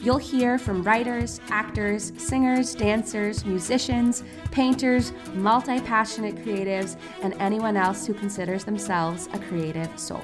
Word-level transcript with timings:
You'll 0.00 0.18
hear 0.18 0.58
from 0.58 0.82
writers, 0.82 1.40
actors, 1.48 2.12
singers, 2.18 2.74
dancers, 2.74 3.44
musicians, 3.44 4.22
painters, 4.50 5.12
multi 5.34 5.80
passionate 5.80 6.36
creatives, 6.36 6.96
and 7.22 7.34
anyone 7.34 7.76
else 7.76 8.06
who 8.06 8.12
considers 8.12 8.64
themselves 8.64 9.28
a 9.32 9.38
creative 9.38 9.98
soul. 9.98 10.22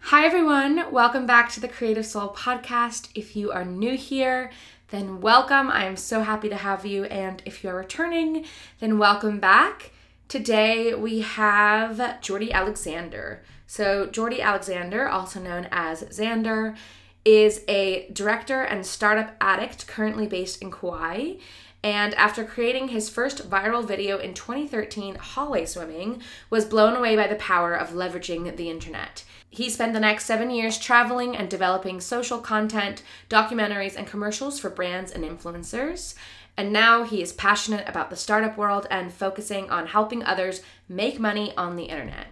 Hi, 0.00 0.24
everyone. 0.24 0.90
Welcome 0.90 1.26
back 1.26 1.50
to 1.52 1.60
the 1.60 1.68
Creative 1.68 2.06
Soul 2.06 2.30
podcast. 2.30 3.08
If 3.14 3.34
you 3.36 3.50
are 3.50 3.64
new 3.64 3.96
here, 3.96 4.50
then 4.88 5.20
welcome. 5.20 5.70
I 5.70 5.84
am 5.84 5.96
so 5.96 6.22
happy 6.22 6.48
to 6.50 6.56
have 6.56 6.86
you. 6.86 7.04
And 7.04 7.42
if 7.44 7.64
you 7.64 7.70
are 7.70 7.76
returning, 7.76 8.44
then 8.78 8.98
welcome 8.98 9.40
back. 9.40 9.90
Today 10.28 10.94
we 10.94 11.20
have 11.20 12.20
Jordy 12.20 12.52
Alexander. 12.52 13.42
So, 13.74 14.04
Jordy 14.04 14.42
Alexander, 14.42 15.08
also 15.08 15.40
known 15.40 15.66
as 15.72 16.02
Xander, 16.02 16.76
is 17.24 17.64
a 17.68 18.06
director 18.12 18.60
and 18.60 18.84
startup 18.84 19.34
addict 19.40 19.86
currently 19.86 20.26
based 20.26 20.60
in 20.60 20.70
Kauai. 20.70 21.36
And 21.82 22.12
after 22.16 22.44
creating 22.44 22.88
his 22.88 23.08
first 23.08 23.48
viral 23.48 23.82
video 23.82 24.18
in 24.18 24.34
2013, 24.34 25.14
hallway 25.14 25.64
swimming, 25.64 26.20
was 26.50 26.66
blown 26.66 26.94
away 26.94 27.16
by 27.16 27.26
the 27.26 27.36
power 27.36 27.74
of 27.74 27.92
leveraging 27.92 28.58
the 28.58 28.68
internet. 28.68 29.24
He 29.48 29.70
spent 29.70 29.94
the 29.94 30.00
next 30.00 30.26
seven 30.26 30.50
years 30.50 30.76
traveling 30.76 31.34
and 31.34 31.48
developing 31.48 31.98
social 32.02 32.40
content, 32.40 33.02
documentaries, 33.30 33.96
and 33.96 34.06
commercials 34.06 34.60
for 34.60 34.68
brands 34.68 35.10
and 35.10 35.24
influencers. 35.24 36.14
And 36.58 36.74
now 36.74 37.04
he 37.04 37.22
is 37.22 37.32
passionate 37.32 37.88
about 37.88 38.10
the 38.10 38.16
startup 38.16 38.58
world 38.58 38.86
and 38.90 39.10
focusing 39.10 39.70
on 39.70 39.86
helping 39.86 40.22
others 40.22 40.60
make 40.90 41.18
money 41.18 41.56
on 41.56 41.76
the 41.76 41.84
internet. 41.84 42.26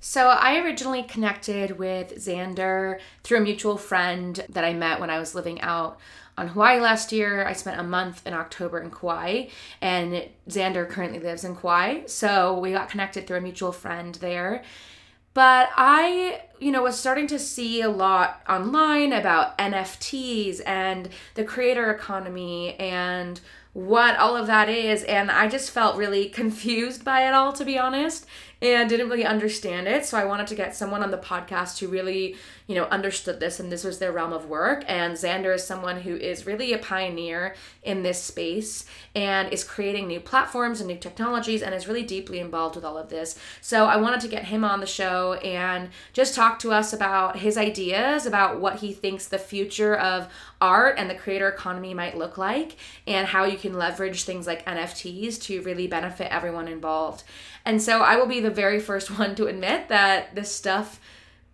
So, 0.00 0.28
I 0.28 0.58
originally 0.58 1.02
connected 1.02 1.78
with 1.78 2.14
Xander 2.24 3.00
through 3.24 3.38
a 3.38 3.42
mutual 3.42 3.76
friend 3.76 4.44
that 4.48 4.64
I 4.64 4.72
met 4.72 5.00
when 5.00 5.10
I 5.10 5.18
was 5.18 5.34
living 5.34 5.60
out 5.60 5.98
on 6.36 6.48
Hawaii 6.48 6.78
last 6.78 7.10
year. 7.10 7.44
I 7.44 7.52
spent 7.52 7.80
a 7.80 7.84
month 7.84 8.24
in 8.24 8.32
October 8.32 8.78
in 8.78 8.92
Kauai, 8.92 9.46
and 9.80 10.28
Xander 10.48 10.88
currently 10.88 11.18
lives 11.18 11.42
in 11.42 11.56
Kauai. 11.56 12.06
So, 12.06 12.58
we 12.60 12.70
got 12.70 12.90
connected 12.90 13.26
through 13.26 13.38
a 13.38 13.40
mutual 13.40 13.72
friend 13.72 14.14
there. 14.16 14.62
But 15.34 15.70
I, 15.76 16.42
you 16.60 16.70
know, 16.70 16.82
was 16.82 16.98
starting 16.98 17.26
to 17.28 17.38
see 17.38 17.80
a 17.80 17.90
lot 17.90 18.42
online 18.48 19.12
about 19.12 19.58
NFTs 19.58 20.60
and 20.64 21.08
the 21.34 21.44
creator 21.44 21.90
economy 21.90 22.74
and 22.76 23.40
what 23.72 24.16
all 24.16 24.36
of 24.36 24.46
that 24.46 24.68
is. 24.68 25.04
And 25.04 25.30
I 25.30 25.48
just 25.48 25.70
felt 25.70 25.96
really 25.96 26.28
confused 26.40 27.04
by 27.04 27.26
it 27.26 27.34
all, 27.34 27.52
to 27.52 27.64
be 27.64 27.78
honest 27.78 28.26
and 28.60 28.88
didn't 28.88 29.08
really 29.08 29.24
understand 29.24 29.86
it. 29.86 30.04
So 30.04 30.18
I 30.18 30.24
wanted 30.24 30.48
to 30.48 30.54
get 30.54 30.74
someone 30.74 31.02
on 31.02 31.10
the 31.10 31.18
podcast 31.18 31.78
who 31.78 31.86
really, 31.86 32.36
you 32.66 32.74
know, 32.74 32.84
understood 32.84 33.38
this 33.38 33.60
and 33.60 33.70
this 33.70 33.84
was 33.84 33.98
their 33.98 34.10
realm 34.10 34.32
of 34.32 34.46
work. 34.46 34.84
And 34.88 35.14
Xander 35.14 35.54
is 35.54 35.64
someone 35.64 36.00
who 36.00 36.16
is 36.16 36.46
really 36.46 36.72
a 36.72 36.78
pioneer 36.78 37.54
in 37.84 38.02
this 38.02 38.20
space 38.22 38.84
and 39.14 39.52
is 39.52 39.62
creating 39.62 40.08
new 40.08 40.18
platforms 40.18 40.80
and 40.80 40.88
new 40.88 40.96
technologies 40.96 41.62
and 41.62 41.74
is 41.74 41.86
really 41.86 42.02
deeply 42.02 42.40
involved 42.40 42.74
with 42.74 42.84
all 42.84 42.98
of 42.98 43.08
this. 43.08 43.38
So 43.60 43.86
I 43.86 43.96
wanted 43.96 44.20
to 44.22 44.28
get 44.28 44.46
him 44.46 44.64
on 44.64 44.80
the 44.80 44.86
show 44.86 45.34
and 45.34 45.90
just 46.12 46.34
talk 46.34 46.58
to 46.60 46.72
us 46.72 46.92
about 46.92 47.38
his 47.38 47.56
ideas 47.56 48.26
about 48.26 48.60
what 48.60 48.80
he 48.80 48.92
thinks 48.92 49.28
the 49.28 49.38
future 49.38 49.94
of 49.94 50.28
art 50.60 50.96
and 50.98 51.08
the 51.08 51.14
creator 51.14 51.48
economy 51.48 51.94
might 51.94 52.18
look 52.18 52.36
like 52.36 52.76
and 53.06 53.28
how 53.28 53.44
you 53.44 53.56
can 53.56 53.74
leverage 53.74 54.24
things 54.24 54.46
like 54.46 54.66
NFTs 54.66 55.40
to 55.42 55.62
really 55.62 55.86
benefit 55.86 56.32
everyone 56.32 56.66
involved. 56.66 57.22
And 57.68 57.82
so 57.82 58.00
I 58.00 58.16
will 58.16 58.26
be 58.26 58.40
the 58.40 58.50
very 58.50 58.80
first 58.80 59.10
one 59.18 59.36
to 59.36 59.46
admit 59.46 59.88
that 59.88 60.34
this 60.34 60.52
stuff 60.52 60.98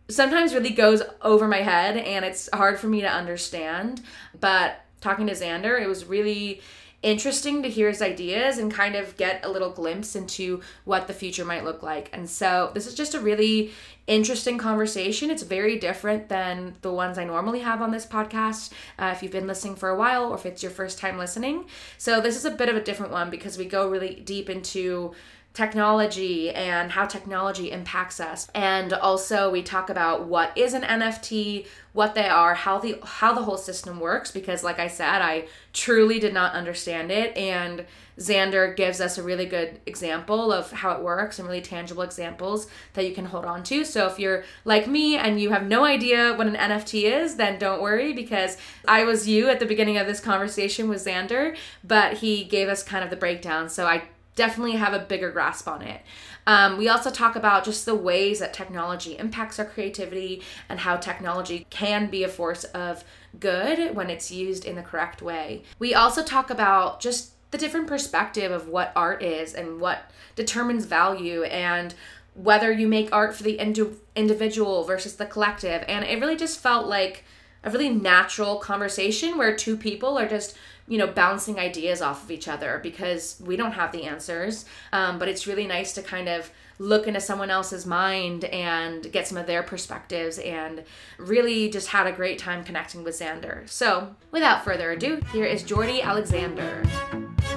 sometimes 0.08 0.54
really 0.54 0.70
goes 0.70 1.02
over 1.22 1.48
my 1.48 1.62
head 1.62 1.96
and 1.96 2.24
it's 2.24 2.48
hard 2.54 2.78
for 2.78 2.86
me 2.86 3.00
to 3.00 3.10
understand. 3.10 4.00
But 4.38 4.80
talking 5.00 5.26
to 5.26 5.32
Xander, 5.32 5.80
it 5.80 5.88
was 5.88 6.04
really 6.04 6.62
interesting 7.02 7.62
to 7.62 7.68
hear 7.68 7.88
his 7.88 8.00
ideas 8.00 8.56
and 8.58 8.72
kind 8.72 8.94
of 8.94 9.16
get 9.16 9.44
a 9.44 9.48
little 9.48 9.70
glimpse 9.70 10.14
into 10.14 10.62
what 10.84 11.06
the 11.06 11.12
future 11.12 11.44
might 11.44 11.64
look 11.64 11.82
like. 11.82 12.08
And 12.12 12.30
so 12.30 12.70
this 12.74 12.86
is 12.86 12.94
just 12.94 13.14
a 13.14 13.20
really 13.20 13.72
interesting 14.06 14.56
conversation. 14.56 15.30
It's 15.30 15.42
very 15.42 15.78
different 15.78 16.28
than 16.28 16.76
the 16.80 16.92
ones 16.92 17.18
I 17.18 17.24
normally 17.24 17.60
have 17.60 17.82
on 17.82 17.90
this 17.90 18.06
podcast. 18.06 18.72
Uh, 18.98 19.12
if 19.14 19.22
you've 19.22 19.32
been 19.32 19.46
listening 19.48 19.74
for 19.74 19.90
a 19.90 19.96
while 19.96 20.30
or 20.30 20.36
if 20.36 20.46
it's 20.46 20.62
your 20.62 20.72
first 20.72 20.98
time 20.98 21.18
listening. 21.18 21.66
So 21.98 22.20
this 22.20 22.36
is 22.36 22.44
a 22.44 22.50
bit 22.50 22.68
of 22.68 22.76
a 22.76 22.82
different 22.82 23.12
one 23.12 23.30
because 23.30 23.58
we 23.58 23.64
go 23.66 23.88
really 23.90 24.14
deep 24.14 24.48
into 24.48 25.12
technology 25.54 26.50
and 26.50 26.90
how 26.90 27.06
technology 27.06 27.70
impacts 27.70 28.18
us. 28.18 28.48
And 28.54 28.92
also 28.92 29.50
we 29.50 29.62
talk 29.62 29.88
about 29.88 30.26
what 30.26 30.56
is 30.58 30.74
an 30.74 30.82
NFT, 30.82 31.66
what 31.92 32.16
they 32.16 32.28
are, 32.28 32.54
how 32.54 32.78
the 32.78 32.98
how 33.04 33.32
the 33.32 33.42
whole 33.42 33.56
system 33.56 34.00
works 34.00 34.32
because 34.32 34.64
like 34.64 34.80
I 34.80 34.88
said, 34.88 35.22
I 35.22 35.46
truly 35.72 36.18
did 36.18 36.34
not 36.34 36.54
understand 36.54 37.12
it 37.12 37.36
and 37.36 37.86
Xander 38.18 38.76
gives 38.76 39.00
us 39.00 39.18
a 39.18 39.22
really 39.22 39.46
good 39.46 39.80
example 39.86 40.52
of 40.52 40.70
how 40.70 40.92
it 40.92 41.02
works 41.02 41.38
and 41.38 41.48
really 41.48 41.60
tangible 41.60 42.02
examples 42.02 42.68
that 42.94 43.06
you 43.06 43.12
can 43.12 43.26
hold 43.26 43.44
on 43.44 43.62
to. 43.64 43.84
So 43.84 44.06
if 44.06 44.18
you're 44.18 44.44
like 44.64 44.86
me 44.86 45.16
and 45.16 45.40
you 45.40 45.50
have 45.50 45.66
no 45.66 45.84
idea 45.84 46.34
what 46.34 46.46
an 46.46 46.54
NFT 46.54 47.04
is, 47.04 47.36
then 47.36 47.58
don't 47.58 47.82
worry 47.82 48.12
because 48.12 48.56
I 48.86 49.04
was 49.04 49.28
you 49.28 49.48
at 49.48 49.58
the 49.58 49.66
beginning 49.66 49.98
of 49.98 50.06
this 50.06 50.20
conversation 50.20 50.88
with 50.88 51.04
Xander, 51.04 51.56
but 51.82 52.18
he 52.18 52.44
gave 52.44 52.68
us 52.68 52.82
kind 52.82 53.02
of 53.02 53.10
the 53.10 53.16
breakdown. 53.16 53.68
So 53.68 53.86
I 53.86 54.04
definitely 54.34 54.72
have 54.72 54.92
a 54.92 54.98
bigger 54.98 55.30
grasp 55.30 55.68
on 55.68 55.82
it. 55.82 56.02
Um, 56.46 56.76
we 56.76 56.88
also 56.88 57.10
talk 57.10 57.36
about 57.36 57.64
just 57.64 57.86
the 57.86 57.94
ways 57.94 58.40
that 58.40 58.52
technology 58.52 59.16
impacts 59.16 59.58
our 59.58 59.64
creativity 59.64 60.42
and 60.68 60.80
how 60.80 60.96
technology 60.96 61.66
can 61.70 62.10
be 62.10 62.24
a 62.24 62.28
force 62.28 62.64
of 62.64 63.04
good 63.38 63.94
when 63.94 64.10
it's 64.10 64.30
used 64.30 64.64
in 64.64 64.76
the 64.76 64.82
correct 64.82 65.22
way. 65.22 65.62
We 65.78 65.94
also 65.94 66.22
talk 66.22 66.50
about 66.50 67.00
just 67.00 67.32
the 67.50 67.58
different 67.58 67.86
perspective 67.86 68.50
of 68.50 68.68
what 68.68 68.92
art 68.96 69.22
is 69.22 69.54
and 69.54 69.80
what 69.80 70.10
determines 70.34 70.86
value 70.86 71.44
and 71.44 71.94
whether 72.34 72.72
you 72.72 72.88
make 72.88 73.12
art 73.12 73.34
for 73.34 73.44
the 73.44 73.58
indi- 73.58 73.96
individual 74.16 74.84
versus 74.84 75.16
the 75.16 75.26
collective. 75.26 75.84
And 75.86 76.04
it 76.04 76.20
really 76.20 76.36
just 76.36 76.58
felt 76.58 76.88
like 76.88 77.24
a 77.64 77.70
really 77.70 77.88
natural 77.88 78.56
conversation 78.58 79.36
where 79.36 79.56
two 79.56 79.76
people 79.76 80.16
are 80.18 80.28
just 80.28 80.56
you 80.86 80.98
know 80.98 81.06
bouncing 81.06 81.58
ideas 81.58 82.00
off 82.02 82.22
of 82.22 82.30
each 82.30 82.46
other 82.46 82.78
because 82.82 83.40
we 83.44 83.56
don't 83.56 83.72
have 83.72 83.90
the 83.90 84.04
answers 84.04 84.64
um, 84.92 85.18
but 85.18 85.28
it's 85.28 85.46
really 85.46 85.66
nice 85.66 85.92
to 85.94 86.02
kind 86.02 86.28
of 86.28 86.50
look 86.78 87.06
into 87.06 87.20
someone 87.20 87.50
else's 87.50 87.86
mind 87.86 88.44
and 88.46 89.10
get 89.12 89.26
some 89.26 89.38
of 89.38 89.46
their 89.46 89.62
perspectives 89.62 90.38
and 90.38 90.82
really 91.18 91.68
just 91.68 91.88
had 91.88 92.06
a 92.06 92.12
great 92.12 92.38
time 92.38 92.64
connecting 92.64 93.04
with 93.04 93.18
Xander. 93.18 93.68
So, 93.68 94.14
without 94.30 94.64
further 94.64 94.90
ado, 94.90 95.20
here 95.32 95.44
is 95.44 95.62
Jordy 95.62 96.02
Alexander. 96.02 96.82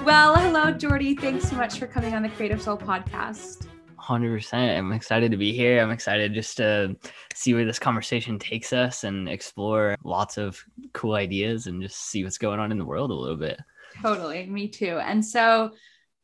Well, 0.05 0.35
hello, 0.35 0.71
Jordy. 0.71 1.15
Thanks 1.15 1.49
so 1.49 1.55
much 1.55 1.79
for 1.79 1.87
coming 1.87 2.13
on 2.13 2.21
the 2.21 2.29
Creative 2.29 2.61
Soul 2.61 2.77
podcast. 2.77 3.67
100%. 4.07 4.77
I'm 4.77 4.91
excited 4.91 5.31
to 5.31 5.37
be 5.37 5.53
here. 5.53 5.81
I'm 5.81 5.91
excited 5.91 6.33
just 6.33 6.57
to 6.57 6.95
see 7.33 7.53
where 7.53 7.65
this 7.65 7.79
conversation 7.79 8.39
takes 8.39 8.73
us 8.73 9.03
and 9.03 9.27
explore 9.27 9.95
lots 10.03 10.37
of 10.37 10.63
cool 10.93 11.15
ideas 11.15 11.67
and 11.67 11.81
just 11.81 12.09
see 12.09 12.23
what's 12.23 12.37
going 12.37 12.59
on 12.59 12.71
in 12.71 12.77
the 12.77 12.85
world 12.85 13.11
a 13.11 13.13
little 13.13 13.37
bit. 13.37 13.59
Totally. 14.01 14.45
Me 14.45 14.67
too. 14.67 14.99
And 14.99 15.25
so, 15.25 15.71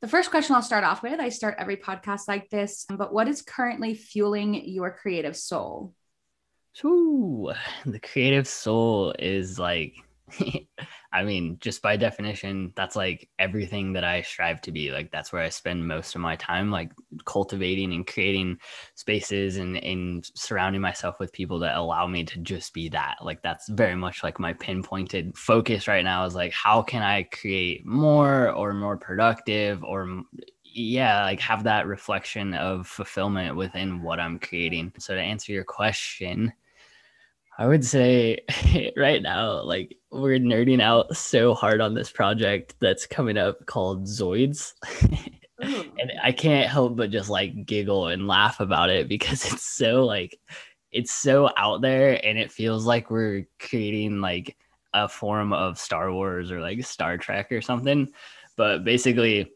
the 0.02 0.10
first 0.10 0.31
question 0.31 0.54
I'll 0.54 0.62
start 0.62 0.84
off 0.84 1.02
with 1.02 1.22
I 1.22 1.30
start 1.30 1.56
every 1.57 1.78
podcast 1.78 2.28
like 2.28 2.50
this, 2.50 2.86
but 2.90 3.13
what 3.13 3.30
is 3.30 3.42
currently 3.42 3.94
fueling 3.94 4.54
your 4.68 4.92
creative 4.92 5.38
soul? 5.38 5.94
Ooh, 6.84 7.54
the 7.86 8.00
creative 8.00 8.48
soul 8.48 9.16
is 9.18 9.57
like 9.57 9.96
I 11.13 11.24
mean, 11.24 11.57
just 11.59 11.83
by 11.83 11.95
definition, 11.95 12.74
that's 12.75 12.95
like 12.95 13.30
everything 13.38 13.94
that 13.94 14.03
I 14.03 14.24
strive 14.24 14.62
to 14.62 14.71
be. 14.71 14.91
Like 14.91 15.12
that's 15.12 15.31
where 15.31 15.44
I 15.44 15.50
spend 15.50 15.88
most 15.88 16.15
of 16.15 16.21
my 16.21 16.35
time, 16.38 16.71
like 16.71 16.91
cultivating 17.25 17.94
and 17.94 18.06
creating 18.06 18.57
spaces 18.95 19.57
and, 19.57 19.77
and 19.83 20.27
surrounding 20.35 20.81
myself 20.81 21.19
with 21.19 21.31
people 21.31 21.59
that 21.59 21.77
allow 21.77 22.07
me 22.07 22.24
to 22.24 22.39
just 22.39 22.74
be 22.74 22.89
that. 22.89 23.18
Like 23.21 23.44
that's 23.44 23.69
very 23.69 23.95
much 23.95 24.24
like 24.24 24.39
my 24.39 24.53
pinpointed 24.53 25.38
focus 25.38 25.88
right 25.88 26.03
now 26.03 26.25
is 26.25 26.33
like 26.33 26.51
how 26.51 26.81
can 26.81 27.03
I 27.03 27.24
create 27.24 27.85
more 27.85 28.50
or 28.50 28.74
more 28.74 28.97
productive 28.97 29.83
or 29.83 30.24
yeah, 30.63 31.24
like 31.24 31.39
have 31.41 31.63
that 31.65 31.85
reflection 31.85 32.56
of 32.56 32.88
fulfillment 32.88 33.56
within 33.56 34.01
what 34.01 34.19
I'm 34.19 34.39
creating. 34.39 34.91
So 34.97 35.13
to 35.13 35.21
answer 35.21 35.51
your 35.51 35.63
question, 35.63 36.51
I 37.58 37.68
would 37.68 37.86
say 37.86 38.40
right 38.98 39.22
now, 39.22 39.62
like 39.62 39.98
we're 40.12 40.40
nerding 40.40 40.82
out 40.82 41.16
so 41.16 41.54
hard 41.54 41.82
on 41.82 41.94
this 41.94 42.12
project 42.12 42.76
that's 42.80 43.06
coming 43.06 43.38
up 43.38 43.66
called 43.66 44.06
Zoids. 44.06 44.74
Oh. 45.62 45.86
and 46.00 46.12
I 46.22 46.32
can't 46.32 46.68
help 46.68 46.98
but 46.98 47.12
just 47.12 47.30
like 47.30 47.66
giggle 47.66 48.08
and 48.08 48.28
laugh 48.28 48.60
about 48.60 48.90
it 48.90 49.08
because 49.08 49.46
it's 49.54 49.64
so 49.64 50.04
like 50.04 50.38
it's 50.92 51.12
so 51.14 51.50
out 51.58 51.82
there 51.82 52.20
and 52.26 52.38
it 52.38 52.52
feels 52.52 52.86
like 52.86 53.10
we're 53.10 53.48
creating 53.60 54.20
like 54.20 54.58
a 54.94 55.08
form 55.08 55.54
of 55.54 55.80
Star 55.80 56.12
Wars 56.12 56.52
or 56.52 56.60
like 56.60 56.84
Star 56.84 57.18
Trek 57.18 57.52
or 57.52 57.62
something. 57.62 58.12
But 58.58 58.84
basically 58.84 59.52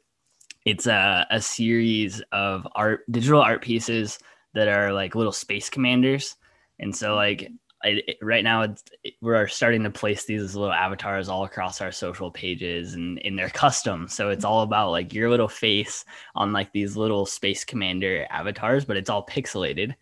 it's 0.66 0.88
a, 0.88 1.26
a 1.30 1.42
series 1.42 2.22
of 2.32 2.68
art 2.74 3.02
digital 3.12 3.42
art 3.42 3.62
pieces 3.62 4.20
that 4.54 4.68
are 4.68 4.94
like 4.94 5.16
little 5.16 5.32
space 5.32 5.70
commanders. 5.70 6.36
And 6.80 6.96
so 6.96 7.16
like 7.16 7.52
It, 7.84 8.18
right 8.22 8.44
now 8.44 8.64
it, 8.64 8.82
we're 9.22 9.48
starting 9.48 9.84
to 9.84 9.90
place 9.90 10.26
these 10.26 10.56
little 10.56 10.74
avatars 10.74 11.30
all 11.30 11.44
across 11.44 11.80
our 11.80 11.92
social 11.92 12.32
pages 12.32 12.96
and 12.96 13.20
in 13.20 13.36
their 13.36 13.50
custom. 13.50 14.08
So 14.08 14.30
it's 14.30 14.46
all 14.46 14.62
about 14.64 14.92
like 14.92 15.14
your 15.14 15.30
little 15.30 15.48
face 15.48 16.04
on 16.36 16.54
like 16.54 16.72
these 16.72 16.98
little 16.98 17.26
space 17.26 17.64
commander 17.64 18.26
avatars 18.30 18.86
but 18.86 18.98
it's 18.98 19.10
all 19.10 19.26
pixelated. 19.26 19.94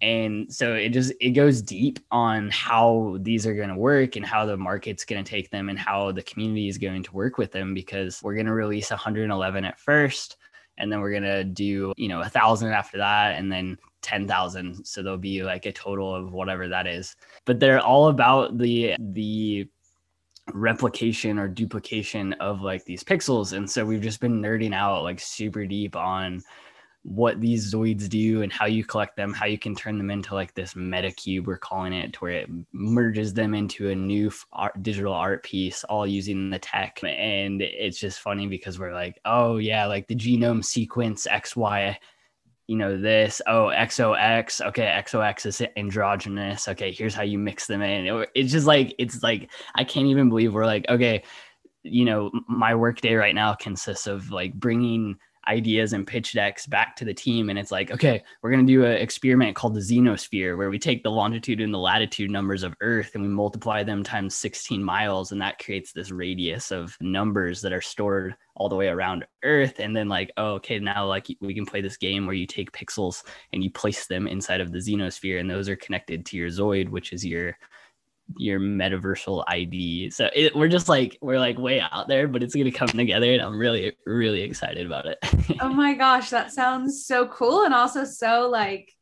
And 0.00 0.52
so 0.52 0.74
it 0.74 0.90
just 0.90 1.12
it 1.20 1.30
goes 1.30 1.60
deep 1.60 1.98
on 2.10 2.50
how 2.50 3.18
these 3.20 3.46
are 3.46 3.54
going 3.54 3.68
to 3.68 3.76
work 3.76 4.14
and 4.14 4.24
how 4.24 4.46
the 4.46 4.56
market's 4.56 5.04
going 5.04 5.22
to 5.22 5.28
take 5.28 5.50
them 5.50 5.68
and 5.68 5.78
how 5.78 6.12
the 6.12 6.22
community 6.22 6.68
is 6.68 6.78
going 6.78 7.02
to 7.02 7.12
work 7.12 7.36
with 7.36 7.50
them 7.50 7.74
because 7.74 8.22
we're 8.22 8.34
going 8.34 8.46
to 8.46 8.52
release 8.52 8.90
111 8.90 9.64
at 9.64 9.78
first 9.78 10.36
and 10.78 10.92
then 10.92 11.00
we're 11.00 11.10
going 11.10 11.24
to 11.24 11.42
do 11.44 11.92
you 11.96 12.08
know 12.08 12.20
a 12.20 12.28
thousand 12.28 12.70
after 12.70 12.98
that 12.98 13.36
and 13.36 13.50
then 13.50 13.76
10,000 14.02 14.84
so 14.84 15.02
there'll 15.02 15.18
be 15.18 15.42
like 15.42 15.66
a 15.66 15.72
total 15.72 16.14
of 16.14 16.32
whatever 16.32 16.68
that 16.68 16.86
is 16.86 17.16
but 17.44 17.60
they're 17.60 17.80
all 17.80 18.08
about 18.08 18.58
the 18.58 18.94
the 18.98 19.68
replication 20.54 21.38
or 21.38 21.46
duplication 21.46 22.32
of 22.34 22.62
like 22.62 22.84
these 22.84 23.04
pixels 23.04 23.52
and 23.52 23.70
so 23.70 23.84
we've 23.84 24.00
just 24.00 24.20
been 24.20 24.40
nerding 24.40 24.74
out 24.74 25.02
like 25.02 25.20
super 25.20 25.66
deep 25.66 25.94
on 25.94 26.42
what 27.08 27.40
these 27.40 27.72
zoids 27.72 28.08
do 28.08 28.42
and 28.42 28.52
how 28.52 28.66
you 28.66 28.84
collect 28.84 29.16
them, 29.16 29.32
how 29.32 29.46
you 29.46 29.58
can 29.58 29.74
turn 29.74 29.98
them 29.98 30.10
into 30.10 30.34
like 30.34 30.54
this 30.54 30.76
meta 30.76 31.10
cube, 31.10 31.46
we're 31.46 31.56
calling 31.56 31.92
it, 31.92 32.12
to 32.12 32.18
where 32.20 32.32
it 32.32 32.50
merges 32.72 33.32
them 33.32 33.54
into 33.54 33.88
a 33.90 33.94
new 33.94 34.30
art, 34.52 34.82
digital 34.82 35.12
art 35.12 35.42
piece, 35.42 35.84
all 35.84 36.06
using 36.06 36.50
the 36.50 36.58
tech. 36.58 37.00
And 37.02 37.62
it's 37.62 37.98
just 37.98 38.20
funny 38.20 38.46
because 38.46 38.78
we're 38.78 38.92
like, 38.92 39.18
oh, 39.24 39.56
yeah, 39.56 39.86
like 39.86 40.06
the 40.06 40.14
genome 40.14 40.64
sequence 40.64 41.26
XY 41.30 41.96
you 42.68 42.76
know 42.76 42.96
this 43.00 43.42
oh 43.46 43.72
xox 43.74 44.64
okay 44.64 45.02
xox 45.06 45.46
is 45.46 45.62
androgynous 45.76 46.68
okay 46.68 46.92
here's 46.92 47.14
how 47.14 47.22
you 47.22 47.38
mix 47.38 47.66
them 47.66 47.82
in. 47.82 48.24
It's 48.34 48.52
just 48.52 48.66
like 48.66 48.94
it's 48.98 49.22
like 49.22 49.50
i 49.74 49.82
can't 49.82 50.06
even 50.06 50.28
believe 50.28 50.52
we're 50.52 50.66
like 50.66 50.86
okay 50.88 51.24
you 51.82 52.04
know 52.04 52.30
my 52.46 52.74
workday 52.74 53.14
right 53.14 53.34
now 53.34 53.54
consists 53.54 54.06
of 54.06 54.30
like 54.30 54.52
bringing 54.54 55.16
ideas 55.48 55.92
and 55.92 56.06
pitch 56.06 56.32
decks 56.32 56.66
back 56.66 56.94
to 56.96 57.04
the 57.04 57.14
team. 57.14 57.50
And 57.50 57.58
it's 57.58 57.72
like 57.72 57.90
okay 57.90 58.22
we're 58.42 58.50
going 58.50 58.66
to 58.66 58.72
do 58.72 58.84
an 58.84 58.92
experiment 58.92 59.56
called 59.56 59.74
the 59.74 59.80
xenosphere 59.80 60.56
where 60.56 60.70
we 60.70 60.78
take 60.78 61.02
the 61.02 61.10
longitude 61.10 61.60
and 61.60 61.72
the 61.72 61.78
latitude 61.78 62.30
numbers 62.30 62.62
of 62.62 62.74
earth 62.80 63.12
and 63.14 63.22
we 63.22 63.28
multiply 63.28 63.82
them 63.82 64.02
times 64.02 64.34
16 64.34 64.82
miles 64.82 65.32
and 65.32 65.40
that 65.40 65.58
creates 65.58 65.92
this 65.92 66.10
radius 66.10 66.70
of 66.70 66.96
numbers 67.00 67.62
that 67.62 67.72
are 67.72 67.80
stored 67.80 68.36
all 68.56 68.68
the 68.68 68.76
way 68.76 68.88
around 68.88 69.24
earth. 69.44 69.78
And 69.78 69.96
then 69.96 70.08
like 70.08 70.30
oh, 70.36 70.54
okay 70.54 70.78
now 70.78 71.06
like 71.06 71.26
we 71.40 71.54
can 71.54 71.66
play 71.66 71.80
this 71.80 71.96
game 71.96 72.26
where 72.26 72.34
you 72.34 72.46
take 72.46 72.72
pixels 72.72 73.22
and 73.52 73.62
you 73.62 73.70
place 73.70 74.06
them 74.06 74.26
inside 74.26 74.60
of 74.60 74.72
the 74.72 74.78
xenosphere 74.78 75.40
and 75.40 75.50
those 75.50 75.68
are 75.68 75.76
connected 75.76 76.26
to 76.26 76.36
your 76.36 76.48
zoid 76.48 76.88
which 76.88 77.12
is 77.12 77.24
your 77.24 77.56
your 78.36 78.60
metaversal 78.60 79.44
ID. 79.46 80.10
So 80.10 80.28
it, 80.34 80.54
we're 80.54 80.68
just 80.68 80.88
like 80.88 81.18
we're 81.20 81.38
like 81.38 81.58
way 81.58 81.80
out 81.80 82.08
there, 82.08 82.28
but 82.28 82.42
it's 82.42 82.54
gonna 82.54 82.70
come 82.70 82.88
together, 82.88 83.32
and 83.32 83.42
I'm 83.42 83.58
really 83.58 83.96
really 84.06 84.42
excited 84.42 84.86
about 84.86 85.06
it. 85.06 85.18
oh 85.60 85.72
my 85.72 85.94
gosh, 85.94 86.30
that 86.30 86.52
sounds 86.52 87.06
so 87.06 87.26
cool, 87.26 87.64
and 87.64 87.74
also 87.74 88.04
so 88.04 88.48
like. 88.48 88.92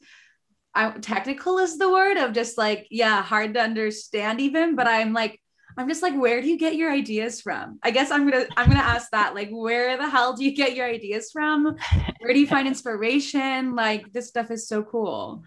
I, 0.78 0.90
technical 0.90 1.56
is 1.56 1.78
the 1.78 1.90
word 1.90 2.18
of 2.18 2.34
just 2.34 2.58
like 2.58 2.86
yeah 2.90 3.22
hard 3.22 3.54
to 3.54 3.60
understand 3.62 4.42
even 4.42 4.76
but 4.76 4.86
i'm 4.86 5.14
like 5.14 5.40
i'm 5.78 5.88
just 5.88 6.02
like 6.02 6.14
where 6.14 6.42
do 6.42 6.48
you 6.50 6.58
get 6.58 6.76
your 6.76 6.92
ideas 6.92 7.40
from 7.40 7.78
i 7.82 7.90
guess 7.90 8.10
i'm 8.10 8.28
gonna 8.28 8.44
i'm 8.58 8.68
gonna 8.68 8.80
ask 8.80 9.10
that 9.12 9.34
like 9.34 9.48
where 9.48 9.96
the 9.96 10.06
hell 10.06 10.34
do 10.34 10.44
you 10.44 10.54
get 10.54 10.74
your 10.74 10.84
ideas 10.84 11.30
from 11.32 11.78
where 12.18 12.34
do 12.34 12.38
you 12.38 12.46
find 12.46 12.68
inspiration 12.68 13.74
like 13.74 14.12
this 14.12 14.28
stuff 14.28 14.50
is 14.50 14.68
so 14.68 14.82
cool 14.82 15.44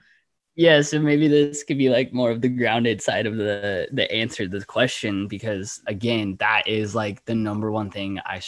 yeah 0.59 0.81
so 0.81 0.99
maybe 0.99 1.27
this 1.27 1.63
could 1.63 1.77
be 1.77 1.89
like 1.89 2.11
more 2.11 2.31
of 2.31 2.41
the 2.41 2.49
grounded 2.49 3.01
side 3.01 3.25
of 3.25 3.37
the 3.37 3.87
the 3.93 4.11
answer 4.11 4.47
to 4.47 4.59
the 4.59 4.65
question 4.65 5.27
because 5.27 5.81
again 5.87 6.35
that 6.39 6.67
is 6.67 6.93
like 6.93 7.23
the 7.25 7.35
number 7.35 7.71
one 7.71 7.89
thing 7.89 8.19
i 8.25 8.41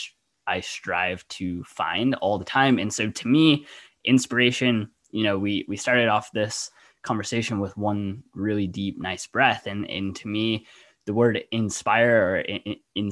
i 0.48 0.60
strive 0.60 1.28
to 1.30 1.64
find 1.64 2.16
all 2.16 2.38
the 2.38 2.46
time. 2.46 2.78
And 2.80 2.94
so 2.94 3.10
to 3.10 3.28
me 3.28 3.66
inspiration 4.06 4.90
you 5.12 5.24
know 5.24 5.38
we 5.38 5.66
we 5.68 5.78
started 5.78 6.08
off 6.08 6.32
this 6.32 6.72
conversation 7.04 7.60
with 7.60 7.76
one 7.78 8.24
really 8.36 8.68
deep 8.68 9.00
nice 9.00 9.28
breath. 9.28 9.68
And 9.68 9.90
and 9.90 10.16
to 10.18 10.28
me 10.28 10.68
the 11.06 11.14
word 11.14 11.44
inspire 11.52 12.28
or 12.28 12.38
in, 12.42 12.76
in, 12.96 13.12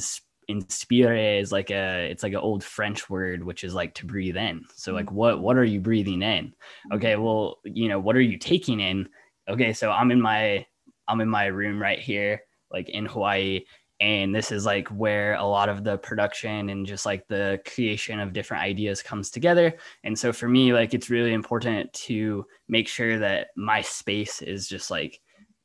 inspire 0.50 1.16
is 1.16 1.52
like 1.52 1.70
a 1.72 2.10
it's 2.12 2.24
like 2.24 2.34
an 2.34 2.40
old 2.40 2.64
french 2.64 3.10
word 3.10 3.44
which 3.44 3.64
is 3.64 3.74
like 3.74 3.94
to 3.96 4.06
breathe 4.06 4.36
in. 4.36 4.66
So 4.76 4.94
like 4.94 5.06
mm. 5.06 5.14
what 5.14 5.40
what 5.40 5.58
are 5.58 5.64
you 5.64 5.80
breathing 5.80 6.22
in? 6.22 6.54
Okay 6.92 7.16
well 7.16 7.60
you 7.64 7.88
know 7.88 8.00
what 8.00 8.16
are 8.16 8.22
you 8.22 8.38
taking 8.38 8.80
in? 8.80 9.08
Okay 9.48 9.74
so 9.74 9.90
i'm 9.90 10.12
in 10.12 10.22
my 10.22 10.66
i'm 11.08 11.22
in 11.22 11.30
my 11.30 11.48
room 11.48 11.82
right 11.82 12.00
here 12.00 12.44
like 12.72 12.88
in 12.90 13.08
hawaii 13.08 13.62
and 14.00 14.34
this 14.34 14.52
is 14.52 14.66
like 14.66 14.88
where 14.90 15.34
a 15.36 15.44
lot 15.44 15.70
of 15.70 15.84
the 15.84 15.98
production 15.98 16.70
and 16.70 16.86
just 16.86 17.06
like 17.06 17.28
the 17.28 17.60
creation 17.66 18.20
of 18.20 18.32
different 18.32 18.64
ideas 18.64 19.04
comes 19.04 19.30
together. 19.30 19.76
And 20.06 20.18
so 20.18 20.32
for 20.32 20.48
me 20.48 20.72
like 20.72 20.94
it's 20.94 21.10
really 21.10 21.34
important 21.34 21.92
to 22.08 22.46
make 22.70 22.88
sure 22.88 23.20
that 23.20 23.48
my 23.58 23.82
space 23.82 24.42
is 24.42 24.70
just 24.70 24.90
like 24.90 25.20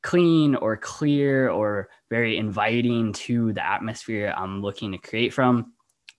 clean 0.05 0.55
or 0.57 0.77
clear 0.77 1.49
or 1.49 1.89
very 2.11 2.37
inviting 2.37 3.13
to 3.15 3.53
the 3.55 3.67
atmosphere 3.67 4.33
I'm 4.37 4.61
looking 4.61 4.93
to 4.93 4.99
create 4.99 5.33
from 5.33 5.73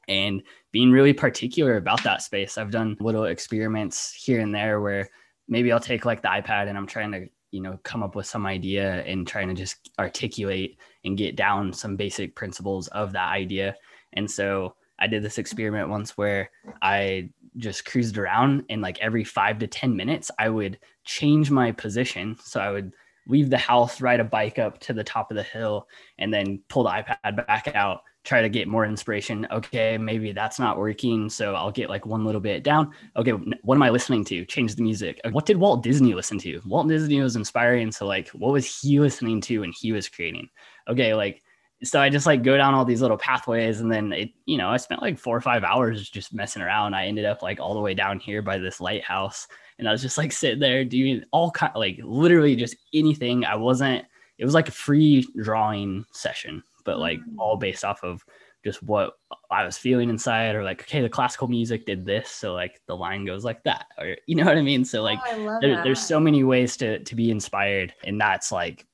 and 0.08 0.42
being 0.72 0.92
really 0.92 1.14
particular 1.14 1.78
about 1.78 2.04
that 2.04 2.24
space. 2.24 2.58
I've 2.58 2.72
done 2.72 2.98
little 3.00 3.26
experiments 3.26 4.12
here 4.12 4.40
and 4.40 4.54
there 4.54 4.82
where 4.82 5.08
maybe 5.48 5.72
I'll 5.72 5.80
take 5.80 6.04
like 6.04 6.24
the 6.24 6.30
iPad 6.30 6.68
and 6.68 6.78
I'm 6.78 6.88
trying 6.88 7.12
to, 7.12 7.28
you 7.52 7.62
know, 7.62 7.80
come 7.84 8.02
up 8.02 8.16
with 8.16 8.26
some 8.26 8.48
idea 8.48 9.04
and 9.04 9.28
trying 9.28 9.50
to 9.50 9.54
just 9.54 9.92
articulate 10.00 10.80
and 11.06 11.16
get 11.16 11.36
down 11.36 11.72
some 11.72 11.96
basic 11.96 12.36
principles 12.36 12.88
of 12.88 13.12
that 13.12 13.32
idea. 13.32 13.76
And 14.14 14.30
so 14.30 14.76
I 14.98 15.06
did 15.06 15.22
this 15.22 15.38
experiment 15.38 15.90
once 15.90 16.18
where 16.18 16.50
I 16.82 17.30
just 17.58 17.86
cruised 17.86 18.18
around 18.18 18.64
and 18.70 18.82
like 18.82 19.00
every 19.00 19.24
five 19.24 19.60
to 19.60 19.68
10 19.68 19.96
minutes, 19.96 20.32
I 20.40 20.50
would 20.50 20.80
change 21.04 21.52
my 21.52 21.72
position. 21.72 22.36
So 22.44 22.60
I 22.60 22.72
would 22.72 22.92
leave 23.28 23.50
the 23.50 23.58
house, 23.58 24.02
ride 24.02 24.20
a 24.20 24.24
bike 24.24 24.60
up 24.60 24.80
to 24.80 24.94
the 24.94 25.04
top 25.04 25.32
of 25.32 25.38
the 25.38 25.44
hill, 25.44 25.88
and 26.18 26.34
then 26.34 26.62
pull 26.70 26.84
the 26.84 26.90
iPad 26.90 27.48
back 27.48 27.74
out, 27.76 28.02
try 28.24 28.42
to 28.42 28.50
get 28.50 28.68
more 28.68 28.86
inspiration. 28.86 29.48
Okay, 29.52 29.98
maybe 29.98 30.32
that's 30.32 30.60
not 30.60 30.78
working. 30.78 31.30
So 31.30 31.56
I'll 31.56 31.72
get 31.72 31.90
like 31.90 32.06
one 32.06 32.26
little 32.26 32.42
bit 32.42 32.64
down. 32.64 32.92
Okay, 33.16 33.32
what 33.32 33.76
am 33.76 33.84
I 33.84 33.90
listening 33.90 34.26
to? 34.26 34.46
Change 34.46 34.76
the 34.76 34.84
music. 34.84 35.20
Uh, 35.24 35.30
what 35.30 35.46
did 35.46 35.58
Walt 35.58 35.84
Disney 35.84 36.14
listen 36.14 36.38
to? 36.40 36.62
Walt 36.66 36.88
Disney 36.88 37.22
was 37.22 37.36
inspiring. 37.36 37.92
So, 37.92 38.06
like, 38.06 38.30
what 38.30 38.52
was 38.52 38.80
he 38.82 39.00
listening 39.00 39.42
to 39.42 39.62
when 39.62 39.72
he 39.72 39.92
was 39.92 40.10
creating? 40.10 40.50
Okay, 40.88 41.14
like, 41.14 41.42
so 41.84 42.00
I 42.00 42.10
just 42.10 42.26
like 42.26 42.42
go 42.42 42.58
down 42.58 42.74
all 42.74 42.86
these 42.86 43.02
little 43.02 43.18
pathways 43.18 43.82
and 43.82 43.92
then 43.92 44.12
it, 44.14 44.30
you 44.46 44.58
know, 44.58 44.70
I 44.70 44.78
spent 44.78 45.02
like 45.02 45.20
four 45.20 45.36
or 45.36 45.42
five 45.42 45.64
hours 45.64 46.10
just 46.10 46.34
messing 46.34 46.62
around. 46.62 46.96
I 46.96 47.06
ended 47.06 47.26
up 47.26 47.44
like 47.44 47.60
all 47.60 47.74
the 47.74 47.82
way 47.82 47.94
down 47.94 48.20
here 48.20 48.42
by 48.42 48.58
this 48.58 48.80
lighthouse 48.80 49.48
and 49.80 49.88
I 49.88 49.92
was 49.92 50.02
just 50.02 50.18
like 50.18 50.32
sitting 50.32 50.60
there 50.60 50.86
doing 50.86 51.24
all 51.32 51.52
kind 51.52 51.74
like 51.76 52.00
literally 52.04 52.56
just 52.56 52.76
anything. 52.94 53.46
I 53.46 53.56
wasn't. 53.56 54.06
It 54.38 54.46
was 54.46 54.54
like 54.54 54.68
a 54.68 54.72
free 54.72 55.28
drawing 55.42 56.06
session, 56.12 56.64
but 56.84 57.00
like 57.00 57.20
mm. 57.20 57.36
all 57.38 57.58
based 57.58 57.86
off 57.86 58.04
of 58.04 58.24
just 58.64 58.82
what 58.82 59.14
I 59.52 59.64
was 59.64 59.78
feeling 59.78 60.10
inside, 60.10 60.56
or 60.56 60.64
like, 60.64 60.82
okay, 60.82 61.02
the 61.02 61.10
classical 61.10 61.48
music 61.48 61.86
did 61.86 62.06
this, 62.06 62.30
so 62.32 62.54
like 62.54 62.82
the 62.88 62.96
line 62.96 63.26
goes 63.26 63.46
like 63.46 63.64
that, 63.64 63.86
or 63.98 64.16
you 64.28 64.36
know 64.36 64.46
what 64.46 64.58
I 64.58 64.62
mean. 64.62 64.84
So 64.84 65.04
like, 65.04 65.20
oh, 65.28 65.60
there, 65.62 65.84
there's 65.84 66.02
so 66.02 66.20
many 66.20 66.44
ways 66.44 66.76
to 66.78 67.00
to 67.00 67.16
be 67.16 67.32
inspired, 67.32 67.94
and 68.06 68.20
that's 68.20 68.52
like, 68.52 68.86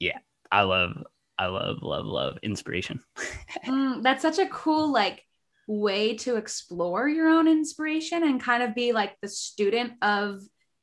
yeah, 0.00 0.18
I 0.50 0.62
love, 0.62 1.02
I 1.38 1.46
love, 1.46 1.78
love, 1.82 2.06
love 2.06 2.38
inspiration. 2.42 3.00
mm, 3.66 4.02
that's 4.02 4.22
such 4.22 4.38
a 4.38 4.46
cool 4.46 4.90
like 4.90 5.24
way 5.66 6.16
to 6.16 6.36
explore 6.36 7.08
your 7.08 7.28
own 7.28 7.48
inspiration 7.48 8.22
and 8.22 8.42
kind 8.42 8.62
of 8.62 8.74
be 8.74 8.92
like 8.92 9.16
the 9.22 9.28
student 9.28 9.92
of 10.02 10.40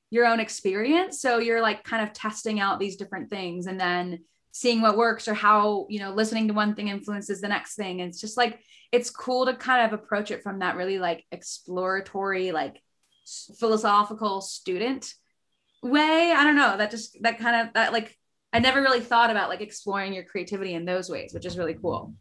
your 0.09 0.25
own 0.25 0.39
experience. 0.39 1.21
So 1.21 1.37
you're 1.37 1.61
like 1.61 1.83
kind 1.83 2.01
of 2.01 2.13
testing 2.13 2.59
out 2.59 2.79
these 2.79 2.95
different 2.95 3.29
things 3.29 3.67
and 3.67 3.79
then 3.79 4.19
seeing 4.51 4.81
what 4.81 4.97
works 4.97 5.27
or 5.27 5.33
how, 5.33 5.85
you 5.89 5.99
know, 5.99 6.11
listening 6.11 6.47
to 6.47 6.53
one 6.53 6.73
thing 6.75 6.87
influences 6.87 7.41
the 7.41 7.47
next 7.47 7.75
thing. 7.75 8.01
And 8.01 8.09
it's 8.09 8.21
just 8.21 8.37
like, 8.37 8.59
it's 8.91 9.11
cool 9.11 9.45
to 9.45 9.53
kind 9.53 9.85
of 9.85 9.93
approach 9.99 10.31
it 10.31 10.41
from 10.41 10.59
that 10.59 10.75
really 10.75 10.97
like 10.97 11.23
exploratory, 11.31 12.51
like 12.51 12.81
philosophical 13.59 14.41
student 14.41 15.13
way. 15.83 16.33
I 16.35 16.43
don't 16.43 16.55
know. 16.55 16.77
That 16.77 16.89
just, 16.89 17.15
that 17.21 17.37
kind 17.37 17.67
of, 17.67 17.73
that 17.75 17.93
like, 17.93 18.17
I 18.51 18.57
never 18.57 18.81
really 18.81 19.01
thought 19.01 19.29
about 19.29 19.49
like 19.49 19.61
exploring 19.61 20.13
your 20.13 20.23
creativity 20.23 20.73
in 20.73 20.85
those 20.85 21.07
ways, 21.07 21.33
which 21.35 21.45
is 21.45 21.57
really 21.57 21.75
cool. 21.75 22.15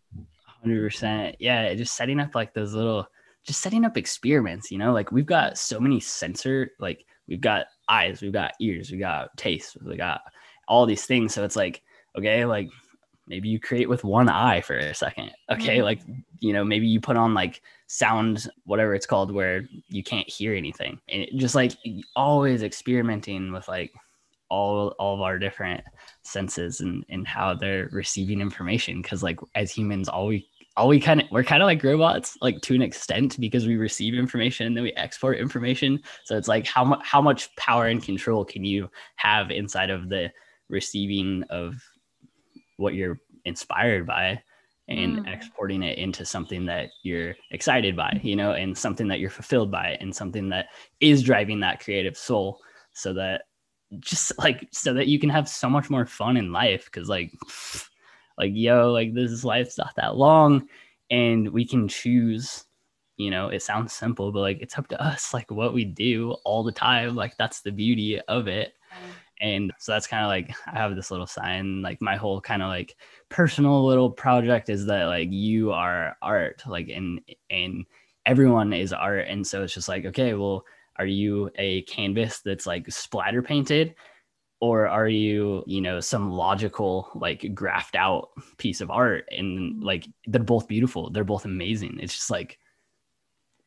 Hundred 0.60 0.82
percent. 0.82 1.36
Yeah, 1.38 1.72
just 1.74 1.94
setting 1.94 2.20
up 2.20 2.34
like 2.34 2.54
those 2.54 2.74
little 2.74 3.08
just 3.44 3.60
setting 3.62 3.84
up 3.84 3.96
experiments, 3.96 4.70
you 4.70 4.78
know, 4.78 4.92
like 4.92 5.10
we've 5.10 5.26
got 5.26 5.56
so 5.56 5.80
many 5.80 6.00
sensor, 6.00 6.70
like 6.78 7.06
we've 7.28 7.40
got 7.40 7.66
eyes, 7.88 8.20
we've 8.20 8.32
got 8.32 8.52
ears, 8.60 8.90
we 8.90 8.98
got 8.98 9.34
taste, 9.36 9.76
we 9.82 9.96
got 9.96 10.20
all 10.66 10.84
these 10.84 11.06
things. 11.06 11.32
So 11.32 11.44
it's 11.44 11.56
like, 11.56 11.82
okay, 12.16 12.44
like 12.44 12.68
maybe 13.26 13.48
you 13.48 13.58
create 13.58 13.88
with 13.88 14.04
one 14.04 14.28
eye 14.28 14.60
for 14.60 14.76
a 14.76 14.94
second. 14.94 15.30
Okay. 15.50 15.76
Mm-hmm. 15.76 15.84
Like, 15.84 16.00
you 16.40 16.52
know, 16.52 16.64
maybe 16.64 16.86
you 16.86 17.00
put 17.00 17.16
on 17.16 17.34
like 17.34 17.62
sound, 17.86 18.50
whatever 18.64 18.94
it's 18.94 19.06
called, 19.06 19.32
where 19.32 19.66
you 19.88 20.02
can't 20.02 20.28
hear 20.28 20.54
anything. 20.54 21.00
And 21.08 21.22
it, 21.22 21.34
just 21.36 21.54
like 21.54 21.72
always 22.16 22.62
experimenting 22.62 23.52
with 23.52 23.68
like 23.68 23.92
all 24.50 24.88
all 24.98 25.14
of 25.14 25.20
our 25.20 25.38
different 25.38 25.82
senses 26.22 26.80
and 26.80 27.04
and 27.08 27.26
how 27.26 27.54
they're 27.54 27.88
receiving 27.92 28.40
information. 28.40 29.02
Cause 29.02 29.22
like 29.22 29.40
as 29.54 29.72
humans, 29.72 30.08
all 30.08 30.26
we 30.26 30.48
all 30.76 30.88
we 30.88 31.00
kind 31.00 31.20
of 31.20 31.26
we're 31.30 31.42
kind 31.42 31.62
of 31.62 31.66
like 31.66 31.82
robots 31.82 32.36
like 32.40 32.60
to 32.62 32.74
an 32.74 32.82
extent 32.82 33.38
because 33.40 33.66
we 33.66 33.76
receive 33.76 34.14
information 34.14 34.66
and 34.66 34.76
then 34.76 34.84
we 34.84 34.92
export 34.92 35.36
information 35.36 35.98
so 36.24 36.36
it's 36.36 36.46
like 36.46 36.64
how 36.68 36.84
much 36.84 37.00
how 37.02 37.20
much 37.20 37.54
power 37.56 37.86
and 37.86 38.00
control 38.00 38.44
can 38.44 38.64
you 38.64 38.88
have 39.16 39.50
inside 39.50 39.90
of 39.90 40.08
the 40.08 40.30
receiving 40.68 41.42
of 41.50 41.74
what 42.76 42.94
you're 42.94 43.20
inspired 43.44 44.06
by 44.06 44.40
and 44.88 45.18
mm. 45.18 45.34
exporting 45.34 45.82
it 45.82 45.98
into 45.98 46.24
something 46.24 46.64
that 46.64 46.88
you're 47.02 47.34
excited 47.50 47.94
by, 47.94 48.18
you 48.22 48.34
know, 48.34 48.52
and 48.52 48.76
something 48.76 49.06
that 49.08 49.20
you're 49.20 49.28
fulfilled 49.28 49.70
by 49.70 49.98
and 50.00 50.14
something 50.14 50.48
that 50.48 50.66
is 51.00 51.22
driving 51.22 51.60
that 51.60 51.80
creative 51.80 52.16
soul 52.16 52.58
so 52.94 53.12
that 53.12 53.42
just 54.00 54.38
like 54.38 54.68
so 54.70 54.92
that 54.94 55.08
you 55.08 55.18
can 55.18 55.30
have 55.30 55.48
so 55.48 55.68
much 55.68 55.88
more 55.90 56.06
fun 56.06 56.36
in 56.36 56.52
life 56.52 56.84
because 56.86 57.08
like 57.08 57.32
like 58.36 58.52
yo 58.54 58.92
like 58.92 59.14
this 59.14 59.44
life's 59.44 59.78
not 59.78 59.94
that 59.96 60.16
long 60.16 60.68
and 61.10 61.48
we 61.48 61.66
can 61.66 61.88
choose 61.88 62.64
you 63.16 63.30
know 63.30 63.48
it 63.48 63.62
sounds 63.62 63.92
simple 63.92 64.30
but 64.30 64.40
like 64.40 64.60
it's 64.60 64.78
up 64.78 64.86
to 64.88 65.02
us 65.02 65.34
like 65.34 65.50
what 65.50 65.74
we 65.74 65.84
do 65.84 66.32
all 66.44 66.62
the 66.62 66.72
time 66.72 67.14
like 67.14 67.36
that's 67.36 67.60
the 67.60 67.72
beauty 67.72 68.20
of 68.22 68.48
it. 68.48 68.74
And 69.40 69.72
so 69.78 69.92
that's 69.92 70.08
kind 70.08 70.24
of 70.24 70.28
like 70.28 70.52
i 70.66 70.76
have 70.76 70.96
this 70.96 71.10
little 71.12 71.26
sign 71.26 71.80
like 71.80 72.02
my 72.02 72.16
whole 72.16 72.40
kind 72.40 72.60
of 72.60 72.68
like 72.68 72.96
personal 73.28 73.86
little 73.86 74.10
project 74.10 74.68
is 74.68 74.86
that 74.86 75.04
like 75.04 75.28
you 75.30 75.70
are 75.72 76.16
art 76.20 76.62
like 76.66 76.88
and 76.88 77.20
and 77.48 77.86
everyone 78.26 78.72
is 78.72 78.92
art 78.92 79.26
and 79.28 79.46
so 79.46 79.62
it's 79.62 79.72
just 79.72 79.88
like 79.88 80.04
okay 80.06 80.34
well 80.34 80.64
are 80.98 81.06
you 81.06 81.50
a 81.56 81.82
canvas 81.82 82.40
that's 82.44 82.66
like 82.66 82.90
splatter 82.90 83.42
painted? 83.42 83.94
Or 84.60 84.88
are 84.88 85.08
you 85.08 85.62
you 85.66 85.80
know 85.80 86.00
some 86.00 86.32
logical 86.32 87.10
like 87.14 87.42
graphed 87.54 87.94
out 87.94 88.30
piece 88.58 88.80
of 88.80 88.90
art? 88.90 89.28
And 89.30 89.82
like 89.82 90.06
they're 90.26 90.42
both 90.42 90.66
beautiful. 90.66 91.10
They're 91.10 91.24
both 91.24 91.44
amazing. 91.44 91.98
It's 92.00 92.14
just 92.14 92.30
like 92.30 92.58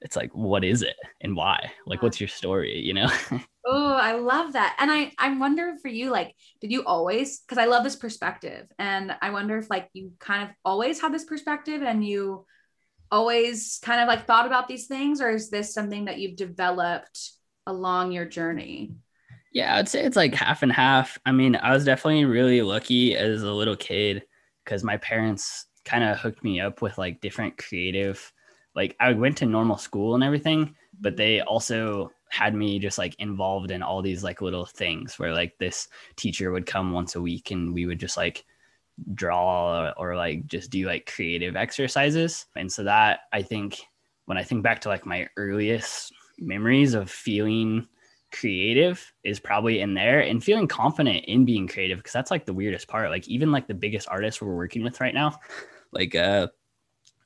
it's 0.01 0.15
like 0.15 0.31
what 0.33 0.63
is 0.63 0.81
it 0.81 0.95
and 1.21 1.35
why? 1.35 1.71
Like 1.85 2.01
what's 2.01 2.19
your 2.19 2.27
story 2.27 2.79
you 2.79 2.93
know? 2.93 3.09
Oh 3.63 3.93
i 3.93 4.13
love 4.13 4.53
that. 4.53 4.75
And 4.79 4.91
i 4.91 5.11
i 5.19 5.37
wonder 5.37 5.75
for 5.81 5.87
you 5.87 6.09
like 6.09 6.33
did 6.61 6.71
you 6.71 6.83
always 6.83 7.41
because 7.41 7.59
i 7.59 7.65
love 7.65 7.83
this 7.83 7.95
perspective. 7.95 8.67
And 8.79 9.15
i 9.21 9.29
wonder 9.29 9.57
if 9.59 9.69
like 9.69 9.87
you 9.93 10.13
kind 10.19 10.43
of 10.43 10.49
always 10.65 10.99
had 10.99 11.13
this 11.13 11.25
perspective 11.25 11.83
and 11.83 12.03
you 12.03 12.45
always 13.11 13.79
kind 13.83 14.01
of 14.01 14.07
like 14.07 14.25
thought 14.25 14.45
about 14.45 14.67
these 14.67 14.87
things 14.87 15.21
or 15.21 15.29
is 15.29 15.49
this 15.49 15.73
something 15.73 16.05
that 16.05 16.19
you've 16.19 16.35
developed 16.35 17.31
along 17.67 18.11
your 18.11 18.25
journey? 18.25 18.93
Yeah 19.53 19.75
i'd 19.75 19.89
say 19.89 20.03
it's 20.03 20.15
like 20.15 20.33
half 20.33 20.63
and 20.63 20.71
half. 20.71 21.17
I 21.25 21.31
mean 21.31 21.55
i 21.55 21.71
was 21.73 21.85
definitely 21.85 22.25
really 22.25 22.61
lucky 22.61 23.15
as 23.15 23.43
a 23.43 23.51
little 23.51 23.75
kid 23.75 24.23
because 24.63 24.83
my 24.83 24.97
parents 24.97 25.65
kind 25.83 26.03
of 26.03 26.17
hooked 26.17 26.43
me 26.43 26.61
up 26.61 26.81
with 26.81 26.97
like 26.97 27.21
different 27.21 27.57
creative 27.57 28.31
like 28.75 28.95
I 28.99 29.13
went 29.13 29.37
to 29.37 29.45
normal 29.45 29.77
school 29.77 30.15
and 30.15 30.23
everything, 30.23 30.75
but 30.99 31.17
they 31.17 31.37
mm-hmm. 31.37 31.47
also 31.47 32.11
had 32.29 32.55
me 32.55 32.79
just 32.79 32.97
like 32.97 33.15
involved 33.19 33.71
in 33.71 33.83
all 33.83 34.01
these 34.01 34.23
like 34.23 34.41
little 34.41 34.65
things 34.65 35.19
where 35.19 35.33
like 35.33 35.53
this 35.59 35.89
teacher 36.15 36.51
would 36.51 36.65
come 36.65 36.93
once 36.93 37.15
a 37.15 37.21
week 37.21 37.51
and 37.51 37.73
we 37.73 37.85
would 37.85 37.99
just 37.99 38.15
like 38.15 38.45
draw 39.13 39.93
or, 39.97 40.11
or 40.11 40.15
like 40.15 40.45
just 40.47 40.69
do 40.69 40.85
like 40.85 41.11
creative 41.13 41.55
exercises. 41.55 42.45
And 42.55 42.71
so 42.71 42.83
that 42.83 43.21
I 43.33 43.41
think 43.41 43.81
when 44.25 44.37
I 44.37 44.43
think 44.43 44.63
back 44.63 44.81
to 44.81 44.89
like 44.89 45.05
my 45.05 45.27
earliest 45.37 46.13
memories 46.39 46.93
of 46.93 47.09
feeling 47.09 47.87
creative 48.31 49.11
is 49.23 49.39
probably 49.39 49.81
in 49.81 49.93
there 49.93 50.21
and 50.21 50.43
feeling 50.43 50.67
confident 50.67 51.25
in 51.25 51.45
being 51.45 51.67
creative 51.67 51.97
because 51.97 52.13
that's 52.13 52.31
like 52.31 52.45
the 52.45 52.53
weirdest 52.53 52.87
part. 52.87 53.09
Like 53.09 53.27
even 53.27 53.51
like 53.51 53.67
the 53.67 53.73
biggest 53.73 54.07
artists 54.09 54.41
we're 54.41 54.55
working 54.55 54.83
with 54.83 55.01
right 55.01 55.13
now, 55.13 55.37
like 55.91 56.15
uh 56.15 56.47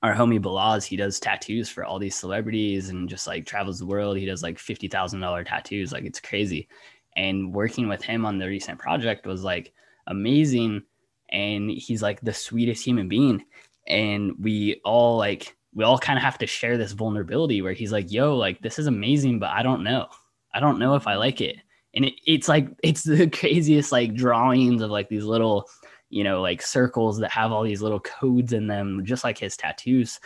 our 0.03 0.13
homie 0.13 0.39
Balaz, 0.39 0.85
he 0.85 0.95
does 0.95 1.19
tattoos 1.19 1.69
for 1.69 1.83
all 1.83 1.97
these 1.97 2.15
celebrities 2.15 2.89
and 2.89 3.09
just 3.09 3.25
like 3.25 3.45
travels 3.45 3.79
the 3.79 3.87
world. 3.87 4.17
He 4.17 4.25
does 4.25 4.43
like 4.43 4.59
fifty 4.59 4.87
thousand 4.87 5.19
dollar 5.19 5.43
tattoos, 5.43 5.91
like 5.91 6.03
it's 6.03 6.19
crazy. 6.19 6.67
And 7.15 7.53
working 7.53 7.87
with 7.87 8.03
him 8.03 8.25
on 8.25 8.37
the 8.37 8.47
recent 8.47 8.77
project 8.77 9.25
was 9.25 9.43
like 9.43 9.73
amazing. 10.07 10.83
And 11.29 11.69
he's 11.69 12.01
like 12.01 12.21
the 12.21 12.33
sweetest 12.33 12.83
human 12.83 13.07
being. 13.07 13.43
And 13.87 14.33
we 14.39 14.81
all 14.83 15.17
like 15.17 15.55
we 15.73 15.83
all 15.83 15.99
kind 15.99 16.17
of 16.17 16.23
have 16.23 16.37
to 16.39 16.47
share 16.47 16.77
this 16.77 16.93
vulnerability 16.93 17.61
where 17.61 17.73
he's 17.73 17.91
like, 17.91 18.11
"Yo, 18.11 18.35
like 18.35 18.61
this 18.61 18.79
is 18.79 18.87
amazing, 18.87 19.39
but 19.39 19.49
I 19.49 19.63
don't 19.63 19.83
know. 19.83 20.07
I 20.53 20.59
don't 20.59 20.79
know 20.79 20.95
if 20.95 21.07
I 21.07 21.15
like 21.15 21.41
it." 21.41 21.57
And 21.93 22.05
it, 22.05 22.13
it's 22.25 22.47
like 22.47 22.69
it's 22.83 23.03
the 23.03 23.29
craziest 23.29 23.91
like 23.91 24.15
drawings 24.15 24.81
of 24.81 24.89
like 24.89 25.09
these 25.09 25.25
little 25.25 25.69
you 26.09 26.23
know, 26.23 26.41
like 26.41 26.61
circles 26.61 27.17
that 27.19 27.31
have 27.31 27.51
all 27.51 27.63
these 27.63 27.81
little 27.81 27.99
codes 27.99 28.53
in 28.53 28.67
them, 28.67 29.03
just 29.03 29.23
like 29.23 29.37
his 29.37 29.57
tattoos. 29.57 30.19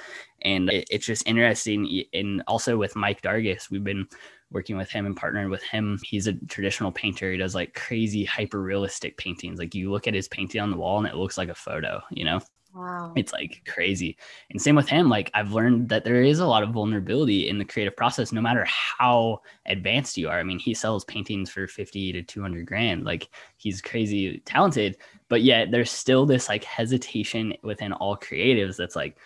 And 0.44 0.70
it, 0.70 0.86
it's 0.92 1.06
just 1.06 1.28
interesting. 1.28 2.04
And 2.14 2.44
also 2.48 2.78
with 2.78 2.96
Mike 2.96 3.22
Dargas, 3.22 3.70
we've 3.72 3.84
been 3.84 4.06
working 4.52 4.78
with 4.78 4.90
him 4.90 5.06
and 5.06 5.16
partnering 5.16 5.50
with 5.50 5.64
him. 5.64 6.00
He's 6.04 6.28
a 6.28 6.34
traditional 6.34 6.92
painter. 6.92 7.32
He 7.32 7.38
does 7.38 7.56
like 7.56 7.74
crazy 7.74 8.26
hyper 8.26 8.62
realistic 8.62 9.18
paintings. 9.18 9.60
Like 9.60 9.76
you 9.76 9.92
look 9.92 10.08
at 10.08 10.14
his 10.14 10.28
painting 10.28 10.62
on 10.62 10.72
the 10.72 10.78
wall 10.78 10.98
and 10.98 11.08
it 11.08 11.16
looks 11.16 11.38
like 11.38 11.50
a 11.50 11.56
photo, 11.56 12.02
you 12.12 12.26
know? 12.26 12.40
Wow. 12.74 13.14
It's 13.16 13.34
like 13.34 13.64
crazy. 13.68 14.16
And 14.52 14.62
same 14.62 14.76
with 14.76 14.88
him. 14.88 15.10
Like 15.10 15.32
I've 15.34 15.54
learned 15.54 15.90
that 15.90 16.04
there 16.04 16.22
is 16.22 16.40
a 16.40 16.46
lot 16.46 16.62
of 16.62 16.70
vulnerability 16.70 17.50
in 17.50 17.58
the 17.58 17.66
creative 17.66 17.96
process, 17.96 18.32
no 18.32 18.42
matter 18.42 18.66
how 18.68 19.42
advanced 19.66 20.18
you 20.18 20.30
are. 20.30 20.40
I 20.40 20.44
mean, 20.44 20.60
he 20.60 20.74
sells 20.74 21.04
paintings 21.06 21.50
for 21.50 21.68
50 21.68 22.14
to 22.14 22.22
200 22.22 22.66
grand. 22.66 23.06
Like 23.06 23.30
he's 23.58 23.82
crazy 23.82 24.40
talented, 24.46 24.98
but 25.30 25.42
yet 25.42 25.72
there's 25.72 25.92
still 25.92 26.26
this 26.26 26.48
like 26.48 26.64
hesitation 26.64 27.56
within 27.64 27.92
all 27.92 28.16
creatives 28.16 28.78
that's 28.78 28.96
like, 28.96 29.18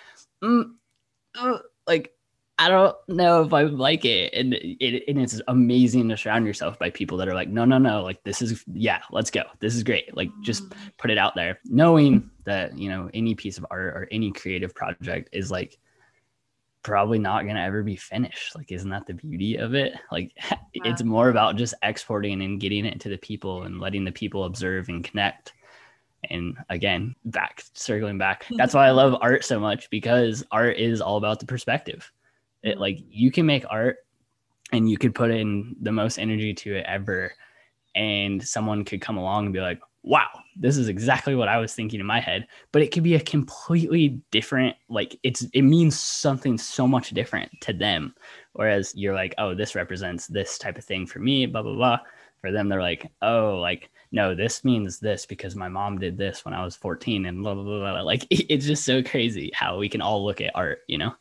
mm, 0.41 0.71
uh, 1.37 1.57
like 1.85 2.13
I 2.63 2.69
don't 2.69 2.95
know 3.09 3.41
if 3.41 3.51
I 3.51 3.63
like 3.63 4.05
it. 4.05 4.33
And 4.33 4.53
it, 4.53 5.03
and 5.09 5.19
it's 5.19 5.41
amazing 5.49 6.07
to 6.07 6.15
surround 6.15 6.45
yourself 6.45 6.79
by 6.79 6.91
people 6.91 7.17
that 7.17 7.27
are 7.27 7.33
like, 7.33 7.49
no, 7.49 7.65
no, 7.65 7.77
no, 7.77 8.03
like 8.03 8.23
this 8.23 8.41
is, 8.41 8.63
yeah, 8.71 9.01
let's 9.11 9.29
go. 9.29 9.43
This 9.59 9.75
is 9.75 9.83
great. 9.83 10.15
Like 10.15 10.29
just 10.41 10.69
mm. 10.69 10.77
put 10.97 11.11
it 11.11 11.17
out 11.17 11.35
there, 11.35 11.59
knowing 11.65 12.29
that, 12.45 12.77
you 12.77 12.87
know, 12.87 13.09
any 13.13 13.35
piece 13.35 13.57
of 13.57 13.65
art 13.69 13.93
or 13.97 14.07
any 14.11 14.31
creative 14.31 14.73
project 14.73 15.27
is 15.33 15.51
like 15.51 15.77
probably 16.83 17.19
not 17.19 17.43
going 17.43 17.57
to 17.57 17.61
ever 17.61 17.83
be 17.83 17.97
finished. 17.97 18.55
Like, 18.55 18.71
isn't 18.71 18.89
that 18.91 19.07
the 19.07 19.13
beauty 19.13 19.57
of 19.57 19.73
it? 19.73 19.95
Like, 20.09 20.31
it's 20.73 21.03
more 21.03 21.27
about 21.27 21.57
just 21.57 21.73
exporting 21.83 22.41
and 22.41 22.61
getting 22.61 22.85
it 22.85 23.01
to 23.01 23.09
the 23.09 23.17
people 23.17 23.63
and 23.63 23.81
letting 23.81 24.05
the 24.05 24.11
people 24.13 24.45
observe 24.45 24.87
and 24.87 25.03
connect. 25.03 25.51
And 26.29 26.55
again, 26.69 27.13
back 27.25 27.61
circling 27.73 28.17
back, 28.17 28.45
that's 28.51 28.73
why 28.73 28.87
I 28.87 28.91
love 29.01 29.17
art 29.19 29.43
so 29.43 29.59
much 29.59 29.89
because 29.89 30.45
art 30.49 30.77
is 30.77 31.01
all 31.01 31.17
about 31.17 31.41
the 31.41 31.45
perspective 31.45 32.09
it 32.63 32.79
like 32.79 32.99
you 33.09 33.31
can 33.31 33.45
make 33.45 33.65
art 33.69 33.97
and 34.71 34.89
you 34.89 34.97
could 34.97 35.13
put 35.13 35.31
in 35.31 35.75
the 35.81 35.91
most 35.91 36.17
energy 36.17 36.53
to 36.53 36.75
it 36.75 36.85
ever. 36.87 37.33
And 37.95 38.41
someone 38.41 38.83
could 38.85 39.01
come 39.01 39.17
along 39.17 39.45
and 39.45 39.53
be 39.53 39.59
like 39.59 39.79
wow 40.03 40.27
this 40.57 40.75
is 40.75 40.89
exactly 40.89 41.33
what 41.33 41.47
i 41.47 41.57
was 41.57 41.73
thinking 41.73 41.99
in 41.99 42.05
my 42.05 42.19
head. 42.19 42.45
But 42.71 42.81
it 42.81 42.91
could 42.91 43.03
be 43.03 43.15
a 43.15 43.19
completely 43.19 44.21
different 44.31 44.75
like 44.89 45.17
it's 45.23 45.43
it 45.53 45.61
means 45.63 45.99
something 45.99 46.57
so 46.57 46.87
much 46.87 47.11
different 47.11 47.51
to 47.61 47.73
them. 47.73 48.13
Whereas 48.53 48.93
you're 48.95 49.15
like 49.15 49.33
oh 49.37 49.55
this 49.55 49.75
represents 49.75 50.27
this 50.27 50.57
type 50.57 50.77
of 50.77 50.83
thing 50.83 51.05
for 51.05 51.19
me 51.19 51.45
blah 51.45 51.61
blah 51.61 51.75
blah. 51.75 51.99
For 52.41 52.51
them 52.51 52.67
they're 52.69 52.81
like 52.81 53.09
oh 53.21 53.57
like 53.59 53.89
no 54.11 54.35
this 54.35 54.63
means 54.63 54.99
this 54.99 55.25
because 55.25 55.55
my 55.55 55.69
mom 55.69 55.97
did 55.97 56.17
this 56.17 56.45
when 56.45 56.53
i 56.53 56.63
was 56.63 56.75
14 56.75 57.25
and 57.25 57.41
blah 57.41 57.53
blah 57.53 57.63
blah, 57.63 57.79
blah. 57.79 58.01
like 58.01 58.27
it's 58.29 58.65
just 58.65 58.83
so 58.85 59.01
crazy 59.01 59.49
how 59.53 59.77
we 59.77 59.89
can 59.89 60.01
all 60.01 60.23
look 60.23 60.41
at 60.41 60.51
art 60.53 60.79
you 60.87 60.97
know 60.97 61.13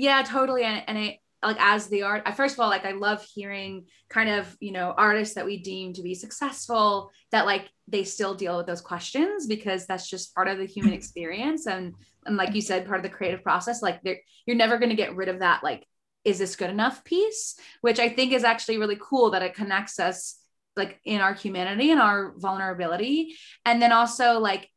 yeah, 0.00 0.22
totally. 0.22 0.62
And, 0.62 0.82
and 0.86 0.98
it, 0.98 1.18
like 1.42 1.58
as 1.60 1.88
the 1.88 2.02
art 2.02 2.22
I, 2.26 2.32
first 2.32 2.54
of 2.54 2.60
all 2.60 2.68
like 2.68 2.84
i 2.84 2.92
love 2.92 3.26
hearing 3.34 3.86
kind 4.10 4.28
of 4.28 4.54
you 4.60 4.72
know 4.72 4.92
artists 4.94 5.36
that 5.36 5.46
we 5.46 5.62
deem 5.62 5.94
to 5.94 6.02
be 6.02 6.14
successful 6.14 7.10
that 7.32 7.46
like 7.46 7.70
they 7.88 8.04
still 8.04 8.34
deal 8.34 8.58
with 8.58 8.66
those 8.66 8.82
questions 8.82 9.46
because 9.46 9.86
that's 9.86 10.06
just 10.06 10.34
part 10.34 10.48
of 10.48 10.58
the 10.58 10.66
human 10.66 10.90
mm-hmm. 10.90 10.98
experience 10.98 11.66
and 11.66 11.94
and 12.26 12.36
like 12.36 12.54
you 12.54 12.60
said 12.60 12.84
part 12.84 12.98
of 12.98 13.02
the 13.02 13.08
creative 13.08 13.42
process 13.42 13.80
like 13.80 14.00
you're 14.44 14.54
never 14.54 14.76
going 14.76 14.90
to 14.90 14.96
get 14.96 15.16
rid 15.16 15.30
of 15.30 15.38
that 15.38 15.64
like 15.64 15.86
is 16.24 16.38
this 16.38 16.56
good 16.56 16.68
enough 16.68 17.02
piece 17.04 17.58
which 17.80 17.98
i 17.98 18.08
think 18.10 18.34
is 18.34 18.44
actually 18.44 18.76
really 18.76 18.98
cool 19.00 19.30
that 19.30 19.42
it 19.42 19.54
connects 19.54 19.98
us 19.98 20.36
like 20.76 21.00
in 21.06 21.22
our 21.22 21.32
humanity 21.32 21.90
and 21.90 22.00
our 22.00 22.34
vulnerability 22.36 23.34
and 23.64 23.80
then 23.80 23.92
also 23.92 24.38
like 24.38 24.69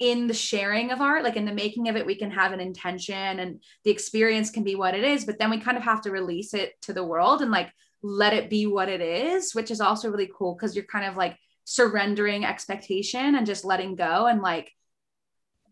in 0.00 0.26
the 0.26 0.34
sharing 0.34 0.90
of 0.90 1.00
art, 1.00 1.22
like 1.22 1.36
in 1.36 1.44
the 1.44 1.52
making 1.52 1.88
of 1.88 1.96
it, 1.96 2.06
we 2.06 2.14
can 2.14 2.30
have 2.30 2.52
an 2.52 2.60
intention 2.60 3.38
and 3.38 3.62
the 3.84 3.90
experience 3.90 4.50
can 4.50 4.64
be 4.64 4.74
what 4.74 4.94
it 4.94 5.04
is, 5.04 5.24
but 5.24 5.38
then 5.38 5.50
we 5.50 5.58
kind 5.58 5.76
of 5.76 5.84
have 5.84 6.02
to 6.02 6.10
release 6.10 6.54
it 6.54 6.72
to 6.82 6.92
the 6.92 7.04
world 7.04 7.42
and 7.42 7.50
like 7.50 7.70
let 8.02 8.32
it 8.32 8.50
be 8.50 8.66
what 8.66 8.88
it 8.88 9.00
is, 9.00 9.54
which 9.54 9.70
is 9.70 9.80
also 9.80 10.10
really 10.10 10.30
cool 10.36 10.54
because 10.54 10.74
you're 10.74 10.84
kind 10.84 11.06
of 11.06 11.16
like 11.16 11.36
surrendering 11.64 12.44
expectation 12.44 13.34
and 13.34 13.46
just 13.46 13.64
letting 13.64 13.96
go 13.96 14.26
and 14.26 14.40
like 14.40 14.72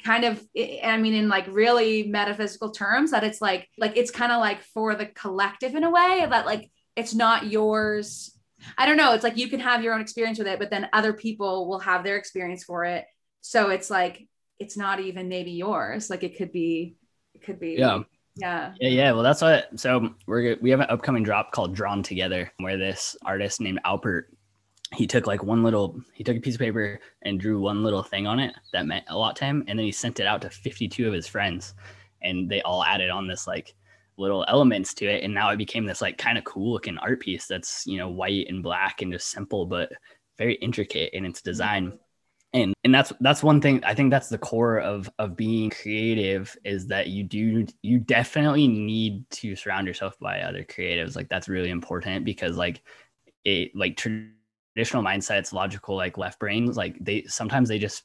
kind 0.04 0.24
of 0.24 0.44
i 0.84 0.98
mean 0.98 1.14
in 1.14 1.28
like 1.28 1.46
really 1.48 2.02
metaphysical 2.02 2.70
terms 2.72 3.12
that 3.12 3.24
it's 3.24 3.40
like 3.40 3.68
like 3.78 3.96
it's 3.96 4.10
kind 4.10 4.32
of 4.32 4.40
like 4.40 4.60
for 4.60 4.94
the 4.94 5.06
collective 5.06 5.74
in 5.74 5.84
a 5.84 5.90
way 5.90 6.26
that 6.28 6.44
like 6.44 6.70
it's 6.96 7.14
not 7.14 7.46
yours. 7.46 8.30
I 8.78 8.86
don't 8.86 8.96
know 8.96 9.14
it's 9.14 9.24
like 9.24 9.36
you 9.36 9.48
can 9.48 9.60
have 9.60 9.82
your 9.82 9.94
own 9.94 10.00
experience 10.00 10.38
with 10.38 10.48
it 10.48 10.58
but 10.58 10.70
then 10.70 10.88
other 10.92 11.12
people 11.12 11.68
will 11.68 11.80
have 11.80 12.02
their 12.02 12.16
experience 12.16 12.64
for 12.64 12.84
it 12.84 13.04
so 13.46 13.68
it's 13.68 13.90
like 13.90 14.26
it's 14.58 14.74
not 14.74 15.00
even 15.00 15.28
maybe 15.28 15.50
yours. 15.50 16.08
Like 16.08 16.22
it 16.22 16.38
could 16.38 16.50
be 16.50 16.96
it 17.34 17.42
could 17.42 17.60
be 17.60 17.74
yeah. 17.78 18.00
Yeah. 18.36 18.72
Yeah 18.80 18.88
yeah. 18.88 19.12
Well 19.12 19.22
that's 19.22 19.42
what 19.42 19.68
so 19.78 20.14
we're 20.26 20.56
we 20.62 20.70
have 20.70 20.80
an 20.80 20.88
upcoming 20.88 21.22
drop 21.22 21.52
called 21.52 21.74
drawn 21.74 22.02
together 22.02 22.50
where 22.56 22.78
this 22.78 23.16
artist 23.22 23.60
named 23.60 23.80
Albert 23.84 24.34
he 24.94 25.06
took 25.06 25.26
like 25.26 25.42
one 25.42 25.62
little 25.62 26.00
he 26.14 26.24
took 26.24 26.38
a 26.38 26.40
piece 26.40 26.54
of 26.54 26.60
paper 26.60 26.98
and 27.22 27.38
drew 27.38 27.60
one 27.60 27.84
little 27.84 28.02
thing 28.02 28.26
on 28.26 28.40
it 28.40 28.54
that 28.72 28.86
meant 28.86 29.04
a 29.08 29.18
lot 29.18 29.36
to 29.36 29.44
him 29.44 29.62
and 29.68 29.78
then 29.78 29.84
he 29.84 29.92
sent 29.92 30.20
it 30.20 30.26
out 30.26 30.40
to 30.40 30.48
52 30.48 31.06
of 31.06 31.12
his 31.12 31.26
friends 31.26 31.74
and 32.22 32.48
they 32.48 32.62
all 32.62 32.82
added 32.82 33.10
on 33.10 33.26
this 33.26 33.46
like 33.46 33.74
little 34.16 34.44
elements 34.48 34.94
to 34.94 35.06
it 35.06 35.22
and 35.22 35.34
now 35.34 35.50
it 35.50 35.56
became 35.58 35.84
this 35.84 36.00
like 36.00 36.16
kind 36.16 36.38
of 36.38 36.44
cool 36.44 36.72
looking 36.72 36.96
art 36.98 37.20
piece 37.20 37.46
that's 37.46 37.86
you 37.86 37.98
know 37.98 38.08
white 38.08 38.46
and 38.48 38.62
black 38.62 39.02
and 39.02 39.12
just 39.12 39.30
simple 39.30 39.66
but 39.66 39.90
very 40.38 40.54
intricate 40.56 41.12
in 41.12 41.24
its 41.24 41.40
mm-hmm. 41.40 41.50
design 41.50 41.98
and 42.54 42.72
and 42.84 42.94
that's 42.94 43.12
that's 43.20 43.42
one 43.42 43.60
thing 43.60 43.82
i 43.84 43.92
think 43.94 44.10
that's 44.10 44.28
the 44.30 44.38
core 44.38 44.78
of 44.78 45.10
of 45.18 45.36
being 45.36 45.68
creative 45.70 46.56
is 46.64 46.86
that 46.86 47.08
you 47.08 47.22
do 47.22 47.66
you 47.82 47.98
definitely 47.98 48.66
need 48.68 49.28
to 49.30 49.54
surround 49.54 49.86
yourself 49.86 50.18
by 50.20 50.40
other 50.40 50.64
creatives 50.64 51.16
like 51.16 51.28
that's 51.28 51.48
really 51.48 51.70
important 51.70 52.24
because 52.24 52.56
like 52.56 52.82
it 53.44 53.74
like 53.74 53.96
traditional 53.96 55.02
mindsets, 55.02 55.52
logical 55.52 55.96
like 55.96 56.18
left 56.18 56.38
brains, 56.38 56.76
like 56.76 56.96
they 57.00 57.24
sometimes 57.24 57.68
they 57.68 57.78
just 57.78 58.04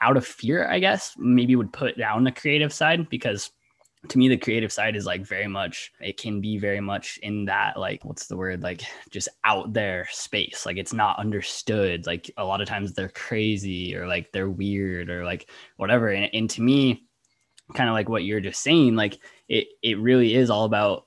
out 0.00 0.16
of 0.16 0.26
fear, 0.26 0.68
I 0.68 0.78
guess, 0.78 1.14
maybe 1.18 1.56
would 1.56 1.72
put 1.72 1.96
down 1.96 2.24
the 2.24 2.32
creative 2.32 2.72
side 2.72 3.08
because 3.08 3.50
to 4.08 4.18
me 4.18 4.28
the 4.28 4.36
creative 4.36 4.72
side 4.72 4.94
is 4.94 5.06
like 5.06 5.22
very 5.22 5.48
much 5.48 5.92
it 6.00 6.16
can 6.16 6.40
be 6.40 6.58
very 6.58 6.80
much 6.80 7.18
in 7.22 7.46
that 7.46 7.78
like 7.78 8.04
what's 8.04 8.26
the 8.26 8.36
word? 8.36 8.62
Like 8.62 8.82
just 9.10 9.28
out 9.44 9.72
there 9.72 10.06
space. 10.10 10.64
Like 10.64 10.76
it's 10.76 10.92
not 10.92 11.18
understood. 11.18 12.06
Like 12.06 12.30
a 12.36 12.44
lot 12.44 12.60
of 12.60 12.68
times 12.68 12.92
they're 12.92 13.08
crazy 13.08 13.96
or 13.96 14.06
like 14.06 14.30
they're 14.32 14.50
weird 14.50 15.10
or 15.10 15.24
like 15.24 15.50
whatever. 15.76 16.08
And, 16.08 16.30
and 16.32 16.48
to 16.50 16.62
me 16.62 17.04
kind 17.74 17.88
of 17.88 17.94
like 17.94 18.08
what 18.08 18.24
you're 18.24 18.40
just 18.40 18.62
saying 18.62 18.96
like 18.96 19.18
it 19.46 19.68
it 19.82 19.98
really 19.98 20.34
is 20.34 20.48
all 20.48 20.64
about 20.64 21.04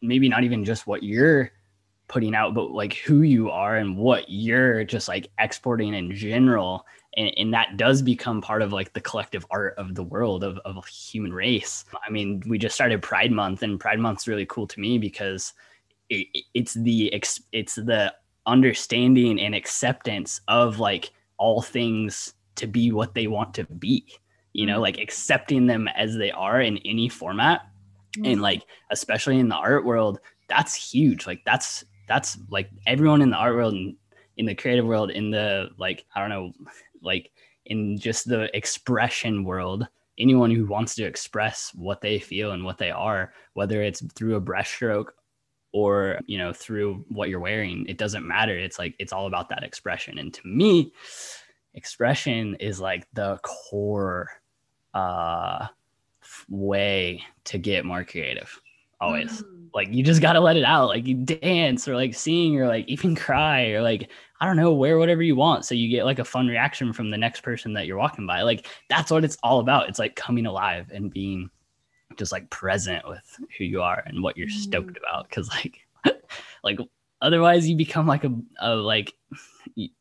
maybe 0.00 0.28
not 0.28 0.44
even 0.44 0.64
just 0.64 0.86
what 0.86 1.02
you're 1.02 1.50
putting 2.12 2.34
out, 2.34 2.52
but 2.52 2.70
like 2.70 2.94
who 2.94 3.22
you 3.22 3.50
are 3.50 3.76
and 3.76 3.96
what 3.96 4.26
you're 4.28 4.84
just 4.84 5.08
like 5.08 5.28
exporting 5.38 5.94
in 5.94 6.14
general. 6.14 6.84
And, 7.16 7.32
and 7.36 7.54
that 7.54 7.76
does 7.76 8.00
become 8.00 8.40
part 8.40 8.62
of 8.62 8.72
like 8.72 8.92
the 8.92 9.00
collective 9.00 9.44
art 9.50 9.74
of 9.76 9.94
the 9.94 10.02
world 10.02 10.44
of, 10.44 10.58
of 10.64 10.86
human 10.86 11.32
race. 11.32 11.84
I 12.06 12.10
mean, 12.10 12.42
we 12.46 12.58
just 12.58 12.74
started 12.74 13.02
Pride 13.02 13.32
Month, 13.32 13.62
and 13.62 13.78
Pride 13.78 13.98
Month's 13.98 14.26
really 14.26 14.46
cool 14.46 14.66
to 14.66 14.80
me 14.80 14.98
because 14.98 15.52
it, 16.08 16.26
it's 16.54 16.74
the 16.74 17.12
it's 17.52 17.74
the 17.74 18.14
understanding 18.46 19.40
and 19.40 19.54
acceptance 19.54 20.40
of 20.48 20.78
like 20.78 21.10
all 21.38 21.62
things 21.62 22.34
to 22.56 22.66
be 22.66 22.92
what 22.92 23.14
they 23.14 23.26
want 23.26 23.54
to 23.54 23.64
be 23.64 24.04
you 24.52 24.66
know 24.66 24.74
mm-hmm. 24.74 24.82
like 24.82 24.98
accepting 24.98 25.66
them 25.66 25.88
as 25.88 26.16
they 26.16 26.30
are 26.32 26.60
in 26.60 26.78
any 26.78 27.08
format 27.08 27.62
mm-hmm. 28.16 28.32
and 28.32 28.42
like 28.42 28.62
especially 28.90 29.38
in 29.38 29.48
the 29.48 29.54
art 29.54 29.84
world 29.84 30.20
that's 30.48 30.74
huge 30.74 31.26
like 31.26 31.40
that's 31.44 31.84
that's 32.08 32.38
like 32.50 32.68
everyone 32.86 33.22
in 33.22 33.30
the 33.30 33.36
art 33.36 33.54
world 33.54 33.74
and 33.74 33.96
in 34.36 34.46
the 34.46 34.54
creative 34.54 34.84
world 34.84 35.10
in 35.10 35.30
the 35.30 35.68
like 35.78 36.04
i 36.14 36.20
don't 36.20 36.30
know 36.30 36.52
like 37.02 37.30
in 37.66 37.98
just 37.98 38.28
the 38.28 38.54
expression 38.56 39.44
world 39.44 39.86
anyone 40.18 40.50
who 40.50 40.66
wants 40.66 40.94
to 40.94 41.04
express 41.04 41.72
what 41.74 42.00
they 42.00 42.18
feel 42.18 42.52
and 42.52 42.64
what 42.64 42.78
they 42.78 42.90
are 42.90 43.32
whether 43.54 43.82
it's 43.82 44.02
through 44.14 44.36
a 44.36 44.40
brushstroke 44.40 45.08
or 45.72 46.20
you 46.26 46.38
know 46.38 46.52
through 46.52 47.04
what 47.08 47.28
you're 47.28 47.40
wearing 47.40 47.84
it 47.88 47.98
doesn't 47.98 48.26
matter. 48.26 48.56
It's 48.56 48.78
like 48.78 48.94
it's 48.98 49.12
all 49.12 49.26
about 49.26 49.48
that 49.48 49.64
expression. 49.64 50.18
And 50.18 50.32
to 50.34 50.46
me 50.46 50.92
expression 51.74 52.54
is 52.56 52.80
like 52.80 53.06
the 53.14 53.38
core 53.42 54.28
uh 54.94 55.66
way 56.48 57.22
to 57.44 57.58
get 57.58 57.84
more 57.84 58.04
creative 58.04 58.60
always. 59.00 59.42
Mm 59.42 59.61
like 59.74 59.88
you 59.90 60.02
just 60.02 60.20
got 60.20 60.34
to 60.34 60.40
let 60.40 60.56
it 60.56 60.64
out 60.64 60.88
like 60.88 61.06
you 61.06 61.14
dance 61.14 61.88
or 61.88 61.94
like 61.94 62.14
sing 62.14 62.58
or 62.58 62.66
like 62.66 62.86
even 62.88 63.14
cry 63.14 63.70
or 63.70 63.82
like 63.82 64.10
i 64.40 64.46
don't 64.46 64.56
know 64.56 64.72
wear 64.72 64.98
whatever 64.98 65.22
you 65.22 65.36
want 65.36 65.64
so 65.64 65.74
you 65.74 65.88
get 65.88 66.04
like 66.04 66.18
a 66.18 66.24
fun 66.24 66.46
reaction 66.46 66.92
from 66.92 67.10
the 67.10 67.18
next 67.18 67.42
person 67.42 67.72
that 67.72 67.86
you're 67.86 67.98
walking 67.98 68.26
by 68.26 68.42
like 68.42 68.66
that's 68.88 69.10
what 69.10 69.24
it's 69.24 69.38
all 69.42 69.60
about 69.60 69.88
it's 69.88 69.98
like 69.98 70.16
coming 70.16 70.46
alive 70.46 70.90
and 70.92 71.12
being 71.12 71.50
just 72.16 72.32
like 72.32 72.48
present 72.50 73.06
with 73.08 73.38
who 73.56 73.64
you 73.64 73.80
are 73.82 74.02
and 74.06 74.22
what 74.22 74.36
you're 74.36 74.48
mm. 74.48 74.50
stoked 74.50 74.96
about 74.96 75.28
because 75.28 75.48
like 75.48 75.80
like 76.64 76.78
otherwise 77.22 77.68
you 77.68 77.76
become 77.76 78.06
like 78.06 78.24
a, 78.24 78.34
a 78.60 78.74
like 78.74 79.14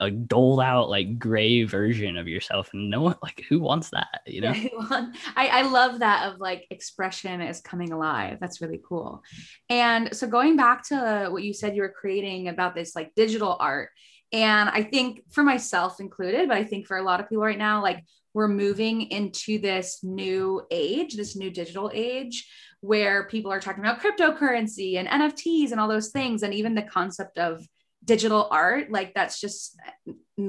a 0.02 0.12
doled 0.12 0.60
out 0.60 0.90
like 0.90 1.18
gray 1.18 1.64
version 1.64 2.18
of 2.18 2.28
yourself 2.28 2.72
and 2.74 2.90
no 2.90 3.00
one 3.00 3.16
like 3.24 3.46
who 3.48 3.60
wants 3.60 3.92
that 3.92 4.22
you 4.26 4.42
know? 4.42 4.54
I, 4.90 5.48
I 5.48 5.62
love 5.62 6.00
that 6.00 6.34
of 6.34 6.40
like 6.40 6.68
expression 6.72 7.40
is 7.40 7.62
coming 7.62 7.94
alive. 7.94 8.40
That's 8.42 8.60
really 8.60 8.82
cool. 8.86 9.24
And 9.70 10.14
so 10.14 10.28
going 10.28 10.58
back 10.58 10.86
to 10.88 11.30
what 11.30 11.44
you 11.44 11.54
said 11.54 11.76
you 11.76 11.84
were 11.84 11.94
creating 11.98 12.50
about 12.50 12.76
this 12.76 12.96
like 12.96 13.16
digital 13.16 13.56
art 13.60 13.90
and 14.32 14.70
i 14.70 14.82
think 14.82 15.22
for 15.30 15.44
myself 15.44 16.00
included 16.00 16.48
but 16.48 16.58
i 16.58 16.64
think 16.64 16.88
for 16.88 16.98
a 16.98 17.04
lot 17.04 17.20
of 17.20 17.28
people 17.28 17.44
right 17.44 17.58
now 17.58 17.82
like 17.82 18.04
we're 18.34 18.48
moving 18.48 19.02
into 19.12 19.60
this 19.60 20.00
new 20.04 20.62
age 20.72 21.16
this 21.16 21.36
new 21.36 21.52
digital 21.52 21.92
age 21.94 22.48
where 22.82 23.24
people 23.26 23.52
are 23.52 23.60
talking 23.60 23.84
about 23.84 24.02
cryptocurrency 24.02 24.98
and 24.98 25.08
nfts 25.08 25.72
and 25.72 25.80
all 25.80 25.88
those 25.88 26.10
things 26.10 26.44
and 26.44 26.54
even 26.54 26.76
the 26.76 26.82
concept 26.82 27.38
of 27.38 27.66
digital 28.04 28.48
art 28.50 28.92
like 28.92 29.14
that's 29.14 29.40
just 29.40 29.78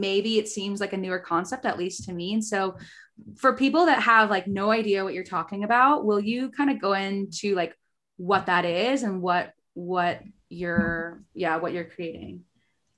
maybe 0.01 0.39
it 0.39 0.49
seems 0.49 0.81
like 0.81 0.93
a 0.93 0.97
newer 0.97 1.19
concept 1.19 1.67
at 1.67 1.79
least 1.79 2.05
to 2.05 2.13
me. 2.13 2.33
And 2.33 2.45
so 2.45 2.77
for 3.37 3.55
people 3.55 3.87
that 3.87 4.03
have 4.03 4.31
like 4.31 4.47
no 4.47 4.71
idea 4.71 5.05
what 5.05 5.15
you're 5.15 5.25
talking 5.25 5.65
about 5.65 6.05
will 6.05 6.21
you 6.21 6.51
kind 6.51 6.71
of 6.71 6.81
go 6.81 6.95
into 6.95 7.55
like 7.55 7.77
what 8.17 8.47
that 8.47 8.65
is 8.65 9.03
and 9.03 9.21
what 9.21 9.53
what 9.75 10.21
you're 10.49 11.23
yeah 11.35 11.57
what 11.57 11.73
you're 11.73 11.85
creating? 11.85 12.43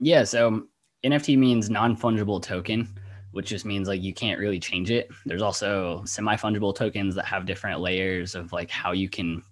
Yeah 0.00 0.24
so 0.24 0.66
nft 1.04 1.36
means 1.36 1.68
non-fungible 1.68 2.42
token 2.42 2.88
which 3.34 3.48
just 3.48 3.64
means 3.64 3.88
like 3.88 4.00
you 4.00 4.14
can't 4.14 4.38
really 4.38 4.60
change 4.60 4.92
it. 4.92 5.10
There's 5.26 5.42
also 5.42 6.02
semi-fungible 6.04 6.74
tokens 6.74 7.16
that 7.16 7.24
have 7.24 7.46
different 7.46 7.80
layers 7.80 8.36
of 8.36 8.52
like 8.52 8.70
how 8.70 8.92
you 8.92 9.08
can 9.08 9.42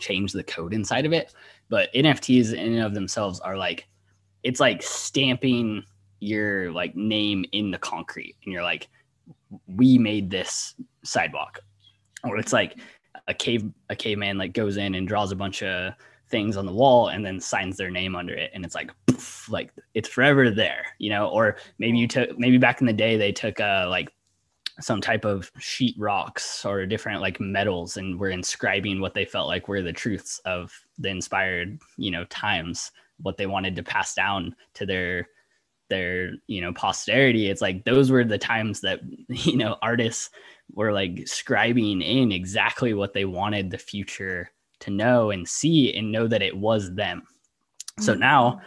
change 0.00 0.32
the 0.32 0.42
code 0.42 0.74
inside 0.74 1.06
of 1.06 1.12
it. 1.12 1.32
But 1.68 1.92
nfts 1.94 2.52
in 2.52 2.74
and 2.74 2.82
of 2.82 2.92
themselves 2.92 3.38
are 3.40 3.56
like 3.56 3.86
it's 4.42 4.58
like 4.58 4.82
stamping 4.82 5.84
your 6.18 6.72
like 6.72 6.96
name 6.96 7.44
in 7.52 7.70
the 7.70 7.78
concrete 7.78 8.34
and 8.44 8.52
you're 8.52 8.64
like 8.64 8.88
we 9.68 9.96
made 9.96 10.28
this 10.28 10.74
sidewalk. 11.04 11.60
Or 12.24 12.36
it's 12.36 12.52
like 12.52 12.78
a 13.28 13.34
cave 13.34 13.70
a 13.90 13.96
caveman 13.96 14.38
like 14.38 14.54
goes 14.54 14.76
in 14.76 14.96
and 14.96 15.06
draws 15.06 15.30
a 15.30 15.36
bunch 15.36 15.62
of 15.62 15.94
things 16.30 16.56
on 16.56 16.66
the 16.66 16.72
wall 16.72 17.08
and 17.08 17.24
then 17.24 17.40
signs 17.40 17.76
their 17.76 17.90
name 17.90 18.14
under 18.14 18.34
it. 18.34 18.50
And 18.54 18.64
it's 18.64 18.74
like 18.74 18.90
poof, 19.06 19.48
like 19.50 19.72
it's 19.94 20.08
forever 20.08 20.50
there 20.50 20.86
you 20.98 21.10
know? 21.10 21.28
Or 21.28 21.56
maybe 21.78 21.98
you 21.98 22.06
took 22.06 22.38
maybe 22.38 22.58
back 22.58 22.80
in 22.80 22.86
the 22.86 22.92
day 22.92 23.16
they 23.16 23.32
took 23.32 23.60
uh 23.60 23.86
like 23.88 24.12
some 24.80 25.00
type 25.00 25.26
of 25.26 25.50
sheet 25.58 25.94
rocks 25.98 26.64
or 26.64 26.86
different 26.86 27.20
like 27.20 27.38
metals 27.38 27.96
and 27.96 28.18
were 28.18 28.30
inscribing 28.30 29.00
what 29.00 29.12
they 29.12 29.24
felt 29.24 29.48
like 29.48 29.68
were 29.68 29.82
the 29.82 29.92
truths 29.92 30.40
of 30.46 30.72
the 30.98 31.08
inspired 31.08 31.78
you 31.98 32.10
know 32.10 32.24
times 32.26 32.90
what 33.22 33.36
they 33.36 33.46
wanted 33.46 33.76
to 33.76 33.82
pass 33.82 34.14
down 34.14 34.54
to 34.74 34.86
their 34.86 35.28
their 35.90 36.30
you 36.46 36.60
know 36.62 36.72
posterity. 36.72 37.50
It's 37.50 37.60
like 37.60 37.84
those 37.84 38.10
were 38.10 38.24
the 38.24 38.38
times 38.38 38.80
that 38.80 39.00
you 39.28 39.56
know 39.56 39.76
artists 39.82 40.30
were 40.72 40.92
like 40.92 41.16
scribing 41.26 42.02
in 42.02 42.32
exactly 42.32 42.94
what 42.94 43.12
they 43.12 43.26
wanted 43.26 43.70
the 43.70 43.78
future 43.78 44.50
to 44.80 44.90
know 44.90 45.30
and 45.30 45.48
see 45.48 45.94
and 45.94 46.10
know 46.10 46.26
that 46.26 46.42
it 46.42 46.56
was 46.56 46.92
them 46.94 47.22
so 47.98 48.12
mm-hmm. 48.12 48.20
now 48.20 48.60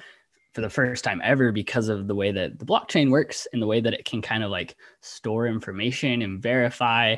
for 0.53 0.61
the 0.61 0.69
first 0.69 1.03
time 1.03 1.21
ever 1.23 1.51
because 1.51 1.89
of 1.89 2.07
the 2.07 2.15
way 2.15 2.31
that 2.31 2.59
the 2.59 2.65
blockchain 2.65 3.09
works 3.09 3.47
and 3.51 3.61
the 3.61 3.67
way 3.67 3.81
that 3.81 3.93
it 3.93 4.05
can 4.05 4.21
kind 4.21 4.43
of 4.43 4.51
like 4.51 4.75
store 5.01 5.47
information 5.47 6.21
and 6.21 6.41
verify 6.41 7.15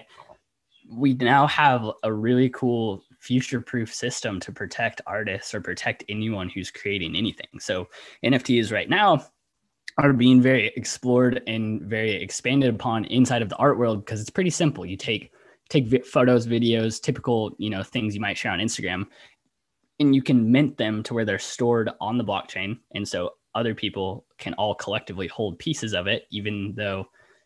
we 0.89 1.13
now 1.15 1.47
have 1.47 1.89
a 2.03 2.13
really 2.13 2.49
cool 2.49 3.03
future 3.19 3.59
proof 3.59 3.93
system 3.93 4.39
to 4.39 4.51
protect 4.51 5.01
artists 5.07 5.53
or 5.53 5.59
protect 5.59 6.03
anyone 6.09 6.47
who's 6.47 6.69
creating 6.69 7.15
anything. 7.15 7.47
So 7.59 7.87
NFTs 8.23 8.71
right 8.71 8.87
now, 8.87 9.25
are 9.97 10.13
being 10.13 10.41
very 10.41 10.67
explored 10.75 11.41
and 11.47 11.81
very 11.81 12.11
expanded 12.11 12.73
upon 12.73 13.05
inside 13.05 13.41
of 13.41 13.49
the 13.49 13.55
art 13.55 13.77
world 13.77 14.03
because 14.05 14.19
it's 14.19 14.29
pretty 14.29 14.49
simple. 14.49 14.85
You 14.85 14.97
take 14.97 15.31
take 15.69 15.87
vi- 15.87 15.99
photos, 15.99 16.47
videos, 16.47 17.01
typical 17.01 17.55
you 17.57 17.69
know 17.69 17.83
things 17.83 18.15
you 18.15 18.21
might 18.21 18.37
share 18.37 18.51
on 18.51 18.59
Instagram, 18.59 19.05
and 19.99 20.15
you 20.15 20.21
can 20.21 20.51
mint 20.51 20.77
them 20.77 21.03
to 21.03 21.13
where 21.13 21.25
they're 21.25 21.39
stored 21.39 21.89
on 21.99 22.17
the 22.17 22.23
blockchain, 22.23 22.77
and 22.93 23.07
so 23.07 23.31
other 23.53 23.73
people 23.73 24.25
can 24.37 24.53
all 24.55 24.75
collectively 24.75 25.27
hold 25.27 25.57
pieces 25.59 25.93
of 25.93 26.07
it, 26.07 26.25
even 26.31 26.73
though 26.75 27.05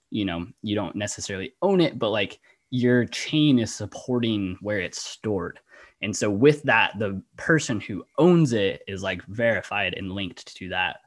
you 0.10 0.26
know 0.26 0.46
you 0.62 0.76
don't 0.76 0.96
necessarily 0.96 1.54
own 1.62 1.82
it, 1.82 2.00
but 2.00 2.10
like 2.10 2.40
your 2.72 3.06
chain 3.06 3.60
is 3.60 3.74
supporting 3.74 4.58
where 4.62 4.80
it's 4.80 5.02
stored. 5.02 5.60
And 6.02 6.16
so 6.16 6.30
with 6.30 6.64
that, 6.64 6.98
the 6.98 7.22
person 7.36 7.80
who 7.82 8.06
owns 8.18 8.54
it 8.54 8.84
is 8.88 9.04
like 9.04 9.26
verified 9.26 9.96
and 9.98 10.12
linked 10.12 10.56
to 10.56 10.70
that 10.70 10.98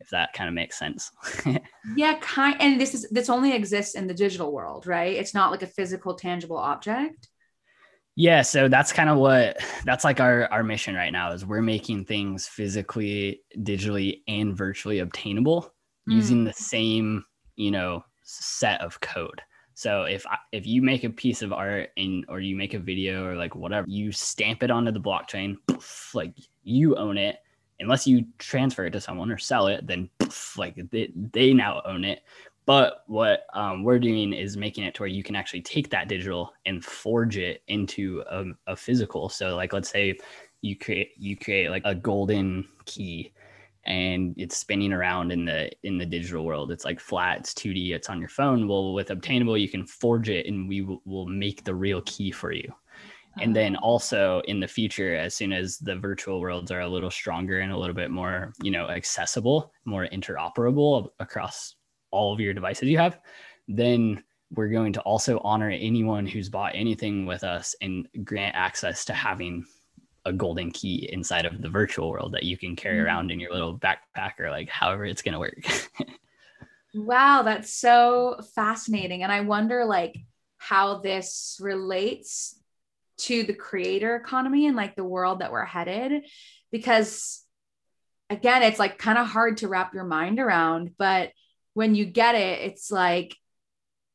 if 0.00 0.08
that 0.10 0.32
kind 0.32 0.48
of 0.48 0.54
makes 0.54 0.78
sense. 0.78 1.10
yeah, 1.96 2.18
kind 2.20 2.56
and 2.60 2.80
this 2.80 2.94
is 2.94 3.08
this 3.10 3.28
only 3.28 3.52
exists 3.52 3.94
in 3.94 4.06
the 4.06 4.14
digital 4.14 4.52
world, 4.52 4.86
right? 4.86 5.14
It's 5.14 5.34
not 5.34 5.50
like 5.50 5.62
a 5.62 5.66
physical 5.66 6.14
tangible 6.14 6.56
object. 6.56 7.28
Yeah, 8.16 8.42
so 8.42 8.68
that's 8.68 8.92
kind 8.92 9.08
of 9.08 9.18
what 9.18 9.58
that's 9.84 10.04
like 10.04 10.20
our 10.20 10.46
our 10.50 10.62
mission 10.62 10.94
right 10.94 11.12
now 11.12 11.32
is 11.32 11.46
we're 11.46 11.62
making 11.62 12.06
things 12.06 12.46
physically, 12.46 13.42
digitally 13.58 14.22
and 14.26 14.56
virtually 14.56 14.98
obtainable 14.98 15.72
mm. 16.08 16.14
using 16.14 16.44
the 16.44 16.52
same, 16.52 17.24
you 17.56 17.70
know, 17.70 18.04
set 18.22 18.80
of 18.80 19.00
code. 19.00 19.40
So 19.74 20.02
if 20.02 20.26
if 20.52 20.66
you 20.66 20.82
make 20.82 21.04
a 21.04 21.10
piece 21.10 21.40
of 21.42 21.52
art 21.52 21.90
and 21.96 22.24
or 22.28 22.40
you 22.40 22.56
make 22.56 22.74
a 22.74 22.78
video 22.78 23.24
or 23.24 23.36
like 23.36 23.54
whatever, 23.54 23.86
you 23.88 24.12
stamp 24.12 24.62
it 24.62 24.70
onto 24.70 24.92
the 24.92 25.00
blockchain, 25.00 25.56
like 26.14 26.34
you 26.62 26.96
own 26.96 27.16
it 27.16 27.36
unless 27.80 28.06
you 28.06 28.24
transfer 28.38 28.86
it 28.86 28.90
to 28.90 29.00
someone 29.00 29.30
or 29.30 29.38
sell 29.38 29.66
it, 29.66 29.86
then 29.86 30.08
poof, 30.18 30.56
like 30.56 30.76
they, 30.90 31.10
they 31.32 31.52
now 31.52 31.82
own 31.84 32.04
it. 32.04 32.22
But 32.66 33.02
what 33.06 33.46
um, 33.54 33.82
we're 33.82 33.98
doing 33.98 34.32
is 34.32 34.56
making 34.56 34.84
it 34.84 34.94
to 34.94 35.02
where 35.02 35.08
you 35.08 35.22
can 35.22 35.34
actually 35.34 35.62
take 35.62 35.90
that 35.90 36.08
digital 36.08 36.52
and 36.66 36.84
forge 36.84 37.36
it 37.36 37.62
into 37.66 38.22
a, 38.30 38.44
a 38.68 38.76
physical. 38.76 39.28
So, 39.28 39.56
like, 39.56 39.72
let's 39.72 39.88
say 39.88 40.18
you 40.60 40.76
create 40.76 41.12
you 41.18 41.36
create 41.36 41.70
like 41.70 41.82
a 41.84 41.94
golden 41.94 42.68
key, 42.84 43.32
and 43.84 44.34
it's 44.36 44.58
spinning 44.58 44.92
around 44.92 45.32
in 45.32 45.46
the 45.46 45.70
in 45.82 45.98
the 45.98 46.06
digital 46.06 46.44
world. 46.44 46.70
It's 46.70 46.84
like 46.84 47.00
flat, 47.00 47.38
it's 47.40 47.54
2D, 47.54 47.92
it's 47.92 48.10
on 48.10 48.20
your 48.20 48.28
phone. 48.28 48.68
Well, 48.68 48.92
with 48.92 49.10
Obtainable, 49.10 49.56
you 49.56 49.68
can 49.68 49.86
forge 49.86 50.28
it, 50.28 50.46
and 50.46 50.68
we 50.68 50.82
will, 50.82 51.02
will 51.04 51.26
make 51.26 51.64
the 51.64 51.74
real 51.74 52.02
key 52.02 52.30
for 52.30 52.52
you 52.52 52.72
and 53.38 53.54
then 53.54 53.76
also 53.76 54.40
in 54.46 54.60
the 54.60 54.66
future 54.66 55.14
as 55.14 55.34
soon 55.34 55.52
as 55.52 55.78
the 55.78 55.96
virtual 55.96 56.40
worlds 56.40 56.70
are 56.70 56.80
a 56.80 56.88
little 56.88 57.10
stronger 57.10 57.60
and 57.60 57.72
a 57.72 57.76
little 57.76 57.94
bit 57.94 58.10
more 58.10 58.52
you 58.62 58.70
know 58.70 58.88
accessible 58.88 59.72
more 59.84 60.06
interoperable 60.12 61.10
across 61.20 61.76
all 62.10 62.32
of 62.32 62.40
your 62.40 62.54
devices 62.54 62.88
you 62.88 62.98
have 62.98 63.20
then 63.68 64.22
we're 64.52 64.68
going 64.68 64.92
to 64.92 65.00
also 65.02 65.38
honor 65.44 65.70
anyone 65.70 66.26
who's 66.26 66.48
bought 66.48 66.72
anything 66.74 67.24
with 67.24 67.44
us 67.44 67.74
and 67.80 68.08
grant 68.24 68.54
access 68.56 69.04
to 69.04 69.12
having 69.12 69.64
a 70.26 70.32
golden 70.32 70.70
key 70.70 71.08
inside 71.12 71.46
of 71.46 71.62
the 71.62 71.68
virtual 71.68 72.10
world 72.10 72.32
that 72.32 72.42
you 72.42 72.58
can 72.58 72.76
carry 72.76 72.96
mm-hmm. 72.96 73.06
around 73.06 73.30
in 73.30 73.40
your 73.40 73.52
little 73.52 73.78
backpack 73.78 74.38
or 74.38 74.50
like 74.50 74.68
however 74.68 75.04
it's 75.04 75.22
going 75.22 75.32
to 75.32 75.38
work. 75.38 75.62
Wow 76.92 77.42
that's 77.44 77.72
so 77.72 78.40
fascinating. 78.56 79.22
And 79.22 79.30
i 79.30 79.42
wonder 79.42 79.84
like 79.84 80.16
how 80.58 80.98
this 80.98 81.56
relates 81.60 82.59
to 83.20 83.42
the 83.42 83.54
creator 83.54 84.16
economy 84.16 84.66
and 84.66 84.76
like 84.76 84.96
the 84.96 85.04
world 85.04 85.40
that 85.40 85.52
we're 85.52 85.64
headed 85.64 86.24
because 86.70 87.42
again 88.28 88.62
it's 88.62 88.78
like 88.78 88.98
kind 88.98 89.18
of 89.18 89.26
hard 89.26 89.58
to 89.58 89.68
wrap 89.68 89.94
your 89.94 90.04
mind 90.04 90.38
around 90.38 90.92
but 90.98 91.30
when 91.74 91.94
you 91.94 92.04
get 92.04 92.34
it 92.34 92.60
it's 92.60 92.90
like 92.90 93.36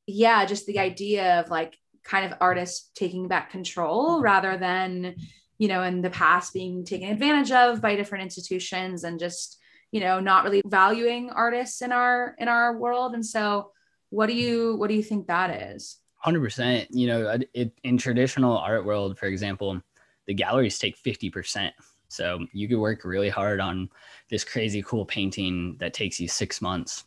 yeah 0.08 0.46
just 0.46 0.66
the 0.66 0.80
idea 0.80 1.40
of 1.40 1.50
like 1.50 1.78
kind 2.04 2.32
of 2.32 2.38
artists 2.40 2.92
taking 2.96 3.28
back 3.28 3.52
control 3.52 4.22
rather 4.22 4.58
than 4.58 5.16
you 5.58 5.68
know 5.68 5.84
in 5.84 6.02
the 6.02 6.10
past 6.10 6.54
being 6.54 6.86
taken 6.86 7.10
advantage 7.10 7.52
of 7.52 7.82
by 7.82 7.96
different 7.96 8.24
institutions 8.24 9.04
and 9.04 9.20
just 9.20 9.58
you 9.92 10.02
know 10.02 10.20
not 10.20 10.44
really 10.44 10.62
valuing 10.66 11.30
artists 11.30 11.82
in 11.82 11.92
our 11.94 12.36
in 12.38 12.48
our 12.48 12.78
world. 12.78 13.14
And 13.14 13.26
so 13.26 13.72
what 14.10 14.28
do 14.28 14.34
you 14.34 14.76
what 14.76 14.90
do 14.90 14.94
you 14.94 15.04
think 15.04 15.28
that 15.28 15.72
is 15.72 15.98
Hundred 16.26 16.42
percent. 16.42 16.88
You 16.90 17.06
know, 17.06 17.38
it, 17.54 17.72
in 17.84 18.00
traditional 18.00 18.58
art 18.58 18.84
world, 18.84 19.16
for 19.16 19.28
example, 19.28 19.80
the 20.26 20.34
galleries 20.34 20.80
take 20.80 20.98
fifty 20.98 21.30
percent. 21.30 21.72
So 22.08 22.40
you 22.52 22.68
could 22.68 22.80
work 22.80 23.06
really 23.06 23.30
hard 23.30 23.60
on 23.60 23.92
this 24.32 24.44
crazy 24.44 24.82
cool 24.82 25.06
painting 25.06 25.78
that 25.80 25.94
takes 25.94 26.20
you 26.20 26.28
six 26.28 26.64
months, 26.64 27.04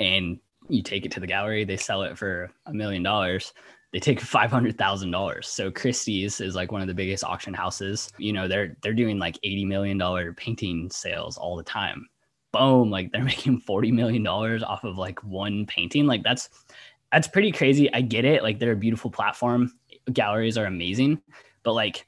and 0.00 0.38
you 0.70 0.82
take 0.82 1.04
it 1.04 1.12
to 1.12 1.20
the 1.20 1.26
gallery. 1.26 1.66
They 1.66 1.76
sell 1.76 2.04
it 2.04 2.16
for 2.16 2.50
a 2.64 2.72
million 2.72 3.02
dollars. 3.02 3.52
They 3.92 4.00
take 4.00 4.18
five 4.18 4.50
hundred 4.50 4.78
thousand 4.78 5.10
dollars. 5.10 5.46
So 5.46 5.70
Christie's 5.70 6.40
is 6.40 6.54
like 6.54 6.72
one 6.72 6.80
of 6.80 6.88
the 6.88 6.94
biggest 6.94 7.24
auction 7.24 7.52
houses. 7.52 8.10
You 8.16 8.32
know, 8.32 8.48
they're 8.48 8.78
they're 8.82 8.94
doing 8.94 9.18
like 9.18 9.38
eighty 9.42 9.66
million 9.66 9.98
dollar 9.98 10.32
painting 10.32 10.88
sales 10.88 11.36
all 11.36 11.54
the 11.54 11.62
time. 11.62 12.08
Boom! 12.50 12.90
Like 12.90 13.12
they're 13.12 13.24
making 13.34 13.60
forty 13.60 13.92
million 13.92 14.22
dollars 14.22 14.62
off 14.62 14.84
of 14.84 14.96
like 14.96 15.22
one 15.22 15.66
painting. 15.66 16.06
Like 16.06 16.22
that's 16.22 16.48
that's 17.12 17.28
pretty 17.28 17.52
crazy. 17.52 17.92
I 17.92 18.00
get 18.00 18.24
it. 18.24 18.42
Like 18.42 18.58
they're 18.58 18.72
a 18.72 18.76
beautiful 18.76 19.10
platform. 19.10 19.72
Galleries 20.12 20.58
are 20.58 20.64
amazing, 20.64 21.20
but 21.62 21.74
like 21.74 22.06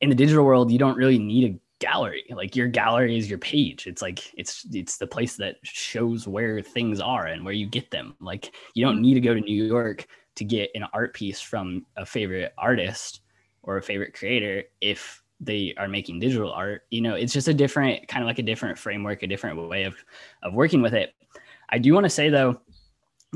in 0.00 0.10
the 0.10 0.14
digital 0.14 0.44
world, 0.44 0.70
you 0.70 0.78
don't 0.78 0.96
really 0.96 1.18
need 1.18 1.50
a 1.50 1.58
gallery. 1.84 2.24
Like 2.30 2.54
your 2.54 2.68
gallery 2.68 3.16
is 3.16 3.28
your 3.28 3.38
page. 3.38 3.86
It's 3.86 4.02
like 4.02 4.32
it's 4.38 4.66
it's 4.72 4.98
the 4.98 5.06
place 5.06 5.36
that 5.36 5.56
shows 5.62 6.28
where 6.28 6.60
things 6.60 7.00
are 7.00 7.26
and 7.26 7.44
where 7.44 7.54
you 7.54 7.66
get 7.66 7.90
them. 7.90 8.14
Like 8.20 8.54
you 8.74 8.84
don't 8.84 9.00
need 9.00 9.14
to 9.14 9.20
go 9.20 9.34
to 9.34 9.40
New 9.40 9.64
York 9.64 10.06
to 10.36 10.44
get 10.44 10.70
an 10.74 10.84
art 10.92 11.14
piece 11.14 11.40
from 11.40 11.86
a 11.96 12.04
favorite 12.04 12.52
artist 12.58 13.20
or 13.62 13.76
a 13.76 13.82
favorite 13.82 14.14
creator 14.14 14.64
if 14.80 15.22
they 15.40 15.74
are 15.78 15.88
making 15.88 16.20
digital 16.20 16.52
art. 16.52 16.82
You 16.90 17.00
know, 17.00 17.14
it's 17.14 17.32
just 17.32 17.48
a 17.48 17.54
different 17.54 18.06
kind 18.08 18.22
of 18.22 18.26
like 18.26 18.38
a 18.38 18.42
different 18.42 18.78
framework, 18.78 19.22
a 19.22 19.26
different 19.26 19.68
way 19.68 19.84
of 19.84 19.96
of 20.42 20.54
working 20.54 20.82
with 20.82 20.94
it. 20.94 21.14
I 21.70 21.78
do 21.78 21.92
want 21.92 22.04
to 22.04 22.10
say 22.10 22.28
though, 22.28 22.60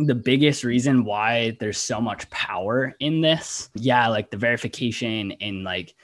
the 0.06 0.14
biggest 0.14 0.64
reason 0.64 1.04
why 1.04 1.56
there's 1.60 1.78
so 1.78 2.00
much 2.00 2.28
power 2.30 2.94
in 3.00 3.20
this 3.20 3.68
yeah 3.74 4.06
like 4.08 4.30
the 4.30 4.36
verification 4.36 5.32
and 5.40 5.64
like 5.64 5.94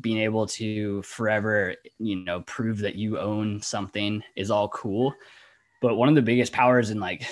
being 0.00 0.18
able 0.18 0.46
to 0.46 1.02
forever 1.02 1.74
you 1.98 2.16
know 2.16 2.40
prove 2.42 2.78
that 2.78 2.94
you 2.94 3.18
own 3.18 3.60
something 3.60 4.22
is 4.36 4.50
all 4.50 4.68
cool. 4.68 5.14
But 5.80 5.96
one 5.96 6.08
of 6.08 6.14
the 6.14 6.22
biggest 6.22 6.52
powers 6.52 6.90
in 6.90 7.00
like 7.00 7.24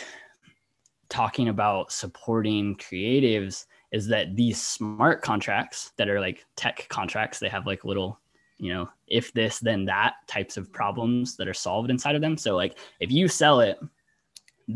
talking 1.08 1.48
about 1.48 1.92
supporting 1.92 2.76
creatives 2.76 3.66
is 3.92 4.06
that 4.08 4.36
these 4.36 4.60
smart 4.60 5.22
contracts 5.22 5.92
that 5.96 6.08
are 6.08 6.20
like 6.20 6.44
tech 6.56 6.86
contracts 6.88 7.38
they 7.38 7.48
have 7.48 7.66
like 7.66 7.84
little 7.84 8.20
you 8.58 8.72
know 8.72 8.88
if 9.08 9.32
this 9.32 9.58
then 9.58 9.86
that 9.86 10.14
types 10.26 10.56
of 10.56 10.72
problems 10.72 11.36
that 11.36 11.48
are 11.48 11.54
solved 11.54 11.90
inside 11.90 12.14
of 12.14 12.20
them. 12.20 12.36
So 12.36 12.56
like 12.56 12.78
if 13.00 13.10
you 13.10 13.26
sell 13.26 13.60
it 13.60 13.78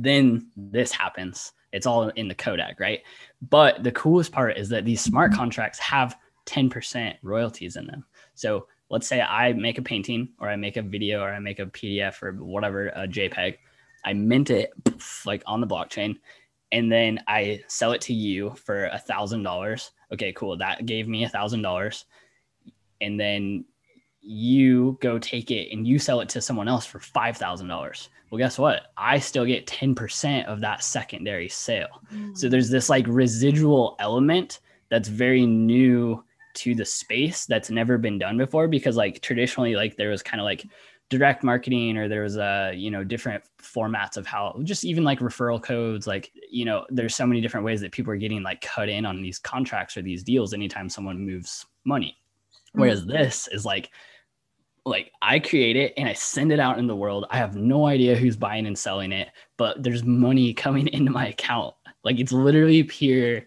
then 0.02 0.48
this 0.56 0.92
happens. 0.92 1.52
It's 1.72 1.86
all 1.86 2.08
in 2.10 2.28
the 2.28 2.34
Kodak, 2.34 2.78
right? 2.80 3.02
But 3.42 3.82
the 3.82 3.92
coolest 3.92 4.32
part 4.32 4.56
is 4.56 4.68
that 4.70 4.84
these 4.84 5.00
smart 5.00 5.32
contracts 5.32 5.78
have 5.80 6.16
10% 6.46 7.16
royalties 7.22 7.76
in 7.76 7.86
them. 7.86 8.04
So 8.34 8.66
let's 8.90 9.06
say 9.06 9.20
I 9.20 9.52
make 9.52 9.78
a 9.78 9.82
painting 9.82 10.28
or 10.38 10.48
I 10.48 10.56
make 10.56 10.76
a 10.76 10.82
video 10.82 11.20
or 11.20 11.30
I 11.32 11.38
make 11.38 11.58
a 11.58 11.66
PDF 11.66 12.22
or 12.22 12.32
whatever, 12.32 12.88
a 12.88 13.08
JPEG. 13.08 13.56
I 14.04 14.12
mint 14.12 14.50
it 14.50 14.72
like 15.24 15.42
on 15.46 15.60
the 15.60 15.66
blockchain 15.66 16.16
and 16.72 16.90
then 16.90 17.20
I 17.28 17.62
sell 17.68 17.92
it 17.92 18.00
to 18.02 18.12
you 18.12 18.50
for 18.56 18.86
a 18.86 18.98
thousand 18.98 19.42
dollars. 19.42 19.92
Okay, 20.12 20.32
cool. 20.32 20.56
That 20.56 20.86
gave 20.86 21.08
me 21.08 21.24
a 21.24 21.28
thousand 21.28 21.62
dollars. 21.62 22.04
And 23.00 23.18
then 23.18 23.64
you 24.20 24.98
go 25.00 25.18
take 25.18 25.50
it 25.50 25.72
and 25.72 25.86
you 25.86 25.98
sell 25.98 26.20
it 26.20 26.28
to 26.30 26.40
someone 26.40 26.66
else 26.66 26.86
for 26.86 26.98
$5,000. 26.98 28.08
Well, 28.30 28.38
guess 28.38 28.58
what? 28.58 28.92
I 28.96 29.18
still 29.18 29.44
get 29.44 29.66
10% 29.66 30.46
of 30.46 30.60
that 30.60 30.82
secondary 30.82 31.48
sale. 31.48 32.02
Mm. 32.12 32.36
So 32.36 32.48
there's 32.48 32.70
this 32.70 32.88
like 32.88 33.06
residual 33.06 33.96
element 34.00 34.60
that's 34.88 35.08
very 35.08 35.46
new 35.46 36.24
to 36.54 36.74
the 36.74 36.84
space 36.84 37.46
that's 37.46 37.70
never 37.70 37.98
been 37.98 38.18
done 38.18 38.38
before 38.38 38.68
because 38.68 38.96
like 38.96 39.20
traditionally 39.20 39.74
like 39.74 39.96
there 39.96 40.10
was 40.10 40.22
kind 40.22 40.40
of 40.40 40.44
like 40.44 40.64
direct 41.10 41.44
marketing 41.44 41.98
or 41.98 42.08
there 42.08 42.22
was 42.22 42.36
a 42.36 42.68
uh, 42.68 42.70
you 42.74 42.90
know 42.90 43.04
different 43.04 43.44
formats 43.60 44.16
of 44.16 44.26
how 44.26 44.58
just 44.62 44.84
even 44.84 45.04
like 45.04 45.18
referral 45.18 45.62
codes 45.62 46.06
like 46.06 46.32
you 46.50 46.64
know 46.64 46.86
there's 46.88 47.14
so 47.14 47.26
many 47.26 47.40
different 47.40 47.66
ways 47.66 47.80
that 47.80 47.92
people 47.92 48.12
are 48.12 48.16
getting 48.16 48.42
like 48.42 48.60
cut 48.60 48.88
in 48.88 49.04
on 49.04 49.20
these 49.20 49.38
contracts 49.38 49.96
or 49.96 50.02
these 50.02 50.22
deals 50.22 50.54
anytime 50.54 50.88
someone 50.88 51.18
moves 51.18 51.66
money 51.84 52.16
whereas 52.72 53.04
mm. 53.04 53.08
this 53.08 53.48
is 53.48 53.64
like 53.64 53.90
like 54.86 55.12
I 55.22 55.38
create 55.38 55.76
it 55.76 55.94
and 55.96 56.08
I 56.08 56.12
send 56.12 56.52
it 56.52 56.60
out 56.60 56.78
in 56.78 56.86
the 56.86 56.96
world. 56.96 57.26
I 57.30 57.38
have 57.38 57.56
no 57.56 57.86
idea 57.86 58.16
who's 58.16 58.36
buying 58.36 58.66
and 58.66 58.78
selling 58.78 59.12
it, 59.12 59.28
but 59.56 59.82
there's 59.82 60.04
money 60.04 60.52
coming 60.54 60.88
into 60.88 61.10
my 61.10 61.28
account. 61.28 61.74
Like 62.02 62.18
it's 62.18 62.32
literally 62.32 62.82
pure 62.82 63.42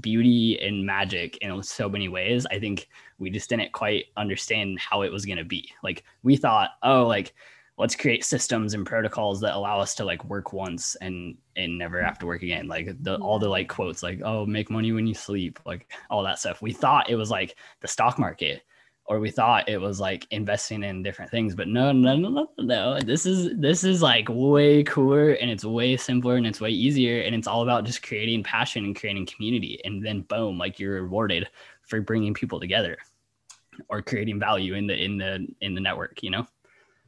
beauty 0.00 0.60
and 0.60 0.84
magic 0.84 1.38
in 1.38 1.62
so 1.62 1.88
many 1.88 2.08
ways. 2.08 2.46
I 2.50 2.58
think 2.58 2.88
we 3.18 3.30
just 3.30 3.48
didn't 3.48 3.72
quite 3.72 4.06
understand 4.16 4.78
how 4.78 5.02
it 5.02 5.12
was 5.12 5.24
going 5.24 5.38
to 5.38 5.44
be. 5.44 5.70
Like 5.82 6.04
we 6.22 6.36
thought, 6.36 6.70
oh, 6.82 7.06
like 7.06 7.34
let's 7.78 7.96
create 7.96 8.24
systems 8.24 8.74
and 8.74 8.86
protocols 8.86 9.40
that 9.40 9.54
allow 9.54 9.78
us 9.78 9.94
to 9.94 10.04
like 10.04 10.24
work 10.24 10.52
once 10.52 10.96
and 10.96 11.36
and 11.56 11.76
never 11.76 12.02
have 12.02 12.18
to 12.18 12.26
work 12.26 12.42
again 12.42 12.66
like 12.66 12.88
the 13.02 13.16
all 13.16 13.38
the 13.38 13.48
like 13.48 13.68
quotes 13.68 14.02
like 14.02 14.20
oh 14.24 14.46
make 14.46 14.70
money 14.70 14.92
when 14.92 15.06
you 15.06 15.14
sleep 15.14 15.60
like 15.66 15.92
all 16.08 16.22
that 16.22 16.38
stuff 16.38 16.62
we 16.62 16.72
thought 16.72 17.10
it 17.10 17.16
was 17.16 17.30
like 17.30 17.56
the 17.80 17.88
stock 17.88 18.18
market 18.18 18.62
or 19.08 19.20
we 19.20 19.30
thought 19.30 19.68
it 19.68 19.80
was 19.80 20.00
like 20.00 20.26
investing 20.30 20.82
in 20.82 21.02
different 21.02 21.30
things 21.30 21.54
but 21.54 21.68
no 21.68 21.92
no 21.92 22.16
no 22.16 22.28
no 22.28 22.48
no. 22.58 22.98
This 23.00 23.26
is 23.26 23.56
this 23.58 23.84
is 23.84 24.02
like 24.02 24.28
way 24.28 24.82
cooler 24.82 25.32
and 25.32 25.50
it's 25.50 25.64
way 25.64 25.96
simpler 25.96 26.36
and 26.36 26.46
it's 26.46 26.60
way 26.60 26.70
easier 26.70 27.22
and 27.22 27.34
it's 27.34 27.46
all 27.46 27.62
about 27.62 27.84
just 27.84 28.02
creating 28.02 28.42
passion 28.42 28.84
and 28.84 28.98
creating 28.98 29.26
community 29.26 29.80
and 29.84 30.04
then 30.04 30.22
boom 30.22 30.58
like 30.58 30.78
you're 30.78 31.02
rewarded 31.02 31.48
for 31.82 32.00
bringing 32.00 32.34
people 32.34 32.60
together 32.60 32.96
or 33.88 34.02
creating 34.02 34.40
value 34.40 34.74
in 34.74 34.86
the 34.86 34.96
in 34.96 35.18
the 35.18 35.46
in 35.60 35.74
the 35.74 35.80
network 35.80 36.22
you 36.22 36.30
know? 36.30 36.46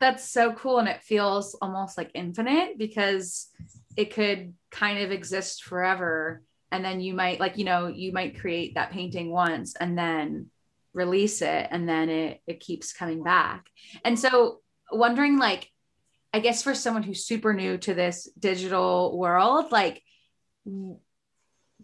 That's 0.00 0.28
so 0.28 0.52
cool 0.52 0.78
and 0.78 0.88
it 0.88 1.02
feels 1.02 1.54
almost 1.60 1.98
like 1.98 2.12
infinite 2.14 2.78
because 2.78 3.48
it 3.96 4.14
could 4.14 4.54
kind 4.70 5.00
of 5.00 5.10
exist 5.10 5.64
forever 5.64 6.42
and 6.70 6.84
then 6.84 7.00
you 7.00 7.14
might 7.14 7.40
like 7.40 7.58
you 7.58 7.64
know 7.64 7.88
you 7.88 8.12
might 8.12 8.38
create 8.38 8.74
that 8.74 8.92
painting 8.92 9.30
once 9.30 9.74
and 9.74 9.98
then 9.98 10.46
release 10.98 11.40
it 11.40 11.68
and 11.70 11.88
then 11.88 12.08
it 12.08 12.42
it 12.46 12.60
keeps 12.60 12.92
coming 12.92 13.22
back. 13.22 13.66
And 14.04 14.18
so 14.18 14.60
wondering 14.90 15.38
like 15.38 15.70
i 16.32 16.38
guess 16.40 16.62
for 16.62 16.74
someone 16.74 17.02
who's 17.02 17.26
super 17.26 17.52
new 17.52 17.76
to 17.76 17.92
this 17.92 18.26
digital 18.38 19.18
world 19.18 19.70
like 19.70 20.02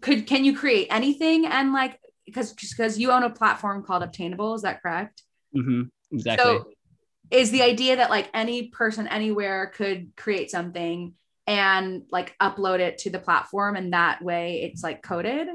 could 0.01 0.27
can 0.27 0.43
you 0.45 0.55
create 0.55 0.87
anything? 0.89 1.45
And 1.45 1.73
like 1.73 1.99
because 2.25 2.53
because 2.53 2.97
you 2.97 3.11
own 3.11 3.23
a 3.23 3.29
platform 3.29 3.83
called 3.83 4.03
obtainable 4.03 4.55
is 4.55 4.63
that 4.63 4.81
correct? 4.81 5.23
Mm-hmm, 5.55 5.83
exactly. 6.11 6.43
So 6.43 6.65
is 7.31 7.51
the 7.51 7.63
idea 7.63 7.97
that 7.97 8.09
like 8.09 8.29
any 8.33 8.69
person 8.69 9.07
anywhere 9.07 9.71
could 9.73 10.15
create 10.15 10.51
something 10.51 11.13
and 11.47 12.03
like 12.11 12.35
upload 12.41 12.79
it 12.79 12.99
to 12.99 13.09
the 13.09 13.19
platform 13.19 13.75
and 13.75 13.93
that 13.93 14.21
way 14.21 14.61
it's 14.63 14.83
like 14.83 15.01
coded 15.01 15.47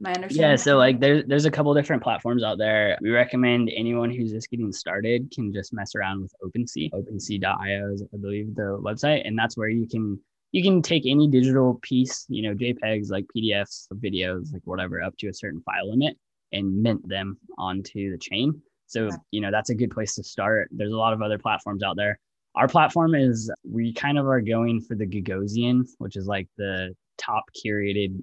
my 0.00 0.12
understanding. 0.12 0.50
yeah 0.50 0.56
so 0.56 0.76
like 0.76 1.00
there's 1.00 1.24
there's 1.26 1.46
a 1.46 1.50
couple 1.50 1.72
different 1.74 2.02
platforms 2.02 2.42
out 2.42 2.58
there. 2.58 2.98
We 3.00 3.10
recommend 3.10 3.70
anyone 3.74 4.10
who's 4.10 4.30
just 4.30 4.50
getting 4.50 4.72
started 4.72 5.30
can 5.34 5.52
just 5.52 5.72
mess 5.72 5.94
around 5.94 6.22
with 6.22 6.34
OpenSea. 6.44 6.90
OpenSea.io 6.92 7.92
is 7.92 8.02
i 8.02 8.16
believe 8.16 8.54
the 8.54 8.78
website 8.82 9.26
and 9.26 9.38
that's 9.38 9.56
where 9.56 9.68
you 9.68 9.86
can 9.88 10.18
you 10.52 10.62
can 10.62 10.82
take 10.82 11.04
any 11.06 11.28
digital 11.28 11.78
piece 11.82 12.26
you 12.28 12.42
know 12.42 12.54
jpegs 12.54 13.10
like 13.10 13.24
pdfs 13.36 13.86
videos 13.94 14.52
like 14.52 14.62
whatever 14.64 15.02
up 15.02 15.16
to 15.18 15.28
a 15.28 15.34
certain 15.34 15.60
file 15.62 15.90
limit 15.90 16.16
and 16.52 16.82
mint 16.82 17.06
them 17.08 17.38
onto 17.58 18.10
the 18.10 18.18
chain. 18.18 18.60
So 18.86 19.10
you 19.30 19.40
know 19.40 19.50
that's 19.50 19.70
a 19.70 19.74
good 19.74 19.90
place 19.90 20.14
to 20.14 20.22
start. 20.22 20.68
There's 20.70 20.92
a 20.92 20.96
lot 20.96 21.12
of 21.12 21.22
other 21.22 21.38
platforms 21.38 21.82
out 21.82 21.96
there. 21.96 22.18
Our 22.54 22.68
platform 22.68 23.14
is 23.14 23.50
we 23.68 23.92
kind 23.92 24.18
of 24.18 24.26
are 24.26 24.40
going 24.40 24.80
for 24.80 24.94
the 24.94 25.06
gagosian 25.06 25.86
which 25.98 26.16
is 26.16 26.26
like 26.26 26.48
the 26.56 26.94
top 27.18 27.44
curated 27.64 28.22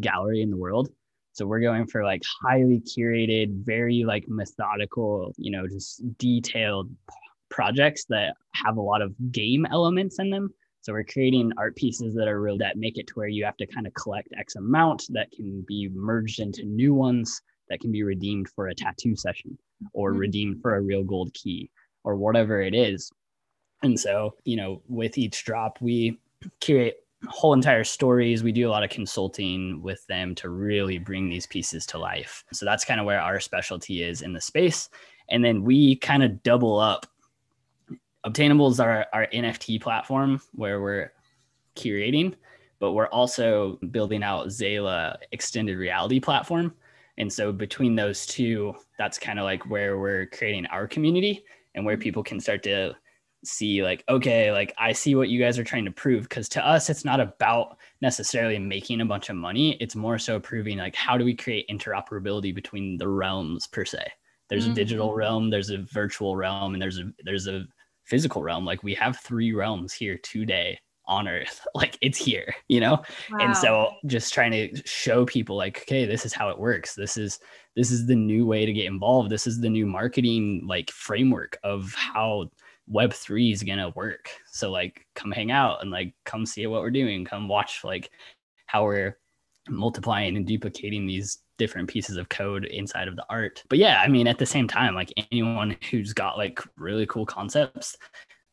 gallery 0.00 0.42
in 0.42 0.50
the 0.50 0.56
world 0.56 0.90
so 1.32 1.46
we're 1.46 1.60
going 1.60 1.86
for 1.86 2.04
like 2.04 2.22
highly 2.42 2.80
curated, 2.80 3.64
very 3.64 4.04
like 4.04 4.24
methodical, 4.28 5.32
you 5.36 5.50
know, 5.50 5.66
just 5.66 6.02
detailed 6.18 6.90
projects 7.50 8.04
that 8.08 8.34
have 8.54 8.76
a 8.76 8.82
lot 8.82 9.02
of 9.02 9.14
game 9.32 9.66
elements 9.70 10.18
in 10.18 10.30
them. 10.30 10.52
So 10.82 10.92
we're 10.92 11.04
creating 11.04 11.52
art 11.58 11.76
pieces 11.76 12.14
that 12.14 12.26
are 12.26 12.40
real 12.40 12.56
that 12.58 12.78
make 12.78 12.96
it 12.98 13.06
to 13.08 13.14
where 13.14 13.28
you 13.28 13.44
have 13.44 13.56
to 13.58 13.66
kind 13.66 13.86
of 13.86 13.94
collect 13.94 14.28
X 14.38 14.56
amount 14.56 15.04
that 15.10 15.30
can 15.30 15.64
be 15.68 15.88
merged 15.92 16.40
into 16.40 16.64
new 16.64 16.94
ones 16.94 17.42
that 17.68 17.80
can 17.80 17.92
be 17.92 18.02
redeemed 18.02 18.48
for 18.48 18.68
a 18.68 18.74
tattoo 18.74 19.14
session 19.14 19.56
or 19.92 20.10
mm-hmm. 20.10 20.20
redeemed 20.20 20.62
for 20.62 20.76
a 20.76 20.80
real 20.80 21.04
gold 21.04 21.32
key 21.34 21.70
or 22.02 22.16
whatever 22.16 22.60
it 22.60 22.74
is. 22.74 23.10
And 23.82 23.98
so, 23.98 24.34
you 24.44 24.56
know, 24.56 24.82
with 24.88 25.16
each 25.16 25.44
drop, 25.44 25.78
we 25.80 26.18
curate 26.60 26.96
whole 27.28 27.52
entire 27.52 27.84
stories. 27.84 28.42
We 28.42 28.52
do 28.52 28.68
a 28.68 28.70
lot 28.70 28.82
of 28.82 28.90
consulting 28.90 29.82
with 29.82 30.06
them 30.06 30.34
to 30.36 30.48
really 30.48 30.98
bring 30.98 31.28
these 31.28 31.46
pieces 31.46 31.86
to 31.86 31.98
life. 31.98 32.44
So 32.52 32.64
that's 32.64 32.84
kind 32.84 33.00
of 33.00 33.06
where 33.06 33.20
our 33.20 33.40
specialty 33.40 34.02
is 34.02 34.22
in 34.22 34.32
the 34.32 34.40
space. 34.40 34.88
And 35.28 35.44
then 35.44 35.62
we 35.62 35.96
kind 35.96 36.22
of 36.22 36.42
double 36.42 36.78
up. 36.78 37.06
Obtainables 38.26 38.82
are 38.82 39.06
our 39.12 39.26
NFT 39.32 39.80
platform 39.80 40.40
where 40.52 40.80
we're 40.80 41.12
curating, 41.76 42.34
but 42.78 42.92
we're 42.92 43.08
also 43.08 43.78
building 43.90 44.22
out 44.22 44.48
Zayla 44.48 45.16
extended 45.32 45.76
reality 45.76 46.20
platform. 46.20 46.74
And 47.18 47.32
so 47.32 47.52
between 47.52 47.94
those 47.94 48.26
two, 48.26 48.74
that's 48.98 49.18
kind 49.18 49.38
of 49.38 49.44
like 49.44 49.68
where 49.68 49.98
we're 49.98 50.26
creating 50.26 50.66
our 50.66 50.86
community 50.86 51.44
and 51.74 51.84
where 51.84 51.96
mm-hmm. 51.96 52.02
people 52.02 52.22
can 52.22 52.40
start 52.40 52.62
to 52.64 52.94
see 53.42 53.82
like 53.82 54.04
okay 54.08 54.52
like 54.52 54.74
i 54.76 54.92
see 54.92 55.14
what 55.14 55.30
you 55.30 55.40
guys 55.40 55.58
are 55.58 55.64
trying 55.64 55.84
to 55.86 55.90
prove 55.90 56.24
because 56.24 56.46
to 56.46 56.66
us 56.66 56.90
it's 56.90 57.06
not 57.06 57.20
about 57.20 57.78
necessarily 58.00 58.58
making 58.58 59.00
a 59.00 59.06
bunch 59.06 59.28
of 59.28 59.36
money. 59.36 59.72
It's 59.80 59.94
more 59.94 60.18
so 60.18 60.40
proving 60.40 60.78
like 60.78 60.94
how 60.94 61.18
do 61.18 61.24
we 61.24 61.34
create 61.34 61.68
interoperability 61.68 62.54
between 62.54 62.96
the 62.96 63.08
realms 63.08 63.66
per 63.66 63.84
se? 63.84 64.04
There's 64.48 64.64
mm-hmm. 64.64 64.72
a 64.72 64.76
digital 64.76 65.14
realm 65.14 65.50
there's 65.50 65.70
a 65.70 65.78
virtual 65.78 66.36
realm 66.36 66.74
and 66.74 66.82
there's 66.82 66.98
a 66.98 67.10
there's 67.24 67.46
a 67.46 67.64
physical 68.04 68.42
realm. 68.42 68.64
Like 68.64 68.82
we 68.82 68.94
have 68.94 69.18
three 69.18 69.52
realms 69.52 69.92
here 69.92 70.18
today 70.22 70.78
on 71.06 71.28
earth. 71.28 71.66
Like 71.74 71.98
it's 72.00 72.18
here 72.18 72.54
you 72.68 72.80
know? 72.80 73.02
Wow. 73.30 73.38
and 73.40 73.56
so 73.56 73.92
just 74.06 74.32
trying 74.32 74.52
to 74.52 74.82
show 74.86 75.26
people 75.26 75.56
like 75.56 75.82
okay 75.82 76.06
this 76.06 76.24
is 76.24 76.32
how 76.32 76.48
it 76.48 76.58
works. 76.58 76.94
This 76.94 77.16
is 77.16 77.38
this 77.76 77.90
is 77.90 78.06
the 78.06 78.16
new 78.16 78.46
way 78.46 78.64
to 78.64 78.72
get 78.72 78.86
involved. 78.86 79.30
This 79.30 79.46
is 79.46 79.60
the 79.60 79.70
new 79.70 79.86
marketing 79.86 80.64
like 80.66 80.90
framework 80.90 81.58
of 81.62 81.94
how 81.94 82.50
web 82.90 83.12
3 83.12 83.52
is 83.52 83.62
going 83.62 83.78
to 83.78 83.92
work. 83.94 84.28
So 84.50 84.70
like 84.70 85.06
come 85.14 85.30
hang 85.30 85.50
out 85.50 85.80
and 85.80 85.90
like 85.90 86.14
come 86.24 86.44
see 86.44 86.66
what 86.66 86.82
we're 86.82 86.90
doing. 86.90 87.24
Come 87.24 87.48
watch 87.48 87.82
like 87.84 88.10
how 88.66 88.84
we're 88.84 89.16
multiplying 89.68 90.36
and 90.36 90.46
duplicating 90.46 91.06
these 91.06 91.38
different 91.56 91.88
pieces 91.88 92.16
of 92.16 92.28
code 92.28 92.64
inside 92.64 93.06
of 93.06 93.16
the 93.16 93.24
art. 93.30 93.62
But 93.68 93.78
yeah 93.78 94.00
i 94.02 94.08
mean 94.08 94.26
at 94.26 94.38
the 94.38 94.46
same 94.46 94.66
time 94.66 94.94
like 94.94 95.12
anyone 95.30 95.76
who's 95.90 96.12
got 96.12 96.38
like 96.38 96.60
really 96.76 97.06
cool 97.06 97.26
concepts 97.26 97.96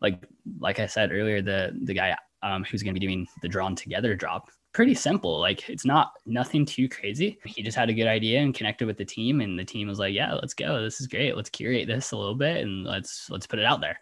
like 0.01 0.21
like 0.59 0.79
i 0.79 0.85
said 0.85 1.11
earlier 1.11 1.41
the 1.41 1.77
the 1.83 1.93
guy 1.93 2.15
um, 2.43 2.65
who's 2.65 2.83
going 2.83 2.93
to 2.93 2.99
be 2.99 3.05
doing 3.05 3.25
the 3.41 3.47
drawn 3.47 3.75
together 3.75 4.13
drop 4.15 4.49
pretty 4.73 4.93
simple. 4.93 5.39
Like 5.39 5.67
it's 5.69 5.85
not 5.85 6.11
nothing 6.27 6.63
too 6.63 6.87
crazy. 6.87 7.39
He 7.45 7.63
just 7.63 7.75
had 7.75 7.89
a 7.89 7.93
good 7.93 8.05
idea 8.05 8.41
and 8.41 8.53
connected 8.53 8.85
with 8.85 8.95
the 8.97 9.05
team 9.05 9.41
and 9.41 9.57
the 9.57 9.65
team 9.65 9.87
was 9.87 9.97
like 9.97 10.13
yeah 10.13 10.35
let's 10.35 10.53
go. 10.53 10.83
This 10.83 11.01
is 11.01 11.07
great. 11.07 11.35
Let's 11.35 11.49
curate 11.49 11.87
this 11.87 12.11
a 12.11 12.17
little 12.17 12.35
bit 12.35 12.57
and 12.57 12.83
let's 12.83 13.27
let's 13.31 13.47
put 13.47 13.57
it 13.57 13.65
out 13.65 13.81
there 13.81 13.97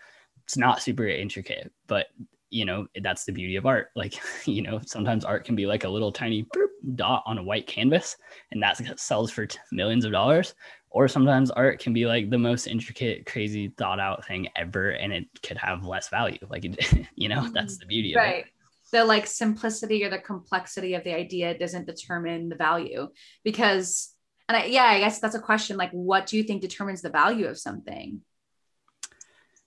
it's 0.46 0.58
not 0.58 0.82
super 0.82 1.08
intricate, 1.08 1.72
but 1.88 2.08
you 2.52 2.64
know 2.64 2.88
that's 3.02 3.26
the 3.26 3.32
beauty 3.32 3.56
of 3.56 3.66
art. 3.66 3.90
Like 3.96 4.16
you 4.46 4.62
know 4.62 4.80
sometimes 4.86 5.26
art 5.26 5.46
can 5.46 5.56
be 5.56 5.66
like 5.66 5.84
a 5.84 5.90
little 5.90 6.12
tiny 6.12 6.48
dot 6.96 7.24
on 7.26 7.38
a 7.38 7.44
white 7.44 7.68
canvas, 7.68 8.16
and 8.52 8.62
that 8.64 9.00
sells 9.00 9.32
for 9.32 9.48
millions 9.72 10.06
of 10.06 10.12
dollars. 10.12 10.56
Or 10.92 11.10
sometimes 11.10 11.52
art 11.52 11.80
can 11.80 11.92
be 11.92 12.06
like 12.06 12.30
the 12.30 12.38
most 12.38 12.68
intricate, 12.68 13.26
crazy, 13.26 13.68
thought 13.78 14.00
out 14.00 14.26
thing 14.26 14.48
ever, 14.56 14.92
and 14.92 15.12
it 15.12 15.26
could 15.44 15.58
have 15.58 15.86
less 15.86 16.08
value. 16.08 16.38
Like 16.50 16.64
it, 16.64 17.08
you 17.16 17.28
know 17.28 17.50
that's 17.50 17.74
mm-hmm. 17.74 17.80
the 17.82 17.86
beauty 17.88 18.16
right. 18.16 18.34
of 18.34 18.40
it 18.46 18.52
the 18.92 19.04
like 19.04 19.28
simplicity 19.28 20.04
or 20.04 20.10
the 20.10 20.20
complexity 20.20 20.94
of 20.94 21.04
the 21.04 21.14
idea 21.14 21.58
doesn't 21.58 21.86
determine 21.88 22.50
the 22.50 22.56
value 22.56 23.10
because 23.44 24.14
and 24.48 24.56
I, 24.56 24.66
yeah 24.66 24.84
i 24.84 25.00
guess 25.00 25.20
that's 25.20 25.36
a 25.36 25.40
question 25.40 25.76
like 25.76 25.92
what 25.92 26.28
do 26.28 26.38
you 26.38 26.44
think 26.44 26.62
determines 26.62 27.02
the 27.02 27.10
value 27.10 27.48
of 27.48 27.58
something 27.58 28.22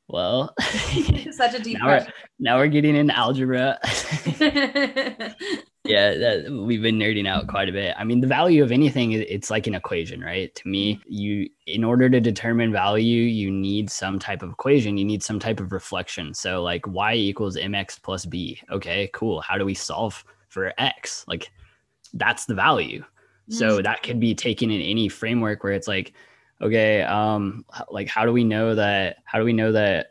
well, 0.09 0.55
such 1.31 1.55
a 1.55 1.61
deep 1.61 1.79
now. 1.79 1.87
We're, 1.87 2.07
now 2.39 2.57
we're 2.57 2.69
getting 2.69 2.97
into 2.97 3.17
algebra. 3.17 3.79
yeah, 5.85 6.15
that, 6.15 6.47
we've 6.67 6.81
been 6.81 6.99
nerding 6.99 7.29
out 7.29 7.47
quite 7.47 7.69
a 7.69 7.73
bit. 7.73 7.95
I 7.99 8.05
mean, 8.05 8.21
the 8.21 8.27
value 8.27 8.63
of 8.63 8.73
anything 8.73 9.13
it's 9.13 9.51
like 9.51 9.67
an 9.67 9.75
equation, 9.75 10.21
right? 10.21 10.55
To 10.55 10.69
me, 10.69 11.01
you 11.07 11.49
in 11.67 11.85
order 11.85 12.09
to 12.09 12.21
determine 12.21 12.73
value, 12.73 13.23
you 13.23 13.51
need 13.51 13.91
some 13.91 14.19
type 14.19 14.43
of 14.43 14.51
equation. 14.51 14.97
You 14.97 15.05
need 15.05 15.23
some 15.23 15.39
type 15.39 15.61
of 15.61 15.73
reflection. 15.73 16.33
So, 16.33 16.63
like 16.63 16.87
y 16.87 17.15
equals 17.15 17.57
mx 17.57 18.03
plus 18.03 18.25
b. 18.25 18.61
Okay, 18.71 19.11
cool. 19.13 19.43
How 19.43 19.59
do 19.59 19.65
we 19.65 19.75
solve 19.75 20.25
for 20.49 20.73
x? 20.79 21.25
Like, 21.29 21.51
that's 22.15 22.47
the 22.47 22.55
value. 22.55 23.05
So 23.51 23.69
mm-hmm. 23.69 23.83
that 23.83 24.03
could 24.03 24.21
be 24.21 24.35
taken 24.35 24.71
in 24.71 24.81
any 24.81 25.09
framework 25.09 25.65
where 25.65 25.73
it's 25.73 25.89
like 25.89 26.13
okay 26.61 27.03
um 27.03 27.65
like 27.91 28.09
how 28.09 28.25
do 28.25 28.33
we 28.33 28.45
know 28.45 28.75
that 28.75 29.19
how 29.25 29.39
do 29.39 29.45
we 29.45 29.53
know 29.53 29.73
that 29.73 30.09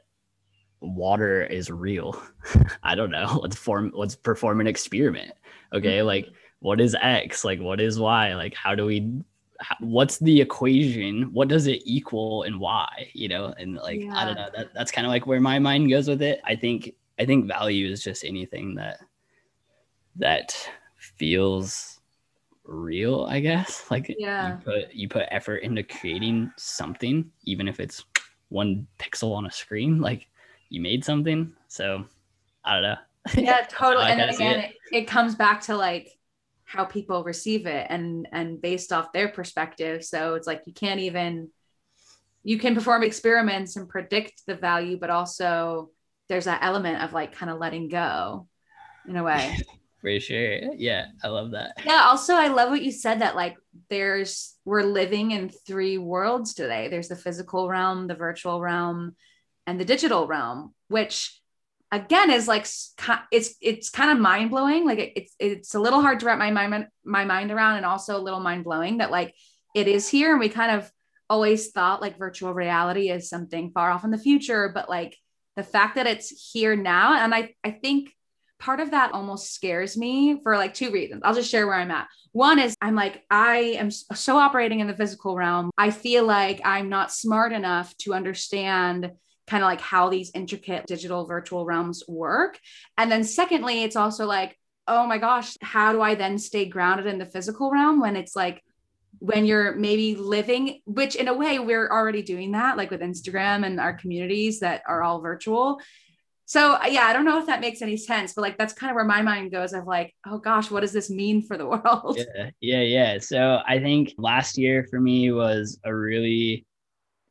water 0.82 1.44
is 1.44 1.70
real? 1.70 2.22
I 2.84 2.96
don't 2.96 3.12
know. 3.12 3.40
Let's 3.44 3.56
form 3.56 3.92
let's 3.96 4.16
perform 4.16 4.62
an 4.62 4.68
experiment. 4.68 5.34
Okay 5.74 5.98
mm-hmm. 5.98 6.08
like 6.08 6.30
what 6.60 6.82
is 6.82 6.96
x? 7.02 7.44
Like 7.44 7.60
what 7.60 7.80
is 7.80 8.00
y? 8.00 8.36
Like 8.36 8.56
how 8.56 8.76
do 8.76 8.86
we 8.86 9.22
how, 9.60 9.76
what's 9.80 10.20
the 10.20 10.42
equation? 10.42 11.34
What 11.34 11.48
does 11.48 11.68
it 11.68 11.82
equal 11.86 12.44
and 12.44 12.60
why 12.60 13.10
you 13.14 13.28
know? 13.28 13.54
And 13.58 13.76
like 13.76 14.02
yeah. 14.02 14.16
i 14.16 14.26
don't 14.26 14.36
know. 14.36 14.50
That, 14.56 14.74
that's 14.74 14.92
kind 14.92 15.06
of 15.06 15.10
like 15.10 15.28
where 15.28 15.42
my 15.42 15.60
mind 15.60 15.90
goes 15.90 16.08
with 16.08 16.22
it. 16.22 16.42
I 16.44 16.56
think 16.56 16.94
i 17.20 17.26
think 17.26 17.48
value 17.48 17.92
is 17.92 18.04
just 18.04 18.24
anything 18.24 18.76
that 18.76 19.00
that 20.18 20.70
feels 20.98 21.97
real, 22.67 23.25
I 23.30 23.39
guess. 23.39 23.86
Like 23.91 24.13
yeah. 24.19 24.58
you 24.58 24.63
put 24.63 24.93
you 24.93 25.10
put 25.10 25.25
effort 25.32 25.58
into 25.58 25.84
creating 25.84 26.51
something, 26.58 27.32
even 27.45 27.67
if 27.67 27.80
it's 27.80 28.03
one 28.49 28.88
pixel 28.99 29.36
on 29.36 29.45
a 29.45 29.51
screen. 29.51 29.99
Like 30.08 30.27
you 30.69 30.82
made 30.82 31.03
something. 31.03 31.53
So 31.67 32.06
I 32.63 32.73
don't 32.73 32.84
know. 32.84 32.97
Yeah, 33.36 33.65
totally. 33.69 34.06
and 34.06 34.19
then 34.19 34.30
again, 34.30 34.60
it. 34.60 34.75
It, 34.91 34.97
it 35.03 35.08
comes 35.08 35.36
back 35.36 35.62
to 35.62 35.75
like 35.75 36.10
how 36.65 36.84
people 36.84 37.23
receive 37.23 37.65
it 37.65 37.88
and 37.89 38.27
and 38.32 38.62
based 38.62 38.91
off 38.91 39.13
their 39.13 39.30
perspective. 39.30 40.03
So 40.03 40.36
it's 40.36 40.47
like 40.47 40.63
you 40.65 40.73
can't 40.73 40.99
even 40.99 41.49
you 42.43 42.58
can 42.58 42.75
perform 42.75 43.03
experiments 43.03 43.75
and 43.75 43.89
predict 43.89 44.45
the 44.45 44.56
value, 44.56 44.97
but 44.97 45.10
also 45.10 45.89
there's 46.30 46.45
that 46.45 46.63
element 46.63 47.03
of 47.03 47.13
like 47.13 47.34
kind 47.34 47.51
of 47.51 47.58
letting 47.60 47.89
go 47.89 48.47
in 49.08 49.15
a 49.15 49.23
way. 49.23 49.58
For 50.02 50.20
sure. 50.20 50.74
Yeah, 50.76 51.08
I 51.24 51.28
love 51.30 51.52
that. 51.52 51.74
Yeah, 51.86 52.06
also 52.06 52.36
I 52.36 52.50
love 52.50 52.70
what 52.70 52.84
you 52.84 52.92
said 52.92 53.22
that 53.22 53.36
like 53.36 53.58
there's 53.90 54.56
we're 54.64 54.84
living 54.84 55.32
in 55.32 55.50
three 55.50 55.98
worlds 55.98 56.54
today. 56.54 56.88
There's 56.88 57.08
the 57.08 57.16
physical 57.16 57.68
realm, 57.68 58.08
the 58.08 58.16
virtual 58.16 58.62
realm, 58.62 59.16
and 59.66 59.80
the 59.80 59.86
digital 59.86 60.28
realm, 60.28 60.76
which 60.88 61.42
again 61.92 62.30
is 62.30 62.48
like 62.48 62.68
it's 63.32 63.56
it's 63.60 63.90
kind 63.90 64.12
of 64.12 64.20
mind 64.20 64.52
blowing. 64.52 64.86
Like 64.86 65.14
it's 65.16 65.36
it's 65.40 65.74
a 65.74 65.80
little 65.80 66.02
hard 66.02 66.20
to 66.20 66.28
wrap 66.28 66.38
my 66.38 66.52
mind 66.52 66.88
my 67.04 67.26
mind 67.26 67.52
around, 67.52 67.78
and 67.78 67.86
also 67.86 68.18
a 68.18 68.22
little 68.22 68.40
mind 68.40 68.66
blowing 68.66 68.98
that 68.98 69.12
like 69.12 69.34
it 69.74 69.88
is 69.88 70.08
here, 70.08 70.32
and 70.32 70.40
we 70.40 70.50
kind 70.50 70.72
of 70.80 70.92
always 71.30 71.72
thought 71.72 72.02
like 72.02 72.20
virtual 72.20 72.54
reality 72.54 73.10
is 73.10 73.30
something 73.30 73.72
far 73.72 73.90
off 73.92 74.04
in 74.04 74.12
the 74.12 74.18
future, 74.18 74.72
but 74.74 74.90
like 74.90 75.18
the 75.56 75.64
fact 75.64 75.96
that 75.96 76.08
it's 76.08 76.52
here 76.52 76.76
now, 76.76 77.16
and 77.18 77.34
I 77.34 77.56
I 77.64 77.72
think 77.72 78.14
part 78.60 78.80
of 78.80 78.91
that 78.91 79.13
almost 79.13 79.54
scares 79.54 79.98
me 79.98 80.39
for 80.41 80.58
like 80.58 80.74
two 80.74 80.91
reasons. 80.91 81.22
I'll 81.24 81.34
just 81.34 81.50
share 81.50 81.67
where 81.67 81.76
I'm 81.76 81.91
at. 81.91 82.08
One 82.32 82.60
is 82.60 82.76
I'm 82.82 82.96
like, 82.96 83.24
I 83.30 83.58
am 83.80 83.91
so 83.91 84.38
operating 84.38 84.80
in 84.80 84.88
the 84.88 84.96
physical 84.96 85.36
realm. 85.36 85.72
I 85.78 85.91
feel 85.91 86.26
like 86.26 86.62
I'm 86.63 86.89
not 86.89 87.12
smart 87.12 87.52
enough 87.52 87.96
to 88.00 88.13
understand 88.13 89.12
kind 89.48 89.63
of 89.63 89.67
like 89.67 89.82
how 89.82 90.10
these 90.10 90.32
intricate 90.36 90.86
digital 90.86 91.26
virtual 91.26 91.65
realms 91.65 92.04
work. 92.08 92.60
And 92.98 93.12
then 93.12 93.24
secondly, 93.24 93.84
it's 93.84 93.96
also 93.96 94.26
like, 94.26 94.58
oh 94.88 95.06
my 95.08 95.17
gosh, 95.17 95.56
how 95.62 95.93
do 95.93 96.02
I 96.02 96.15
then 96.15 96.38
stay 96.38 96.65
grounded 96.65 97.08
in 97.08 97.17
the 97.17 97.26
physical 97.26 97.72
realm 97.72 98.00
when 98.00 98.15
it's 98.15 98.36
like 98.36 98.62
when 99.20 99.46
you're 99.46 99.76
maybe 99.76 100.15
living, 100.15 100.82
which 100.86 101.15
in 101.15 101.28
a 101.28 101.34
way 101.34 101.60
we're 101.60 101.89
already 101.89 102.22
doing 102.22 102.52
that, 102.52 102.78
like 102.78 102.91
with 102.91 103.02
Instagram 103.02 103.65
and 103.65 103.80
our 103.80 103.93
communities 103.93 104.60
that 104.60 104.84
are 104.88 105.02
all 105.02 105.22
virtual. 105.22 105.80
So 106.48 106.82
yeah, 106.86 107.02
I 107.02 107.14
don't 107.14 107.26
know 107.26 107.40
if 107.40 107.46
that 107.48 107.60
makes 107.60 107.82
any 107.82 107.98
sense, 107.98 108.34
but 108.34 108.42
like 108.42 108.58
that's 108.58 108.72
kind 108.72 108.90
of 108.90 108.96
where 108.96 109.04
my 109.04 109.22
mind 109.22 109.52
goes 109.52 109.74
of 109.74 109.86
like, 109.86 110.16
oh 110.26 110.38
gosh, 110.38 110.72
what 110.72 110.80
does 110.80 110.94
this 110.94 111.10
mean 111.10 111.42
for 111.42 111.58
the 111.58 111.68
world? 111.68 112.18
Yeah, 112.18 112.52
yeah, 112.62 112.82
yeah. 112.82 113.18
So 113.20 113.60
I 113.68 113.80
think 113.80 114.14
last 114.18 114.58
year 114.58 114.88
for 114.90 115.02
me 115.02 115.30
was 115.34 115.78
a 115.84 115.94
really 115.94 116.66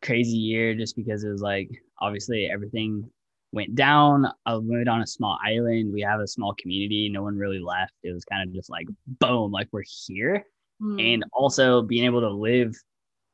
crazy 0.02 0.36
year 0.36 0.74
just 0.74 0.96
because 0.96 1.24
it 1.24 1.30
was 1.30 1.40
like 1.40 1.70
obviously 1.98 2.46
everything 2.46 3.10
went 3.52 3.74
down. 3.74 4.26
I 4.44 4.58
moved 4.58 4.86
on 4.86 5.00
a 5.00 5.06
small 5.06 5.38
island. 5.42 5.94
We 5.94 6.02
have 6.02 6.20
a 6.20 6.28
small 6.28 6.54
community. 6.60 7.08
No 7.08 7.22
one 7.22 7.38
really 7.38 7.58
left. 7.58 7.94
It 8.02 8.12
was 8.12 8.26
kind 8.26 8.46
of 8.46 8.54
just 8.54 8.68
like 8.68 8.86
boom, 9.06 9.50
like 9.50 9.68
we're 9.72 9.82
here. 10.06 10.44
Mm. 10.82 11.14
And 11.14 11.24
also 11.32 11.80
being 11.80 12.04
able 12.04 12.20
to 12.20 12.28
live 12.28 12.76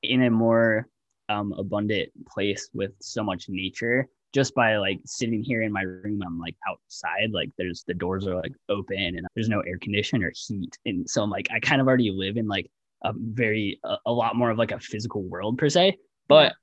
in 0.05 0.23
a 0.23 0.31
more 0.31 0.87
um, 1.29 1.53
abundant 1.59 2.11
place 2.29 2.71
with 2.73 2.93
so 3.01 3.25
much 3.25 3.47
nature 3.49 4.09
just 4.33 4.55
by 4.55 4.77
like 4.77 4.99
sitting 5.05 5.43
here 5.43 5.63
in 5.63 5.73
my 5.73 5.83
room 5.83 6.23
i'm 6.25 6.39
like 6.39 6.57
outside 6.69 7.31
like 7.33 7.51
there's 7.59 7.85
the 7.87 7.95
doors 7.95 8.27
are 8.27 8.37
like 8.37 8.53
open 8.69 8.97
and 8.99 9.27
there's 9.35 9.49
no 9.49 9.61
air 9.61 9.79
condition 9.79 10.23
or 10.23 10.33
heat 10.47 10.77
and 10.87 11.09
so 11.09 11.23
i'm 11.23 11.31
like 11.31 11.49
i 11.51 11.61
kind 11.61 11.81
of 11.81 11.87
already 11.87 12.11
live 12.11 12.37
in 12.37 12.47
like 12.47 12.71
a 13.05 13.13
very 13.17 13.79
a, 13.85 13.97
a 14.07 14.13
lot 14.13 14.37
more 14.37 14.51
of 14.51 14.59
like 14.59 14.73
a 14.73 14.81
physical 14.81 15.23
world 15.23 15.59
per 15.59 15.69
se 15.69 15.97
but 16.29 16.55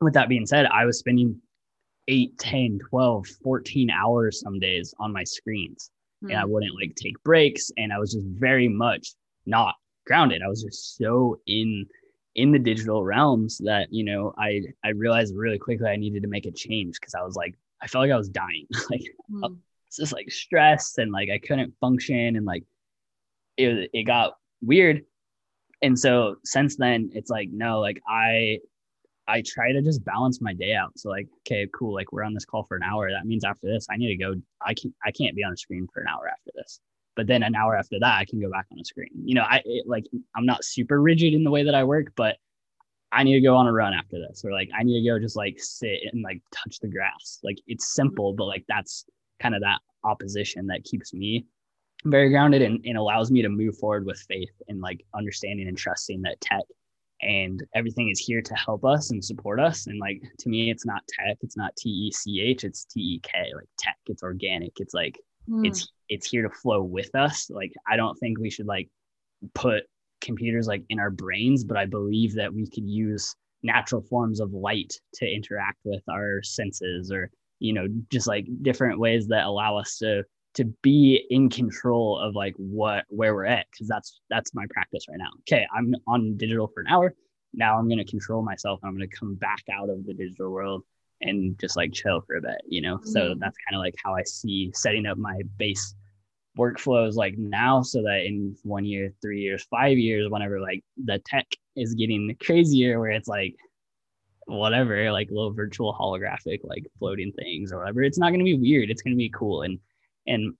with 0.00 0.14
that 0.14 0.28
being 0.28 0.46
said 0.46 0.66
i 0.66 0.84
was 0.84 0.98
spending 0.98 1.40
8 2.08 2.38
10 2.38 2.78
12 2.90 3.26
14 3.42 3.90
hours 3.90 4.40
some 4.40 4.58
days 4.58 4.94
on 4.98 5.12
my 5.12 5.24
screens 5.24 5.90
mm. 6.22 6.30
and 6.30 6.38
i 6.38 6.42
hmm. 6.42 6.50
wouldn't 6.50 6.74
like 6.74 6.94
take 6.96 7.22
breaks 7.22 7.70
and 7.76 7.92
i 7.92 7.98
was 7.98 8.12
just 8.12 8.26
very 8.26 8.68
much 8.68 9.08
not 9.46 9.74
grounded 10.06 10.42
i 10.42 10.48
was 10.48 10.62
just 10.62 10.96
so 10.96 11.38
in 11.46 11.86
in 12.34 12.50
the 12.50 12.58
digital 12.58 13.04
realms 13.04 13.58
that 13.58 13.86
you 13.92 14.04
know 14.04 14.34
i 14.38 14.60
i 14.84 14.88
realized 14.88 15.34
really 15.36 15.58
quickly 15.58 15.88
i 15.88 15.96
needed 15.96 16.22
to 16.22 16.28
make 16.28 16.46
a 16.46 16.50
change 16.50 16.98
because 17.00 17.14
i 17.14 17.22
was 17.22 17.36
like 17.36 17.54
i 17.80 17.86
felt 17.86 18.02
like 18.02 18.12
i 18.12 18.16
was 18.16 18.28
dying. 18.28 18.66
Like 18.90 19.02
mm. 19.30 19.56
it's 19.86 19.96
just 19.96 20.12
like 20.12 20.30
stressed 20.30 20.98
and 20.98 21.12
like 21.12 21.30
i 21.30 21.38
couldn't 21.38 21.74
function 21.80 22.36
and 22.36 22.44
like 22.44 22.64
it, 23.56 23.90
it 23.92 24.02
got 24.02 24.36
weird. 24.62 25.02
And 25.80 25.96
so 25.96 26.36
since 26.44 26.76
then 26.76 27.10
it's 27.14 27.30
like 27.30 27.50
no 27.52 27.80
like 27.80 28.00
i 28.08 28.58
i 29.28 29.42
try 29.46 29.70
to 29.72 29.82
just 29.82 30.04
balance 30.04 30.40
my 30.40 30.54
day 30.54 30.74
out. 30.74 30.98
So 30.98 31.10
like 31.10 31.28
okay 31.42 31.68
cool 31.72 31.94
like 31.94 32.10
we're 32.10 32.24
on 32.24 32.34
this 32.34 32.44
call 32.44 32.64
for 32.64 32.76
an 32.76 32.82
hour. 32.82 33.10
That 33.10 33.26
means 33.26 33.44
after 33.44 33.66
this 33.66 33.86
i 33.90 33.96
need 33.96 34.08
to 34.08 34.16
go. 34.16 34.34
I 34.60 34.74
can't 34.74 34.94
i 35.04 35.12
can't 35.12 35.36
be 35.36 35.44
on 35.44 35.52
a 35.52 35.56
screen 35.56 35.86
for 35.92 36.00
an 36.00 36.08
hour 36.08 36.28
after 36.28 36.50
this 36.54 36.80
but 37.16 37.26
then 37.26 37.42
an 37.42 37.54
hour 37.54 37.76
after 37.76 37.98
that 38.00 38.18
i 38.18 38.24
can 38.24 38.40
go 38.40 38.50
back 38.50 38.66
on 38.72 38.78
a 38.78 38.84
screen. 38.84 39.10
You 39.24 39.34
know 39.34 39.44
i 39.48 39.62
it, 39.64 39.86
like 39.86 40.04
i'm 40.36 40.46
not 40.46 40.64
super 40.64 41.00
rigid 41.00 41.34
in 41.34 41.44
the 41.44 41.50
way 41.50 41.64
that 41.64 41.74
i 41.74 41.84
work 41.84 42.12
but 42.16 42.36
i 43.12 43.22
need 43.22 43.34
to 43.34 43.40
go 43.40 43.56
on 43.56 43.66
a 43.66 43.72
run 43.72 43.94
after 43.94 44.18
this 44.18 44.44
or 44.44 44.52
like 44.52 44.70
i 44.76 44.82
need 44.82 45.00
to 45.00 45.08
go 45.08 45.18
just 45.18 45.36
like 45.36 45.56
sit 45.58 46.00
and 46.12 46.22
like 46.22 46.40
touch 46.52 46.78
the 46.80 46.88
grass. 46.88 47.40
Like 47.42 47.58
it's 47.66 47.94
simple 47.94 48.32
but 48.32 48.46
like 48.46 48.64
that's 48.68 49.04
kind 49.40 49.54
of 49.54 49.60
that 49.62 49.80
opposition 50.04 50.66
that 50.66 50.84
keeps 50.84 51.12
me 51.12 51.46
very 52.04 52.28
grounded 52.28 52.62
and, 52.62 52.84
and 52.84 52.98
allows 52.98 53.30
me 53.30 53.42
to 53.42 53.48
move 53.48 53.76
forward 53.78 54.04
with 54.04 54.22
faith 54.28 54.52
and 54.68 54.80
like 54.80 55.04
understanding 55.14 55.68
and 55.68 55.78
trusting 55.78 56.22
that 56.22 56.40
tech 56.40 56.62
and 57.22 57.62
everything 57.74 58.10
is 58.10 58.18
here 58.18 58.42
to 58.42 58.54
help 58.54 58.84
us 58.84 59.10
and 59.10 59.24
support 59.24 59.58
us. 59.58 59.86
And 59.86 59.98
like 59.98 60.22
to 60.40 60.48
me 60.48 60.70
it's 60.70 60.84
not 60.84 61.02
tech 61.08 61.38
it's 61.40 61.56
not 61.56 61.74
t-e-c-h 61.76 62.64
it's 62.64 62.84
t-e-k 62.84 63.52
like 63.54 63.68
tech. 63.78 63.96
It's 64.06 64.22
organic. 64.22 64.72
It's 64.80 64.94
like 64.94 65.18
mm. 65.48 65.66
it's 65.66 65.88
it's 66.08 66.28
here 66.28 66.42
to 66.42 66.50
flow 66.50 66.82
with 66.82 67.14
us. 67.14 67.50
Like 67.50 67.72
i 67.88 67.96
don't 67.96 68.16
think 68.16 68.38
we 68.38 68.50
should 68.50 68.66
like 68.66 68.88
put 69.54 69.84
computers 70.20 70.66
like 70.66 70.82
in 70.88 70.98
our 70.98 71.10
brains 71.10 71.64
but 71.64 71.76
i 71.76 71.84
believe 71.84 72.34
that 72.34 72.52
we 72.52 72.66
could 72.66 72.88
use 72.88 73.34
natural 73.62 74.00
forms 74.00 74.40
of 74.40 74.52
light 74.52 74.98
to 75.12 75.26
interact 75.26 75.78
with 75.84 76.02
our 76.10 76.42
senses 76.42 77.10
or 77.10 77.30
you 77.58 77.72
know 77.72 77.86
just 78.10 78.26
like 78.26 78.46
different 78.62 78.98
ways 78.98 79.26
that 79.26 79.44
allow 79.44 79.76
us 79.76 79.98
to 79.98 80.22
to 80.54 80.64
be 80.82 81.26
in 81.30 81.50
control 81.50 82.18
of 82.18 82.34
like 82.34 82.54
what 82.56 83.04
where 83.08 83.34
we're 83.34 83.44
at 83.44 83.66
because 83.72 83.88
that's 83.88 84.20
that's 84.30 84.54
my 84.54 84.64
practice 84.70 85.04
right 85.08 85.18
now. 85.18 85.30
Okay 85.40 85.66
i'm 85.76 85.94
on 86.06 86.36
digital 86.36 86.68
for 86.68 86.80
an 86.80 86.86
hour. 86.88 87.14
Now 87.52 87.78
i'm 87.78 87.88
going 87.88 87.98
to 87.98 88.04
control 88.04 88.42
myself 88.42 88.80
and 88.82 88.88
i'm 88.88 88.96
going 88.96 89.08
to 89.08 89.16
come 89.16 89.34
back 89.34 89.62
out 89.72 89.90
of 89.90 90.04
the 90.06 90.14
digital 90.14 90.50
world 90.50 90.82
and 91.24 91.58
just 91.58 91.76
like 91.76 91.92
chill 91.92 92.20
for 92.20 92.36
a 92.36 92.42
bit, 92.42 92.62
you 92.68 92.80
know? 92.80 92.98
Mm-hmm. 92.98 93.10
So 93.10 93.34
that's 93.38 93.56
kind 93.68 93.74
of 93.74 93.80
like 93.80 93.94
how 94.02 94.14
I 94.14 94.22
see 94.24 94.70
setting 94.74 95.06
up 95.06 95.18
my 95.18 95.40
base 95.58 95.94
workflows 96.58 97.14
like 97.14 97.36
now 97.36 97.82
so 97.82 98.02
that 98.02 98.24
in 98.26 98.56
one 98.62 98.84
year, 98.84 99.12
three 99.20 99.40
years, 99.40 99.66
five 99.70 99.98
years, 99.98 100.30
whenever 100.30 100.60
like 100.60 100.82
the 101.04 101.20
tech 101.26 101.46
is 101.76 101.94
getting 101.94 102.36
crazier 102.40 103.00
where 103.00 103.10
it's 103.10 103.28
like 103.28 103.56
whatever, 104.46 105.10
like 105.10 105.28
little 105.30 105.52
virtual 105.52 105.94
holographic 105.98 106.60
like 106.62 106.84
floating 106.98 107.32
things 107.32 107.72
or 107.72 107.78
whatever, 107.78 108.02
it's 108.02 108.18
not 108.18 108.30
gonna 108.30 108.44
be 108.44 108.58
weird. 108.58 108.90
It's 108.90 109.02
gonna 109.02 109.16
be 109.16 109.30
cool. 109.30 109.62
And 109.62 109.78
and 110.26 110.54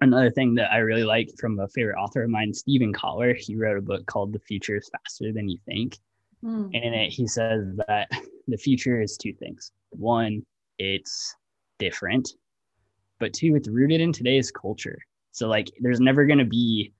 another 0.00 0.30
thing 0.30 0.54
that 0.54 0.72
I 0.72 0.78
really 0.78 1.04
like 1.04 1.30
from 1.38 1.58
a 1.60 1.68
favorite 1.68 2.00
author 2.00 2.22
of 2.22 2.30
mine, 2.30 2.54
Steven 2.54 2.92
Kotler, 2.92 3.36
he 3.36 3.56
wrote 3.56 3.78
a 3.78 3.82
book 3.82 4.06
called 4.06 4.32
The 4.32 4.40
Future 4.40 4.76
is 4.76 4.90
Faster 4.90 5.32
Than 5.32 5.48
You 5.48 5.58
Think. 5.66 5.98
Mm. 6.44 6.70
And 6.74 6.84
in 6.84 6.94
it, 6.94 7.12
he 7.12 7.26
says 7.26 7.64
that 7.88 8.08
the 8.48 8.56
future 8.56 9.00
is 9.00 9.16
two 9.16 9.32
things. 9.32 9.72
One, 9.90 10.44
it's 10.78 11.34
different, 11.78 12.30
but 13.18 13.32
two, 13.32 13.54
it's 13.56 13.68
rooted 13.68 14.00
in 14.00 14.12
today's 14.12 14.50
culture. 14.50 14.98
So 15.32 15.48
like, 15.48 15.70
there's 15.80 16.00
never 16.00 16.26
going 16.26 16.38
to 16.38 16.44
be, 16.44 16.92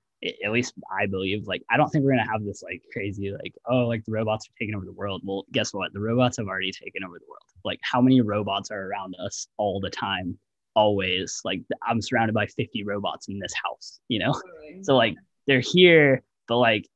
at 0.43 0.51
least 0.51 0.73
I 0.91 1.05
believe, 1.05 1.47
like, 1.47 1.61
I 1.69 1.77
don't 1.77 1.89
think 1.89 2.03
we're 2.03 2.13
going 2.13 2.25
to 2.25 2.31
have 2.31 2.43
this 2.43 2.63
like 2.63 2.81
crazy, 2.91 3.31
like, 3.31 3.53
oh, 3.69 3.85
like 3.85 4.03
the 4.05 4.11
robots 4.11 4.47
are 4.47 4.55
taking 4.59 4.75
over 4.75 4.85
the 4.85 4.93
world. 4.93 5.21
Well, 5.23 5.45
guess 5.51 5.73
what? 5.73 5.93
The 5.93 5.99
robots 5.99 6.37
have 6.37 6.47
already 6.47 6.71
taken 6.71 7.03
over 7.03 7.19
the 7.19 7.25
world. 7.29 7.43
Like, 7.63 7.79
how 7.83 8.01
many 8.01 8.21
robots 8.21 8.71
are 8.71 8.87
around 8.87 9.15
us 9.23 9.47
all 9.57 9.79
the 9.79 9.89
time? 9.89 10.37
Always. 10.75 11.41
Like, 11.45 11.61
I'm 11.87 12.01
surrounded 12.01 12.33
by 12.33 12.47
50 12.47 12.83
robots 12.83 13.27
in 13.27 13.39
this 13.39 13.53
house, 13.53 13.99
you 14.07 14.19
know? 14.19 14.33
So, 14.81 14.95
like, 14.95 15.15
they're 15.47 15.61
here, 15.61 16.23
but 16.47 16.57
like, 16.57 16.87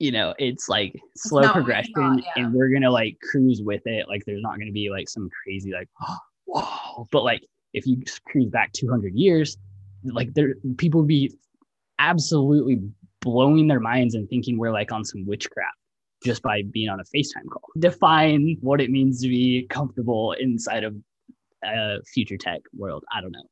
you 0.00 0.10
know, 0.10 0.34
it's 0.38 0.68
like 0.68 0.98
slow 1.14 1.52
progression 1.52 1.92
not, 1.94 2.22
yeah. 2.24 2.42
and 2.42 2.54
we're 2.54 2.70
gonna 2.70 2.90
like 2.90 3.18
cruise 3.30 3.60
with 3.62 3.82
it. 3.86 4.08
Like 4.08 4.24
there's 4.24 4.42
not 4.42 4.58
gonna 4.58 4.72
be 4.72 4.90
like 4.90 5.08
some 5.08 5.28
crazy 5.44 5.72
like 5.72 5.88
oh, 6.02 6.16
whoa. 6.46 7.08
But 7.12 7.22
like 7.22 7.42
if 7.74 7.86
you 7.86 8.02
cruise 8.26 8.48
back 8.48 8.72
200 8.72 9.14
years, 9.14 9.58
like 10.02 10.32
there 10.34 10.54
people 10.78 11.02
would 11.02 11.08
be 11.08 11.32
absolutely 11.98 12.80
blowing 13.20 13.68
their 13.68 13.78
minds 13.78 14.14
and 14.14 14.28
thinking 14.28 14.58
we're 14.58 14.72
like 14.72 14.90
on 14.90 15.04
some 15.04 15.26
witchcraft 15.26 15.76
just 16.24 16.42
by 16.42 16.62
being 16.70 16.88
on 16.88 16.98
a 16.98 17.04
FaceTime 17.04 17.48
call. 17.50 17.68
Define 17.78 18.56
what 18.62 18.80
it 18.80 18.90
means 18.90 19.20
to 19.22 19.28
be 19.28 19.66
comfortable 19.68 20.32
inside 20.32 20.84
of 20.84 20.96
a 21.62 22.02
future 22.04 22.38
tech 22.38 22.60
world. 22.74 23.04
I 23.14 23.20
don't 23.20 23.32
know. 23.32 23.44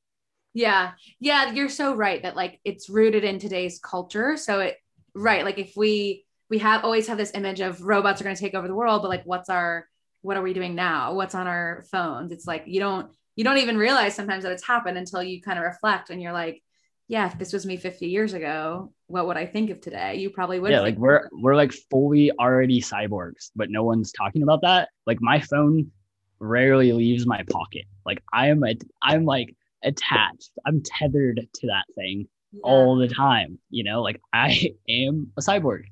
Yeah. 0.55 0.93
Yeah, 1.21 1.53
you're 1.53 1.69
so 1.69 1.95
right 1.95 2.23
that 2.23 2.37
like 2.37 2.59
it's 2.65 2.89
rooted 2.89 3.23
in 3.23 3.39
today's 3.39 3.79
culture. 3.79 4.39
So 4.39 4.61
it 4.61 4.77
right, 5.15 5.45
like 5.45 5.59
if 5.59 5.75
we 5.77 6.25
we 6.51 6.59
have 6.59 6.85
always 6.85 7.07
have 7.09 7.19
this 7.19 7.33
image 7.35 7.61
of 7.61 7.83
robots 7.83 8.21
are 8.21 8.25
going 8.25 8.37
to 8.37 8.41
take 8.41 8.55
over 8.55 8.69
the 8.69 8.75
world, 8.75 9.03
but 9.03 9.09
like, 9.09 9.25
what's 9.25 9.51
our, 9.51 9.87
what 10.23 10.37
are 10.37 10.43
we 10.43 10.55
doing 10.55 10.75
now? 10.75 11.15
What's 11.15 11.35
on 11.35 11.47
our 11.47 11.85
phones? 11.91 12.33
It's 12.33 12.47
like, 12.47 12.65
you 12.67 12.81
don't, 12.81 13.11
you 13.37 13.45
don't 13.45 13.59
even 13.59 13.77
realize 13.77 14.15
sometimes 14.15 14.45
that 14.45 14.53
it's 14.53 14.67
happened 14.67 14.99
until 14.99 15.23
you 15.23 15.41
kind 15.41 15.59
of 15.59 15.65
reflect 15.65 16.11
and 16.11 16.21
you're 16.21 16.33
like, 16.33 16.63
yeah, 17.09 17.27
if 17.27 17.39
this 17.39 17.53
was 17.53 17.65
me 17.65 17.77
50 17.77 18.07
years 18.07 18.35
ago, 18.35 18.93
what 19.07 19.27
would 19.27 19.39
I 19.39 19.47
think 19.47 19.71
of 19.71 19.81
today? 19.81 20.17
You 20.17 20.29
probably 20.29 20.61
would. 20.61 20.71
Yeah, 20.71 20.81
like 20.81 20.99
we're 20.99 21.29
we're 21.33 21.57
like 21.57 21.73
fully 21.91 22.31
already 22.33 22.83
cyborgs, 22.83 23.51
but 23.57 23.71
no 23.71 23.83
one's 23.83 24.13
talking 24.13 24.43
about 24.43 24.61
that. 24.61 24.91
Like 25.07 25.19
my 25.23 25.41
phone 25.41 25.91
rarely 26.39 26.93
leaves 26.93 27.27
my 27.27 27.43
pocket. 27.49 27.87
Like 28.05 28.23
I 28.33 28.49
am 28.49 28.63
a, 28.63 28.75
I'm 29.03 29.25
like 29.25 29.57
attached. 29.83 30.51
I'm 30.67 30.83
tethered 30.85 31.49
to 31.55 31.67
that 31.69 31.85
thing 31.95 32.29
yeah. 32.53 32.61
all 32.63 32.97
the 32.97 33.09
time. 33.09 33.59
You 33.71 33.85
know, 33.85 34.03
like 34.03 34.21
I 34.33 34.75
am 34.89 35.33
a 35.39 35.41
cyborg. 35.41 35.85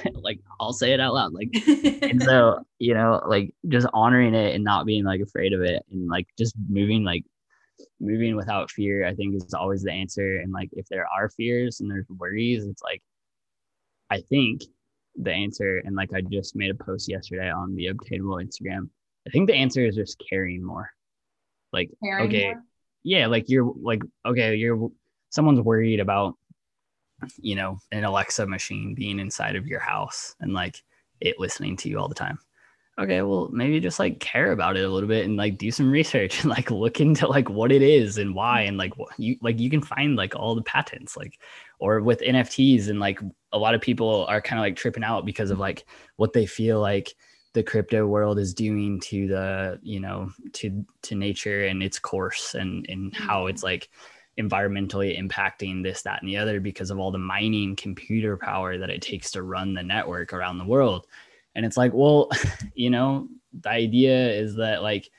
like 0.14 0.40
I'll 0.60 0.72
say 0.72 0.92
it 0.92 1.00
out 1.00 1.14
loud. 1.14 1.32
Like 1.32 1.50
and 2.02 2.22
so, 2.24 2.60
you 2.78 2.94
know, 2.94 3.22
like 3.26 3.54
just 3.68 3.86
honoring 3.92 4.34
it 4.34 4.54
and 4.54 4.64
not 4.64 4.86
being 4.86 5.04
like 5.04 5.20
afraid 5.20 5.52
of 5.52 5.62
it 5.62 5.84
and 5.90 6.08
like 6.08 6.26
just 6.38 6.54
moving 6.68 7.04
like 7.04 7.24
moving 8.00 8.36
without 8.36 8.70
fear, 8.70 9.06
I 9.06 9.14
think 9.14 9.34
is 9.34 9.54
always 9.54 9.82
the 9.82 9.92
answer. 9.92 10.38
And 10.38 10.52
like 10.52 10.70
if 10.72 10.86
there 10.88 11.06
are 11.06 11.30
fears 11.30 11.80
and 11.80 11.90
there's 11.90 12.06
worries, 12.08 12.64
it's 12.64 12.82
like 12.82 13.02
I 14.10 14.20
think 14.28 14.62
the 15.16 15.32
answer, 15.32 15.78
and 15.84 15.96
like 15.96 16.10
I 16.14 16.20
just 16.20 16.56
made 16.56 16.70
a 16.70 16.84
post 16.84 17.08
yesterday 17.08 17.50
on 17.50 17.74
the 17.74 17.88
obtainable 17.88 18.36
Instagram. 18.36 18.88
I 19.26 19.30
think 19.30 19.48
the 19.48 19.54
answer 19.54 19.84
is 19.84 19.94
just 19.94 20.22
caring 20.28 20.64
more. 20.64 20.90
Like 21.72 21.90
caring 22.02 22.28
okay, 22.28 22.52
more? 22.52 22.62
yeah, 23.02 23.26
like 23.26 23.48
you're 23.48 23.72
like 23.80 24.02
okay, 24.26 24.54
you're 24.54 24.90
someone's 25.30 25.60
worried 25.60 26.00
about 26.00 26.34
you 27.40 27.54
know 27.54 27.78
an 27.92 28.04
Alexa 28.04 28.46
machine 28.46 28.94
being 28.94 29.18
inside 29.18 29.56
of 29.56 29.66
your 29.66 29.80
house 29.80 30.34
and 30.40 30.52
like 30.52 30.82
it 31.20 31.38
listening 31.38 31.76
to 31.76 31.88
you 31.88 31.98
all 31.98 32.08
the 32.08 32.14
time 32.14 32.38
okay, 32.98 33.22
well, 33.22 33.48
maybe 33.52 33.80
just 33.80 33.98
like 33.98 34.20
care 34.20 34.52
about 34.52 34.76
it 34.76 34.84
a 34.84 34.88
little 34.88 35.08
bit 35.08 35.24
and 35.24 35.36
like 35.36 35.58
do 35.58 35.70
some 35.70 35.90
research 35.90 36.40
and 36.40 36.50
like 36.50 36.70
look 36.70 37.00
into 37.00 37.26
like 37.26 37.48
what 37.48 37.72
it 37.72 37.82
is 37.82 38.18
and 38.18 38.34
why 38.34 38.62
and 38.62 38.76
like 38.76 38.96
what 38.96 39.08
you 39.18 39.36
like 39.42 39.58
you 39.58 39.70
can 39.70 39.82
find 39.82 40.16
like 40.16 40.34
all 40.34 40.54
the 40.54 40.62
patents 40.62 41.16
like 41.16 41.38
or 41.78 42.00
with 42.00 42.20
NFTs 42.20 42.88
and 42.88 43.00
like 43.00 43.20
a 43.52 43.58
lot 43.58 43.74
of 43.74 43.80
people 43.80 44.26
are 44.26 44.40
kind 44.40 44.58
of 44.58 44.62
like 44.62 44.76
tripping 44.76 45.04
out 45.04 45.26
because 45.26 45.50
of 45.50 45.58
like 45.58 45.84
what 46.16 46.32
they 46.32 46.46
feel 46.46 46.80
like 46.80 47.14
the 47.54 47.62
crypto 47.62 48.06
world 48.06 48.38
is 48.38 48.54
doing 48.54 48.98
to 49.00 49.26
the 49.26 49.78
you 49.82 50.00
know 50.00 50.30
to 50.54 50.84
to 51.02 51.14
nature 51.14 51.66
and 51.66 51.82
its 51.82 51.98
course 51.98 52.54
and 52.54 52.86
and 52.88 53.14
how 53.14 53.40
mm-hmm. 53.40 53.50
it's 53.50 53.62
like 53.62 53.88
environmentally 54.38 55.20
impacting 55.20 55.82
this 55.82 56.02
that 56.02 56.20
and 56.22 56.28
the 56.28 56.36
other 56.36 56.58
because 56.58 56.90
of 56.90 56.98
all 56.98 57.10
the 57.10 57.18
mining 57.18 57.76
computer 57.76 58.36
power 58.36 58.78
that 58.78 58.90
it 58.90 59.02
takes 59.02 59.30
to 59.30 59.42
run 59.42 59.74
the 59.74 59.82
network 59.82 60.32
around 60.32 60.58
the 60.58 60.64
world 60.64 61.06
and 61.54 61.66
it's 61.66 61.76
like, 61.76 61.92
well, 61.94 62.30
you 62.74 62.90
know, 62.90 63.28
the 63.60 63.70
idea 63.70 64.30
is 64.32 64.56
that 64.56 64.82
like 64.82 65.10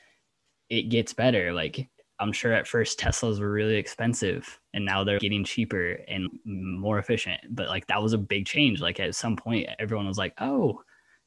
it 0.70 0.90
gets 0.90 1.14
better. 1.14 1.54
Like 1.54 1.88
I'm 2.20 2.32
sure 2.32 2.54
at 2.54 2.68
first 2.68 3.00
Teslas 3.00 3.40
were 3.40 3.52
really 3.52 3.76
expensive 3.76 4.60
and 4.74 4.86
now 4.86 5.04
they're 5.04 5.20
getting 5.20 5.44
cheaper 5.44 6.00
and 6.08 6.30
more 6.46 7.00
efficient. 7.00 7.42
But 7.50 7.68
like 7.68 7.88
that 7.88 8.02
was 8.02 8.14
a 8.14 8.18
big 8.18 8.46
change. 8.46 8.82
Like 8.82 9.00
at 9.00 9.16
some 9.16 9.36
point, 9.36 9.70
everyone 9.80 10.08
was 10.08 10.18
like, 10.18 10.34
oh, 10.40 10.82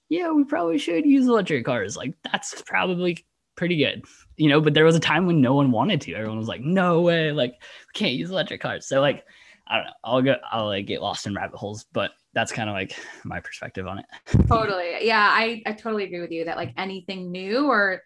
yeah, 0.09 0.31
we 0.31 0.45
probably 0.45 0.79
should 0.79 1.05
use 1.05 1.27
electric 1.27 1.65
cars. 1.65 1.97
Like 1.97 2.15
that's 2.25 2.63
probably 2.63 3.25
pretty 3.57 3.77
good, 3.77 4.05
you 4.37 4.49
know. 4.49 4.61
But 4.61 4.75
there 4.75 4.85
was 4.85 4.97
a 4.97 5.01
time 5.01 5.27
when 5.27 5.41
no 5.41 5.55
one 5.55 5.71
wanted 5.71 6.01
to. 6.03 6.15
Everyone 6.15 6.39
was 6.39 6.49
like, 6.49 6.61
no 6.61 7.01
way, 7.01 7.33
like 7.33 7.53
we 7.53 7.93
can't 7.99 8.15
use 8.15 8.31
electric 8.31 8.61
cars. 8.61 8.87
So 8.87 9.01
like, 9.01 9.25
I 9.67 9.77
don't 9.77 9.87
know. 9.87 9.93
I'll 10.05 10.23
go. 10.23 10.37
I'll 10.51 10.67
like 10.67 10.87
get 10.87 11.03
lost 11.03 11.27
in 11.27 11.35
rabbit 11.35 11.57
holes, 11.57 11.87
but 11.93 12.13
that's 12.33 12.53
kind 12.53 12.69
of 12.69 12.75
like 12.75 12.95
my 13.25 13.41
perspective 13.41 13.87
on 13.87 13.99
it. 13.99 14.05
totally. 14.49 15.07
Yeah, 15.07 15.29
I, 15.29 15.63
I 15.65 15.73
totally 15.73 16.05
agree 16.05 16.21
with 16.21 16.31
you 16.31 16.45
that 16.45 16.59
like 16.59 16.75
anything 16.77 17.33
new 17.33 17.67
or 17.67 18.03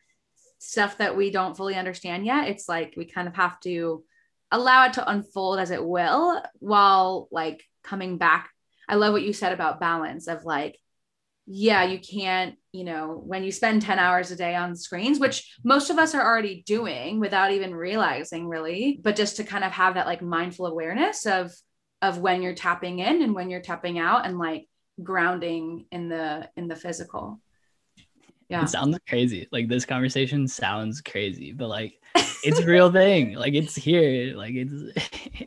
stuff 0.60 0.98
that 0.98 1.16
we 1.16 1.30
don't 1.30 1.56
fully 1.56 1.74
understand 1.74 2.24
yet, 2.24 2.48
it's 2.48 2.68
like 2.68 2.94
we 2.96 3.06
kind 3.06 3.26
of 3.26 3.34
have 3.34 3.58
to 3.60 4.04
allow 4.52 4.86
it 4.86 4.92
to 4.94 5.10
unfold 5.10 5.58
as 5.58 5.70
it 5.70 5.84
will 5.84 6.42
while 6.60 7.28
like 7.32 7.64
coming 7.82 8.18
back. 8.18 8.50
I 8.88 8.96
love 8.96 9.12
what 9.12 9.22
you 9.22 9.32
said 9.32 9.52
about 9.52 9.80
balance 9.80 10.28
of 10.28 10.44
like, 10.44 10.78
yeah, 11.52 11.82
you 11.82 11.98
can't, 11.98 12.54
you 12.70 12.84
know, 12.84 13.20
when 13.26 13.42
you 13.42 13.50
spend 13.50 13.82
10 13.82 13.98
hours 13.98 14.30
a 14.30 14.36
day 14.36 14.54
on 14.54 14.76
screens, 14.76 15.18
which 15.18 15.52
most 15.64 15.90
of 15.90 15.98
us 15.98 16.14
are 16.14 16.24
already 16.24 16.62
doing 16.64 17.18
without 17.18 17.50
even 17.50 17.74
realizing 17.74 18.46
really, 18.46 19.00
but 19.02 19.16
just 19.16 19.36
to 19.36 19.44
kind 19.44 19.64
of 19.64 19.72
have 19.72 19.94
that 19.94 20.06
like 20.06 20.22
mindful 20.22 20.66
awareness 20.66 21.26
of 21.26 21.52
of 22.02 22.18
when 22.18 22.40
you're 22.40 22.54
tapping 22.54 23.00
in 23.00 23.20
and 23.20 23.34
when 23.34 23.50
you're 23.50 23.60
tapping 23.60 23.98
out 23.98 24.24
and 24.24 24.38
like 24.38 24.68
grounding 25.02 25.86
in 25.90 26.08
the 26.08 26.48
in 26.56 26.68
the 26.68 26.76
physical. 26.76 27.40
Yeah. 28.48 28.62
It 28.62 28.68
sounds 28.68 28.96
crazy. 29.08 29.48
Like 29.50 29.68
this 29.68 29.84
conversation 29.84 30.46
sounds 30.46 31.00
crazy 31.00 31.50
but 31.50 31.68
like 31.68 32.00
it's 32.44 32.60
a 32.60 32.66
real 32.66 32.92
thing. 32.92 33.34
Like 33.34 33.54
it's 33.54 33.74
here. 33.74 34.36
Like 34.36 34.54
it's 34.54 34.72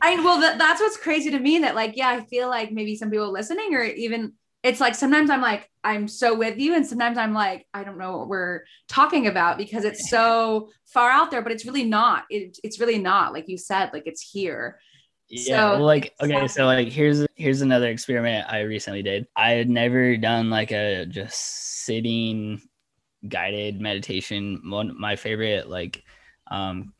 i 0.02 0.16
well 0.16 0.40
that, 0.40 0.58
that's 0.58 0.82
what's 0.82 0.98
crazy 0.98 1.30
to 1.30 1.38
me 1.38 1.60
that 1.60 1.74
like 1.74 1.96
yeah 1.96 2.08
i 2.08 2.20
feel 2.24 2.48
like 2.48 2.72
maybe 2.72 2.96
some 2.96 3.10
people 3.10 3.32
listening 3.32 3.74
or 3.74 3.82
even 3.84 4.32
it's 4.64 4.80
like 4.80 4.94
sometimes 4.94 5.30
i'm 5.30 5.42
like 5.42 5.70
i'm 5.84 6.08
so 6.08 6.34
with 6.34 6.58
you. 6.58 6.74
And 6.74 6.84
sometimes 6.84 7.18
i'm 7.18 7.34
like 7.34 7.66
i 7.72 7.84
don't 7.84 7.98
know 7.98 8.16
what 8.16 8.28
we're 8.28 8.64
talking 8.88 9.28
about 9.28 9.58
because 9.58 9.84
it's 9.84 10.10
so 10.10 10.70
far 10.86 11.10
out 11.10 11.30
there 11.30 11.42
but 11.42 11.52
it's 11.52 11.66
really 11.66 11.84
not. 11.84 12.24
It, 12.30 12.58
it's 12.64 12.80
really 12.80 12.98
not 12.98 13.32
like 13.32 13.48
you 13.48 13.58
said 13.58 13.90
like 13.92 14.06
it's 14.06 14.22
here. 14.22 14.80
Yeah 15.28 15.70
so, 15.70 15.76
well, 15.76 15.84
like 15.84 16.14
okay 16.20 16.48
so 16.48 16.64
like 16.64 16.88
here's 16.88 17.26
here's 17.34 17.60
another 17.60 17.88
experiment 17.88 18.46
i 18.50 18.60
recently 18.60 19.02
did. 19.02 19.26
I 19.36 19.52
had 19.52 19.68
never 19.68 20.16
done 20.16 20.50
like 20.50 20.72
a 20.72 21.06
just 21.06 21.84
sitting 21.84 22.60
guided 23.28 23.80
meditation. 23.80 24.62
One 24.64 24.98
my 24.98 25.16
favorite 25.16 25.68
like 25.68 26.02
um 26.50 26.94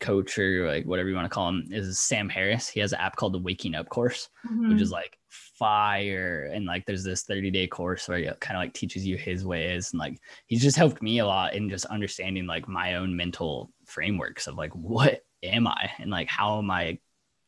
coach 0.00 0.38
or 0.38 0.66
like 0.68 0.84
whatever 0.84 1.08
you 1.08 1.14
want 1.14 1.24
to 1.24 1.34
call 1.34 1.48
him 1.48 1.68
is 1.70 1.98
sam 1.98 2.28
harris. 2.28 2.68
He 2.68 2.80
has 2.80 2.92
an 2.92 3.00
app 3.00 3.16
called 3.16 3.32
the 3.32 3.38
waking 3.38 3.74
up 3.74 3.88
course 3.88 4.28
mm-hmm. 4.46 4.70
which 4.70 4.82
is 4.82 4.90
like 4.90 5.18
fire 5.58 6.50
and 6.52 6.66
like 6.66 6.86
there's 6.86 7.04
this 7.04 7.22
30 7.22 7.50
day 7.50 7.66
course 7.66 8.08
where 8.08 8.18
he 8.18 8.30
kind 8.40 8.56
of 8.56 8.62
like 8.62 8.72
teaches 8.72 9.06
you 9.06 9.16
his 9.16 9.44
ways 9.44 9.92
and 9.92 9.98
like 9.98 10.18
he's 10.46 10.62
just 10.62 10.76
helped 10.76 11.02
me 11.02 11.18
a 11.18 11.26
lot 11.26 11.54
in 11.54 11.68
just 11.68 11.84
understanding 11.86 12.46
like 12.46 12.68
my 12.68 12.94
own 12.94 13.16
mental 13.16 13.70
frameworks 13.84 14.46
of 14.46 14.56
like 14.56 14.72
what 14.72 15.24
am 15.42 15.66
i 15.66 15.90
and 15.98 16.10
like 16.10 16.28
how 16.28 16.58
am 16.58 16.70
i 16.70 16.98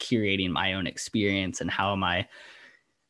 curating 0.00 0.50
my 0.50 0.74
own 0.74 0.86
experience 0.86 1.60
and 1.60 1.70
how 1.70 1.92
am 1.92 2.02
I 2.02 2.26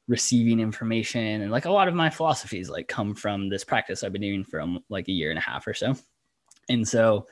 receiving 0.09 0.59
information 0.59 1.41
and 1.41 1.53
like 1.53 1.65
a 1.65 1.71
lot 1.71 1.89
of 1.89 1.95
my 1.95 2.11
philosophies 2.11 2.69
like 2.69 2.89
come 2.89 3.15
from 3.15 3.49
this 3.49 3.65
practice 3.65 4.03
I've 4.03 4.13
been 4.13 4.21
doing 4.21 4.45
for 4.45 4.61
um, 4.61 4.81
like 4.91 5.09
a 5.09 5.13
year 5.13 5.31
and 5.31 5.39
a 5.39 5.43
half 5.43 5.67
or 5.67 5.75
so. 5.75 5.95
And 6.69 6.87
so 6.87 7.27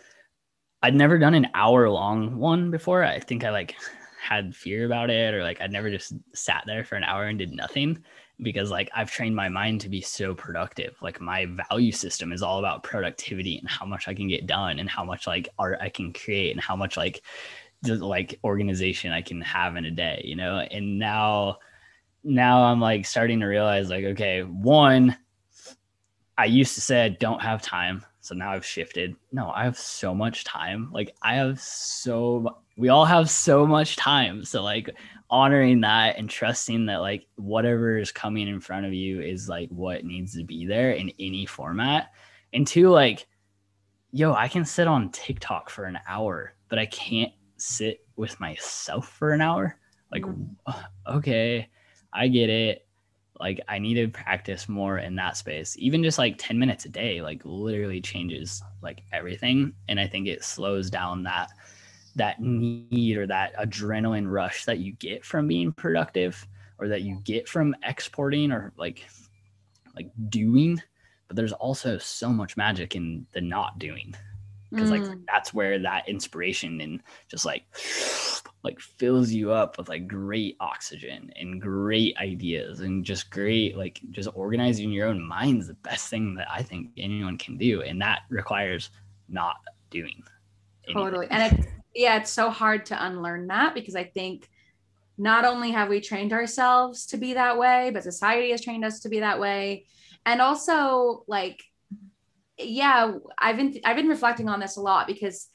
I'd 0.81 0.95
never 0.95 1.19
done 1.19 1.35
an 1.35 1.49
hour 1.55 1.91
long 1.91 2.39
one 2.39 2.71
before. 2.71 3.03
I 3.03 3.19
think 3.19 3.45
I 3.45 3.51
like 3.51 3.75
had 4.19 4.55
fear 4.55 4.87
about 4.87 5.11
it 5.11 5.35
or 5.35 5.43
like 5.43 5.61
I'd 5.61 5.73
never 5.73 5.91
just 5.91 6.15
sat 6.35 6.65
there 6.67 6.85
for 6.85 6.97
an 6.97 7.05
hour 7.05 7.25
and 7.25 7.39
did 7.39 7.53
nothing 7.53 8.03
because 8.41 8.71
like 8.71 8.91
I've 8.95 9.11
trained 9.11 9.35
my 9.35 9.49
mind 9.49 9.81
to 9.83 9.89
be 9.89 10.01
so 10.01 10.35
productive. 10.35 10.97
Like 11.01 11.21
my 11.21 11.47
value 11.71 11.93
system 11.93 12.33
is 12.33 12.43
all 12.43 12.59
about 12.59 12.83
productivity 12.83 13.59
and 13.59 13.69
how 13.69 13.87
much 13.87 14.09
I 14.09 14.15
can 14.15 14.29
get 14.29 14.47
done 14.47 14.79
and 14.79 14.89
how 14.89 15.05
much 15.05 15.27
like 15.27 15.49
art 15.59 15.79
I 15.81 15.89
can 15.89 16.13
create 16.13 16.53
and 16.53 16.61
how 16.61 16.77
much 16.77 16.97
like 16.97 17.23
like 17.85 18.39
organization 18.43 19.13
I 19.13 19.23
can 19.23 19.41
have 19.43 19.77
in 19.77 19.85
a 19.85 19.91
day, 19.91 20.23
you 20.25 20.37
know? 20.37 20.59
And 20.59 20.99
now 20.99 21.59
now 22.25 22.65
I'm 22.65 22.81
like 22.81 23.07
starting 23.07 23.41
to 23.41 23.47
realize 23.47 23.89
like, 23.89 24.05
okay, 24.05 24.43
one, 24.43 25.17
I 26.37 26.47
used 26.47 26.75
to 26.75 26.81
say 26.81 27.05
I 27.05 27.09
don't 27.09 27.43
have 27.43 27.63
time. 27.63 28.05
So 28.21 28.35
now 28.35 28.53
I've 28.53 28.65
shifted. 28.65 29.17
No, 29.33 29.51
I 29.51 29.65
have 29.65 29.79
so 29.79 30.15
much 30.15 30.45
time. 30.45 30.91
Like 30.93 31.15
I 31.23 31.35
have 31.35 31.61
so 31.61 32.59
we 32.77 32.89
all 32.89 33.05
have 33.05 33.31
so 33.31 33.67
much 33.67 33.97
time. 33.97 34.45
So 34.45 34.63
like 34.63 34.91
honoring 35.31 35.81
that 35.83 36.19
and 36.19 36.29
trusting 36.29 36.87
that 36.87 36.99
like 36.99 37.27
whatever 37.37 37.99
is 37.99 38.13
coming 38.13 38.49
in 38.49 38.61
front 38.61 38.87
of 38.87 38.93
you 38.93 39.21
is 39.21 39.49
like 39.49 39.69
what 39.71 40.05
needs 40.05 40.35
to 40.37 40.45
be 40.45 40.67
there 40.67 40.93
in 40.93 41.13
any 41.19 41.47
format. 41.47 42.11
And 42.53 42.67
two, 42.67 42.89
like, 42.89 43.27
yo, 44.11 44.33
I 44.33 44.49
can 44.49 44.65
sit 44.65 44.87
on 44.87 45.11
TikTok 45.11 45.69
for 45.71 45.85
an 45.85 45.99
hour, 46.09 46.55
but 46.69 46.79
I 46.79 46.87
can't 46.87 47.33
sit 47.57 48.07
with 48.17 48.41
myself 48.41 49.09
for 49.09 49.33
an 49.33 49.41
hour 49.41 49.79
like 50.13 50.23
mm-hmm. 50.23 50.71
okay 51.07 51.69
i 52.13 52.29
get 52.29 52.51
it 52.51 52.87
like 53.41 53.61
i 53.69 53.79
need 53.79 53.95
to 53.95 54.09
practice 54.09 54.69
more 54.69 54.99
in 54.99 55.15
that 55.17 55.37
space. 55.37 55.77
Even 55.79 56.03
just 56.03 56.19
like 56.19 56.37
10 56.39 56.59
minutes 56.59 56.85
a 56.85 56.89
day 56.89 57.23
like 57.23 57.41
literally 57.45 58.01
changes 58.01 58.63
like 58.83 59.03
everything. 59.13 59.73
And 59.89 60.01
i 60.01 60.07
think 60.07 60.27
it 60.27 60.45
slows 60.45 60.91
down 60.91 61.23
that 61.25 61.51
that 62.17 62.41
need 62.41 63.17
or 63.17 63.27
that 63.27 63.57
adrenaline 63.57 64.31
rush 64.31 64.65
that 64.65 64.79
you 64.79 64.93
get 64.93 65.25
from 65.25 65.47
being 65.47 65.73
productive 65.73 66.47
or 66.79 66.89
that 66.89 67.03
you 67.03 67.21
get 67.25 67.49
from 67.49 67.75
exporting 67.85 68.53
or 68.53 68.73
like 68.77 69.07
like 69.95 70.11
doing. 70.29 70.81
But 71.27 71.37
there's 71.37 71.53
also 71.53 71.99
so 71.99 72.31
much 72.31 72.57
magic 72.57 72.97
in 72.97 73.27
the 73.33 73.41
not 73.41 73.79
doing 73.79 74.15
because 74.71 74.91
mm. 74.91 75.01
like 75.01 75.19
that's 75.27 75.55
where 75.55 75.79
that 75.79 76.09
inspiration 76.09 76.81
and 76.81 77.03
just 77.29 77.45
like 77.45 77.65
like 78.65 78.81
fills 78.81 79.31
you 79.31 79.53
up 79.53 79.79
with 79.79 79.89
like 79.89 80.09
great 80.09 80.57
oxygen 80.61 81.33
and 81.37 81.61
great 81.61 82.17
ideas 82.19 82.81
and 82.81 83.05
just 83.05 83.31
great 83.31 83.77
like 83.77 84.01
just 84.11 84.29
organizing 84.35 84.91
your 84.91 85.09
own 85.09 85.23
mind 85.23 85.61
is 85.61 85.69
the 85.69 85.75
best 85.75 86.09
thing 86.11 86.35
that 86.35 86.49
I 86.53 86.63
think 86.63 86.91
anyone 86.97 87.39
can 87.39 87.57
do 87.57 87.83
and 87.83 88.01
that 88.03 88.23
requires 88.31 88.91
not 89.29 89.57
doing 89.91 90.23
totally 90.93 91.27
and 91.31 91.59
it, 91.59 91.67
yeah 91.95 92.17
it's 92.17 92.31
so 92.31 92.51
hard 92.51 92.87
to 92.87 93.07
unlearn 93.07 93.47
that 93.47 93.75
because 93.75 93.97
i 93.97 94.05
think 94.05 94.49
not 95.17 95.45
only 95.45 95.71
have 95.71 95.89
we 95.89 96.01
trained 96.01 96.33
ourselves 96.33 97.07
to 97.07 97.17
be 97.17 97.35
that 97.35 97.59
way 97.59 97.91
but 97.93 98.03
society 98.03 98.51
has 98.51 98.63
trained 98.63 98.85
us 98.85 99.01
to 99.01 99.09
be 99.09 99.21
that 99.21 99.41
way 99.41 99.85
and 100.27 100.41
also 100.41 101.25
like 101.27 101.63
yeah 102.59 103.13
i've 103.39 103.57
been 103.57 103.75
i've 103.85 103.97
been 103.97 104.09
reflecting 104.09 104.49
on 104.49 104.61
this 104.61 104.77
a 104.77 104.81
lot 104.81 105.07
because 105.07 105.49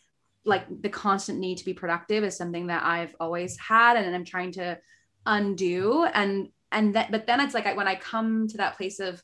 like 0.45 0.65
the 0.81 0.89
constant 0.89 1.39
need 1.39 1.57
to 1.57 1.65
be 1.65 1.73
productive 1.73 2.23
is 2.23 2.37
something 2.37 2.67
that 2.67 2.83
i've 2.83 3.15
always 3.19 3.57
had 3.57 3.97
and 3.97 4.15
i'm 4.15 4.25
trying 4.25 4.51
to 4.51 4.77
undo 5.25 6.05
and 6.13 6.49
and 6.71 6.95
that 6.95 7.11
but 7.11 7.27
then 7.27 7.39
it's 7.39 7.53
like 7.53 7.65
I, 7.65 7.73
when 7.73 7.87
i 7.87 7.95
come 7.95 8.47
to 8.49 8.57
that 8.57 8.77
place 8.77 8.99
of 8.99 9.21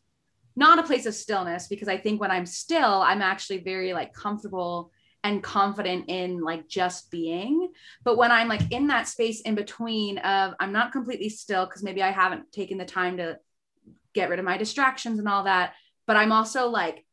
not 0.55 0.80
a 0.80 0.84
place 0.84 1.05
of 1.05 1.13
stillness 1.13 1.67
because 1.67 1.88
i 1.88 1.97
think 1.97 2.19
when 2.19 2.32
i'm 2.32 2.45
still 2.45 3.01
i'm 3.01 3.21
actually 3.21 3.59
very 3.59 3.93
like 3.93 4.13
comfortable 4.13 4.91
and 5.23 5.43
confident 5.43 6.05
in 6.07 6.39
like 6.41 6.67
just 6.67 7.11
being. 7.11 7.71
But 8.03 8.17
when 8.17 8.32
i'm 8.32 8.47
like 8.47 8.71
in 8.71 8.88
that 8.88 9.07
space 9.07 9.41
in 9.41 9.55
between 9.55 10.17
of 10.19 10.53
i'm 10.59 10.71
not 10.71 10.91
completely 10.91 11.30
still 11.30 11.65
because 11.65 11.84
maybe 11.84 12.01
i 12.01 12.11
haven't 12.11 12.51
taken 12.51 12.77
the 12.77 12.86
time 12.86 13.17
to 13.17 13.38
get 14.13 14.30
rid 14.30 14.39
of 14.39 14.45
my 14.45 14.57
distractions 14.57 15.19
and 15.19 15.27
all 15.27 15.43
that 15.43 15.73
but 16.07 16.15
i'm 16.15 16.32
also 16.32 16.69
like 16.69 17.05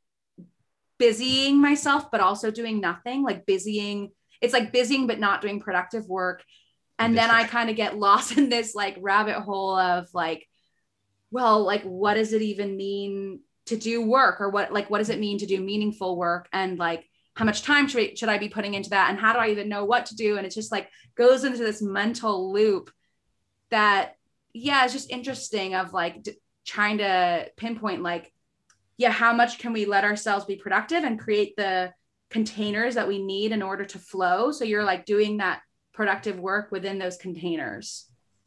busying 0.99 1.61
myself 1.61 2.11
but 2.11 2.21
also 2.21 2.51
doing 2.51 2.81
nothing 2.81 3.23
like 3.23 3.45
busying 3.47 4.11
it's 4.41 4.53
like 4.53 4.73
busying 4.73 5.07
but 5.07 5.19
not 5.19 5.41
doing 5.41 5.61
productive 5.61 6.07
work. 6.09 6.43
And 6.99 7.17
then 7.17 7.31
i 7.31 7.45
kind 7.45 7.71
of 7.71 7.77
get 7.77 7.99
lost 8.07 8.37
in 8.37 8.49
this 8.49 8.75
like 8.75 8.97
rabbit 9.01 9.41
hole 9.41 9.77
of 9.77 10.09
like 10.15 10.47
well 11.31 11.65
like 11.65 11.83
what 11.83 12.15
does 12.15 12.33
it 12.33 12.43
even 12.43 12.77
mean 12.77 13.41
to 13.67 13.77
do 13.77 14.03
work? 14.03 14.41
Or 14.41 14.49
what 14.51 14.73
like 14.73 14.89
what 14.91 14.99
does 14.99 15.11
it 15.11 15.21
mean 15.21 15.39
to 15.39 15.47
do 15.47 15.61
meaningful 15.61 16.17
work? 16.17 16.49
And 16.53 16.79
like 16.79 17.09
how 17.35 17.45
much 17.45 17.63
time 17.63 17.87
should, 17.87 18.19
should 18.19 18.31
i 18.31 18.39
be 18.39 18.49
putting 18.49 18.75
into 18.75 18.91
that? 18.91 19.11
And 19.11 19.19
how 19.19 19.33
do 19.33 19.41
i 19.41 19.49
even 19.49 19.69
know 19.69 19.85
what 19.85 20.07
to 20.07 20.17
do? 20.17 20.37
And 20.37 20.47
it's 20.47 20.55
just 20.55 20.73
like 20.73 20.89
goes 21.17 21.45
into 21.45 21.59
this 21.59 21.83
mental 21.83 22.53
loop 22.53 22.91
that 23.71 24.15
yeah 24.53 24.85
it's 24.85 24.93
just 24.93 25.11
interesting 25.11 25.75
of 25.75 25.93
like 25.93 26.23
d- 26.23 26.39
trying 26.65 26.99
to 26.99 27.51
pinpoint 27.57 28.03
like 28.03 28.33
yeah 28.99 29.11
how 29.11 29.33
much 29.33 29.59
can 29.59 29.73
we 29.73 29.85
let 29.85 30.05
ourselves 30.05 30.45
be 30.45 30.57
productive 30.57 31.05
and 31.05 31.19
create 31.19 31.55
the 31.57 31.93
containers 32.31 32.95
that 32.95 33.07
we 33.07 33.23
need 33.23 33.53
in 33.53 33.63
order 33.63 33.85
to 33.85 33.99
flow 33.99 34.51
so 34.51 34.65
you're 34.65 34.85
like 34.85 35.07
doing 35.07 35.37
that 35.37 35.61
productive 35.97 36.39
work 36.39 36.71
within 36.71 36.99
those 36.99 37.17
containers. 37.17 38.07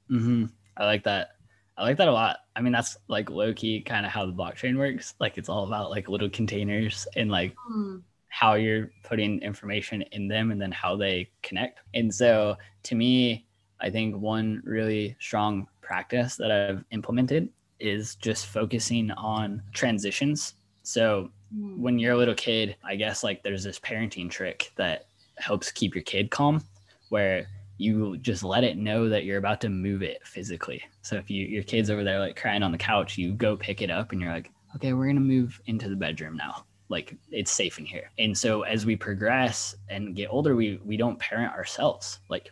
Mm-hmm. 0.10 0.45
I 0.78 0.86
like 0.86 1.04
that. 1.04 1.32
I 1.78 1.84
like 1.84 1.97
that 1.97 2.08
a 2.08 2.14
lot. 2.14 2.38
I 2.56 2.62
mean, 2.62 2.72
that's 2.72 2.97
like 3.08 3.30
low 3.30 3.54
key 3.54 3.82
kind 3.82 4.06
of 4.06 4.12
how 4.12 4.26
the 4.26 4.32
blockchain 4.32 4.78
works. 4.78 5.16
Like 5.20 5.38
it's 5.38 5.50
all 5.50 5.66
about 5.66 5.89
like 5.89 6.08
little 6.08 6.30
containers 6.30 7.08
and 7.16 7.32
like 7.32 7.56
mm. 7.72 8.02
how 8.28 8.54
you're 8.54 8.91
putting 9.04 9.41
information 9.41 10.04
in 10.12 10.28
them 10.28 10.52
and 10.52 10.62
then 10.62 10.72
how 10.72 10.95
they 10.95 11.32
connect. 11.41 11.80
And 11.95 12.14
so 12.14 12.56
to 12.84 12.95
me, 12.95 13.47
I 13.82 13.89
think 13.89 14.16
one 14.16 14.62
really 14.64 15.16
strong 15.20 15.68
practice 15.82 16.36
that 16.36 16.52
I've 16.52 16.84
implemented 16.91 17.50
is 17.80 18.15
just 18.15 18.47
focusing 18.47 19.11
on 19.11 19.61
transitions. 19.73 20.55
So 20.84 21.32
mm. 21.55 21.77
when 21.77 21.99
you're 21.99 22.13
a 22.13 22.17
little 22.17 22.36
kid, 22.36 22.75
I 22.84 22.95
guess 22.95 23.23
like 23.23 23.43
there's 23.43 23.63
this 23.63 23.80
parenting 23.80 24.30
trick 24.30 24.71
that 24.75 25.07
helps 25.38 25.71
keep 25.71 25.95
your 25.95 26.03
kid 26.03 26.32
calm 26.32 26.63
where 27.09 27.47
you 27.77 28.17
just 28.17 28.43
let 28.43 28.63
it 28.63 28.77
know 28.77 29.07
that 29.07 29.23
you're 29.23 29.38
about 29.38 29.61
to 29.61 29.69
move 29.69 30.01
it 30.01 30.25
physically. 30.25 30.84
So 31.01 31.15
if 31.15 31.30
you 31.30 31.45
your 31.45 31.63
kid's 31.63 31.89
over 31.89 32.03
there 32.03 32.19
like 32.19 32.36
crying 32.36 32.63
on 32.63 32.71
the 32.71 32.77
couch, 32.77 33.17
you 33.17 33.34
go 33.34 33.55
pick 33.55 33.82
it 33.82 33.89
up 33.89 34.11
and 34.11 34.19
you're 34.19 34.34
like, 34.34 34.51
okay, 34.75 34.93
we're 34.93 35.07
gonna 35.07 35.21
move 35.21 35.59
into 35.65 35.89
the 35.89 35.95
bedroom 35.95 36.36
now. 36.36 36.65
Like 36.89 37.15
it's 37.32 37.51
safe 37.51 37.80
in 37.80 37.86
here. 37.86 38.11
And 38.19 38.38
so 38.38 38.63
as 38.63 38.86
we 38.86 38.95
progress 38.95 39.75
and 39.89 40.15
get 40.15 40.30
older, 40.30 40.55
we 40.55 40.80
we 40.84 40.97
don't 40.97 41.19
parent 41.19 41.53
ourselves. 41.53 42.19
Like. 42.30 42.51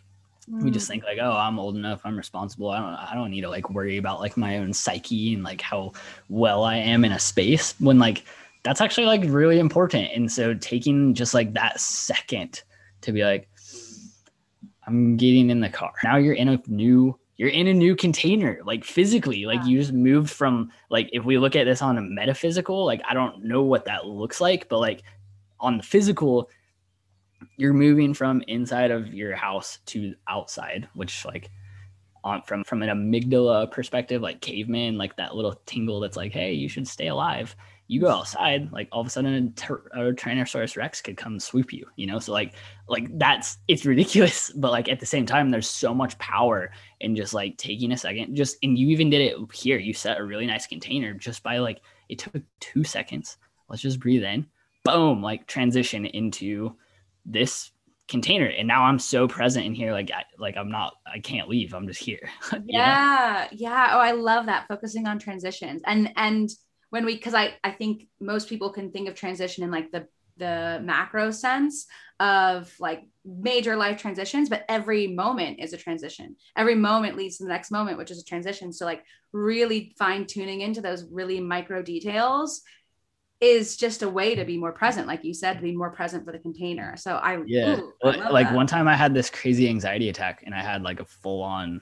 We 0.50 0.70
just 0.70 0.86
mm. 0.86 0.90
think 0.90 1.04
like, 1.04 1.18
oh, 1.20 1.32
I'm 1.32 1.58
old 1.58 1.76
enough, 1.76 2.00
I'm 2.04 2.16
responsible. 2.16 2.70
I 2.70 2.80
don't 2.80 2.94
I 2.94 3.14
don't 3.14 3.30
need 3.30 3.42
to 3.42 3.48
like 3.48 3.70
worry 3.70 3.98
about 3.98 4.20
like 4.20 4.36
my 4.36 4.58
own 4.58 4.72
psyche 4.72 5.34
and 5.34 5.42
like 5.42 5.60
how 5.60 5.92
well 6.28 6.64
I 6.64 6.76
am 6.76 7.04
in 7.04 7.12
a 7.12 7.18
space 7.18 7.74
when 7.78 7.98
like 7.98 8.24
that's 8.62 8.80
actually 8.80 9.06
like 9.06 9.22
really 9.24 9.58
important. 9.58 10.10
And 10.14 10.30
so 10.30 10.54
taking 10.54 11.14
just 11.14 11.34
like 11.34 11.54
that 11.54 11.80
second 11.80 12.62
to 13.02 13.12
be 13.12 13.24
like, 13.24 13.48
I'm 14.86 15.16
getting 15.16 15.50
in 15.50 15.60
the 15.60 15.68
car. 15.68 15.92
Now 16.02 16.16
you're 16.16 16.34
in 16.34 16.48
a 16.48 16.62
new 16.66 17.18
you're 17.38 17.48
in 17.48 17.68
a 17.68 17.74
new 17.74 17.94
container 17.94 18.60
like 18.64 18.84
physically 18.84 19.46
like 19.46 19.60
yeah. 19.60 19.66
you 19.66 19.78
just 19.78 19.92
moved 19.92 20.28
from 20.28 20.70
like 20.90 21.08
if 21.12 21.24
we 21.24 21.38
look 21.38 21.54
at 21.54 21.64
this 21.64 21.80
on 21.80 21.96
a 21.96 22.02
metaphysical 22.02 22.84
like 22.84 23.00
i 23.08 23.14
don't 23.14 23.44
know 23.44 23.62
what 23.62 23.84
that 23.84 24.06
looks 24.06 24.40
like 24.40 24.68
but 24.68 24.80
like 24.80 25.02
on 25.60 25.76
the 25.76 25.82
physical 25.82 26.50
you're 27.56 27.72
moving 27.72 28.14
from 28.14 28.42
inside 28.48 28.90
of 28.90 29.12
your 29.12 29.34
house 29.34 29.78
to 29.86 30.14
outside 30.28 30.88
which 30.94 31.24
like 31.24 31.50
on 32.24 32.42
from 32.42 32.64
from 32.64 32.82
an 32.82 32.88
amygdala 32.88 33.70
perspective 33.70 34.22
like 34.22 34.40
caveman 34.40 34.98
like 34.98 35.16
that 35.16 35.34
little 35.34 35.60
tingle 35.66 36.00
that's 36.00 36.16
like 36.16 36.32
hey 36.32 36.52
you 36.52 36.68
should 36.68 36.86
stay 36.86 37.08
alive 37.08 37.54
you 37.88 38.00
go 38.02 38.10
outside, 38.10 38.70
like 38.70 38.86
all 38.92 39.00
of 39.00 39.06
a 39.06 39.10
sudden 39.10 39.34
a, 39.34 39.50
ter- 39.58 39.88
a 39.94 40.12
Tyrannosaurus 40.12 40.76
Rex 40.76 41.00
could 41.00 41.16
come 41.16 41.40
swoop 41.40 41.72
you, 41.72 41.86
you 41.96 42.06
know? 42.06 42.18
So 42.18 42.32
like, 42.32 42.52
like 42.86 43.08
that's, 43.18 43.56
it's 43.66 43.86
ridiculous. 43.86 44.52
But 44.58 44.72
like 44.72 44.90
at 44.90 45.00
the 45.00 45.06
same 45.06 45.24
time, 45.24 45.50
there's 45.50 45.68
so 45.68 45.94
much 45.94 46.18
power 46.18 46.70
in 47.00 47.16
just 47.16 47.32
like 47.32 47.56
taking 47.56 47.90
a 47.92 47.96
second, 47.96 48.36
just, 48.36 48.58
and 48.62 48.78
you 48.78 48.88
even 48.88 49.08
did 49.08 49.22
it 49.22 49.36
here. 49.54 49.78
You 49.78 49.94
set 49.94 50.20
a 50.20 50.24
really 50.24 50.46
nice 50.46 50.66
container 50.66 51.14
just 51.14 51.42
by 51.42 51.58
like, 51.58 51.80
it 52.10 52.18
took 52.18 52.42
two 52.60 52.84
seconds. 52.84 53.38
Let's 53.70 53.82
just 53.82 54.00
breathe 54.00 54.22
in, 54.22 54.46
boom, 54.84 55.22
like 55.22 55.46
transition 55.46 56.04
into 56.04 56.76
this 57.30 57.70
container 58.08 58.46
and 58.46 58.66
now 58.66 58.84
i'm 58.84 58.98
so 58.98 59.28
present 59.28 59.66
in 59.66 59.74
here 59.74 59.92
like 59.92 60.10
I, 60.10 60.24
like 60.38 60.56
i'm 60.56 60.70
not 60.70 60.94
i 61.06 61.18
can't 61.18 61.48
leave 61.48 61.74
i'm 61.74 61.86
just 61.86 62.02
here 62.02 62.30
yeah 62.64 63.46
know? 63.50 63.58
yeah 63.58 63.90
oh 63.92 63.98
i 63.98 64.12
love 64.12 64.46
that 64.46 64.66
focusing 64.66 65.06
on 65.06 65.18
transitions 65.18 65.82
and 65.84 66.10
and 66.16 66.48
when 66.90 67.04
we 67.04 67.14
because 67.14 67.34
I 67.34 67.54
I 67.62 67.70
think 67.70 68.06
most 68.20 68.48
people 68.48 68.70
can 68.70 68.90
think 68.90 69.08
of 69.08 69.14
transition 69.14 69.64
in 69.64 69.70
like 69.70 69.90
the 69.90 70.06
the 70.36 70.80
macro 70.82 71.32
sense 71.32 71.86
of 72.20 72.72
like 72.78 73.02
major 73.24 73.76
life 73.76 74.00
transitions 74.00 74.48
but 74.48 74.64
every 74.68 75.08
moment 75.08 75.58
is 75.58 75.72
a 75.72 75.76
transition 75.76 76.36
every 76.56 76.76
moment 76.76 77.16
leads 77.16 77.38
to 77.38 77.44
the 77.44 77.48
next 77.48 77.72
moment 77.72 77.98
which 77.98 78.12
is 78.12 78.20
a 78.20 78.24
transition 78.24 78.72
so 78.72 78.84
like 78.84 79.02
really 79.32 79.94
fine 79.98 80.26
tuning 80.26 80.60
into 80.60 80.80
those 80.80 81.04
really 81.10 81.40
micro 81.40 81.82
details 81.82 82.62
is 83.40 83.76
just 83.76 84.02
a 84.02 84.08
way 84.08 84.34
to 84.34 84.44
be 84.44 84.58
more 84.58 84.72
present 84.72 85.06
like 85.06 85.22
you 85.24 85.32
said 85.32 85.54
to 85.54 85.62
be 85.62 85.76
more 85.76 85.90
present 85.90 86.24
for 86.24 86.32
the 86.32 86.38
container 86.38 86.96
so 86.96 87.16
i 87.16 87.40
yeah 87.46 87.78
ooh, 87.78 87.92
I 88.04 88.30
like 88.30 88.48
that. 88.48 88.56
one 88.56 88.66
time 88.66 88.88
i 88.88 88.96
had 88.96 89.14
this 89.14 89.30
crazy 89.30 89.68
anxiety 89.68 90.08
attack 90.08 90.42
and 90.44 90.54
i 90.54 90.60
had 90.60 90.82
like 90.82 90.98
a 90.98 91.04
full 91.04 91.42
on 91.42 91.80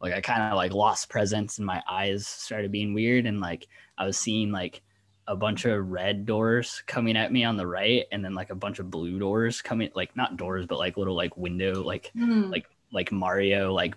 like 0.00 0.12
i 0.12 0.20
kind 0.20 0.42
of 0.42 0.54
like 0.54 0.72
lost 0.72 1.08
presence 1.08 1.58
and 1.58 1.66
my 1.66 1.82
eyes 1.90 2.26
started 2.26 2.70
being 2.70 2.94
weird 2.94 3.26
and 3.26 3.40
like 3.40 3.66
I 4.02 4.06
was 4.06 4.18
seeing 4.18 4.50
like 4.50 4.82
a 5.28 5.36
bunch 5.36 5.64
of 5.64 5.88
red 5.88 6.26
doors 6.26 6.82
coming 6.86 7.16
at 7.16 7.32
me 7.32 7.44
on 7.44 7.56
the 7.56 7.66
right 7.66 8.06
and 8.10 8.24
then 8.24 8.34
like 8.34 8.50
a 8.50 8.54
bunch 8.54 8.80
of 8.80 8.90
blue 8.90 9.18
doors 9.18 9.62
coming 9.62 9.90
like 9.94 10.16
not 10.16 10.36
doors 10.36 10.66
but 10.66 10.78
like 10.78 10.96
little 10.96 11.14
like 11.14 11.36
window 11.36 11.82
like 11.82 12.10
mm. 12.16 12.50
like 12.50 12.66
like 12.92 13.12
Mario 13.12 13.72
like 13.72 13.94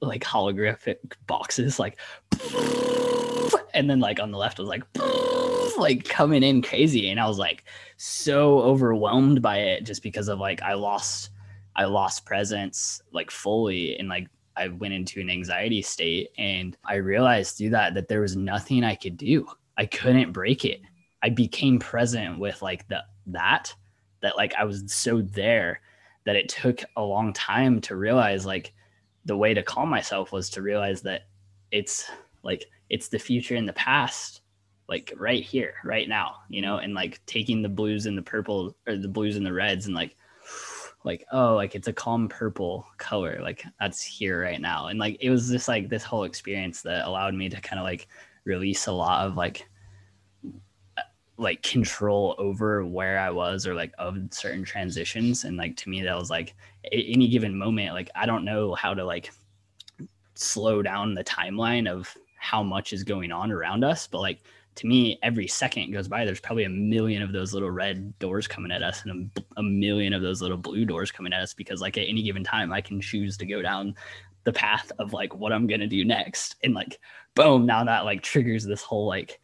like 0.00 0.22
holographic 0.22 0.98
boxes 1.26 1.80
like 1.80 1.98
and 3.74 3.90
then 3.90 3.98
like 3.98 4.20
on 4.20 4.30
the 4.30 4.38
left 4.38 4.60
was 4.60 4.68
like 4.68 4.84
like 5.78 6.04
coming 6.04 6.42
in 6.42 6.62
crazy 6.62 7.10
and 7.10 7.20
I 7.20 7.26
was 7.26 7.38
like 7.38 7.64
so 7.96 8.60
overwhelmed 8.60 9.42
by 9.42 9.58
it 9.58 9.84
just 9.84 10.02
because 10.02 10.28
of 10.28 10.38
like 10.38 10.62
I 10.62 10.74
lost 10.74 11.30
I 11.76 11.84
lost 11.84 12.24
presence 12.24 13.02
like 13.12 13.30
fully 13.30 13.98
and 13.98 14.08
like 14.08 14.28
I 14.56 14.68
went 14.68 14.94
into 14.94 15.20
an 15.20 15.30
anxiety 15.30 15.82
state 15.82 16.30
and 16.38 16.76
I 16.84 16.96
realized 16.96 17.58
through 17.58 17.70
that 17.70 17.94
that 17.94 18.08
there 18.08 18.20
was 18.20 18.36
nothing 18.36 18.84
I 18.84 18.94
could 18.94 19.16
do. 19.16 19.46
I 19.76 19.86
couldn't 19.86 20.32
break 20.32 20.64
it. 20.64 20.80
I 21.22 21.30
became 21.30 21.78
present 21.78 22.38
with 22.38 22.62
like 22.62 22.86
the 22.88 23.02
that 23.26 23.74
that 24.22 24.36
like 24.36 24.54
I 24.54 24.64
was 24.64 24.84
so 24.86 25.22
there 25.22 25.80
that 26.24 26.36
it 26.36 26.48
took 26.48 26.82
a 26.96 27.02
long 27.02 27.32
time 27.32 27.80
to 27.82 27.96
realize 27.96 28.46
like 28.46 28.72
the 29.24 29.36
way 29.36 29.54
to 29.54 29.62
calm 29.62 29.88
myself 29.88 30.32
was 30.32 30.50
to 30.50 30.62
realize 30.62 31.02
that 31.02 31.22
it's 31.70 32.08
like 32.42 32.66
it's 32.90 33.08
the 33.08 33.18
future 33.18 33.56
and 33.56 33.68
the 33.68 33.72
past 33.72 34.42
like 34.88 35.12
right 35.16 35.42
here 35.42 35.74
right 35.84 36.08
now 36.08 36.36
you 36.48 36.60
know 36.60 36.76
and 36.78 36.94
like 36.94 37.20
taking 37.26 37.62
the 37.62 37.68
blues 37.68 38.06
and 38.06 38.16
the 38.16 38.22
purple 38.22 38.76
or 38.86 38.96
the 38.96 39.08
blues 39.08 39.36
and 39.36 39.46
the 39.46 39.52
reds 39.52 39.86
and 39.86 39.94
like 39.94 40.16
like 41.04 41.24
oh 41.32 41.54
like 41.54 41.74
it's 41.74 41.88
a 41.88 41.92
calm 41.92 42.28
purple 42.28 42.86
color 42.96 43.38
like 43.42 43.62
that's 43.78 44.02
here 44.02 44.40
right 44.40 44.60
now 44.60 44.86
and 44.86 44.98
like 44.98 45.16
it 45.20 45.30
was 45.30 45.50
just 45.50 45.68
like 45.68 45.88
this 45.88 46.02
whole 46.02 46.24
experience 46.24 46.80
that 46.80 47.06
allowed 47.06 47.34
me 47.34 47.48
to 47.48 47.60
kind 47.60 47.78
of 47.78 47.84
like 47.84 48.08
release 48.44 48.86
a 48.86 48.92
lot 48.92 49.26
of 49.26 49.36
like 49.36 49.68
uh, 50.96 51.02
like 51.36 51.62
control 51.62 52.34
over 52.38 52.84
where 52.84 53.18
I 53.18 53.30
was 53.30 53.66
or 53.66 53.74
like 53.74 53.92
of 53.98 54.16
certain 54.30 54.64
transitions. 54.64 55.44
And 55.44 55.56
like 55.56 55.76
to 55.78 55.88
me, 55.88 56.02
that 56.02 56.16
was 56.16 56.30
like 56.30 56.54
any 56.92 57.28
given 57.28 57.56
moment, 57.56 57.94
like 57.94 58.10
I 58.14 58.26
don't 58.26 58.44
know 58.44 58.74
how 58.74 58.94
to 58.94 59.04
like 59.04 59.32
slow 60.34 60.82
down 60.82 61.14
the 61.14 61.24
timeline 61.24 61.88
of 61.88 62.14
how 62.36 62.62
much 62.62 62.92
is 62.92 63.04
going 63.04 63.32
on 63.32 63.50
around 63.50 63.84
us, 63.84 64.06
but 64.06 64.20
like 64.20 64.42
to 64.76 64.86
me, 64.86 65.18
every 65.22 65.46
second 65.46 65.92
goes 65.92 66.08
by, 66.08 66.24
there's 66.24 66.40
probably 66.40 66.64
a 66.64 66.68
million 66.68 67.22
of 67.22 67.32
those 67.32 67.54
little 67.54 67.70
red 67.70 68.18
doors 68.18 68.46
coming 68.46 68.72
at 68.72 68.82
us 68.82 69.04
and 69.04 69.30
a, 69.36 69.60
a 69.60 69.62
million 69.62 70.12
of 70.12 70.22
those 70.22 70.42
little 70.42 70.56
blue 70.56 70.84
doors 70.84 71.10
coming 71.10 71.32
at 71.32 71.42
us 71.42 71.54
because, 71.54 71.80
like, 71.80 71.96
at 71.96 72.08
any 72.08 72.22
given 72.22 72.42
time, 72.44 72.72
I 72.72 72.80
can 72.80 73.00
choose 73.00 73.36
to 73.38 73.46
go 73.46 73.62
down 73.62 73.94
the 74.44 74.52
path 74.52 74.92
of 74.98 75.12
like 75.12 75.34
what 75.34 75.52
I'm 75.52 75.66
gonna 75.66 75.86
do 75.86 76.04
next. 76.04 76.56
And 76.62 76.74
like, 76.74 77.00
boom, 77.34 77.66
now 77.66 77.84
that 77.84 78.04
like 78.04 78.22
triggers 78.22 78.64
this 78.64 78.82
whole 78.82 79.06
like 79.06 79.40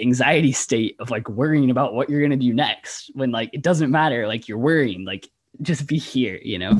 anxiety 0.00 0.52
state 0.52 0.96
of 0.98 1.10
like 1.10 1.28
worrying 1.28 1.70
about 1.70 1.94
what 1.94 2.10
you're 2.10 2.22
gonna 2.22 2.36
do 2.36 2.52
next 2.52 3.10
when 3.14 3.30
like 3.30 3.50
it 3.52 3.62
doesn't 3.62 3.90
matter, 3.90 4.26
like 4.26 4.48
you're 4.48 4.58
worrying, 4.58 5.04
like 5.04 5.28
just 5.62 5.86
be 5.86 5.98
here, 5.98 6.38
you 6.42 6.58
know? 6.58 6.78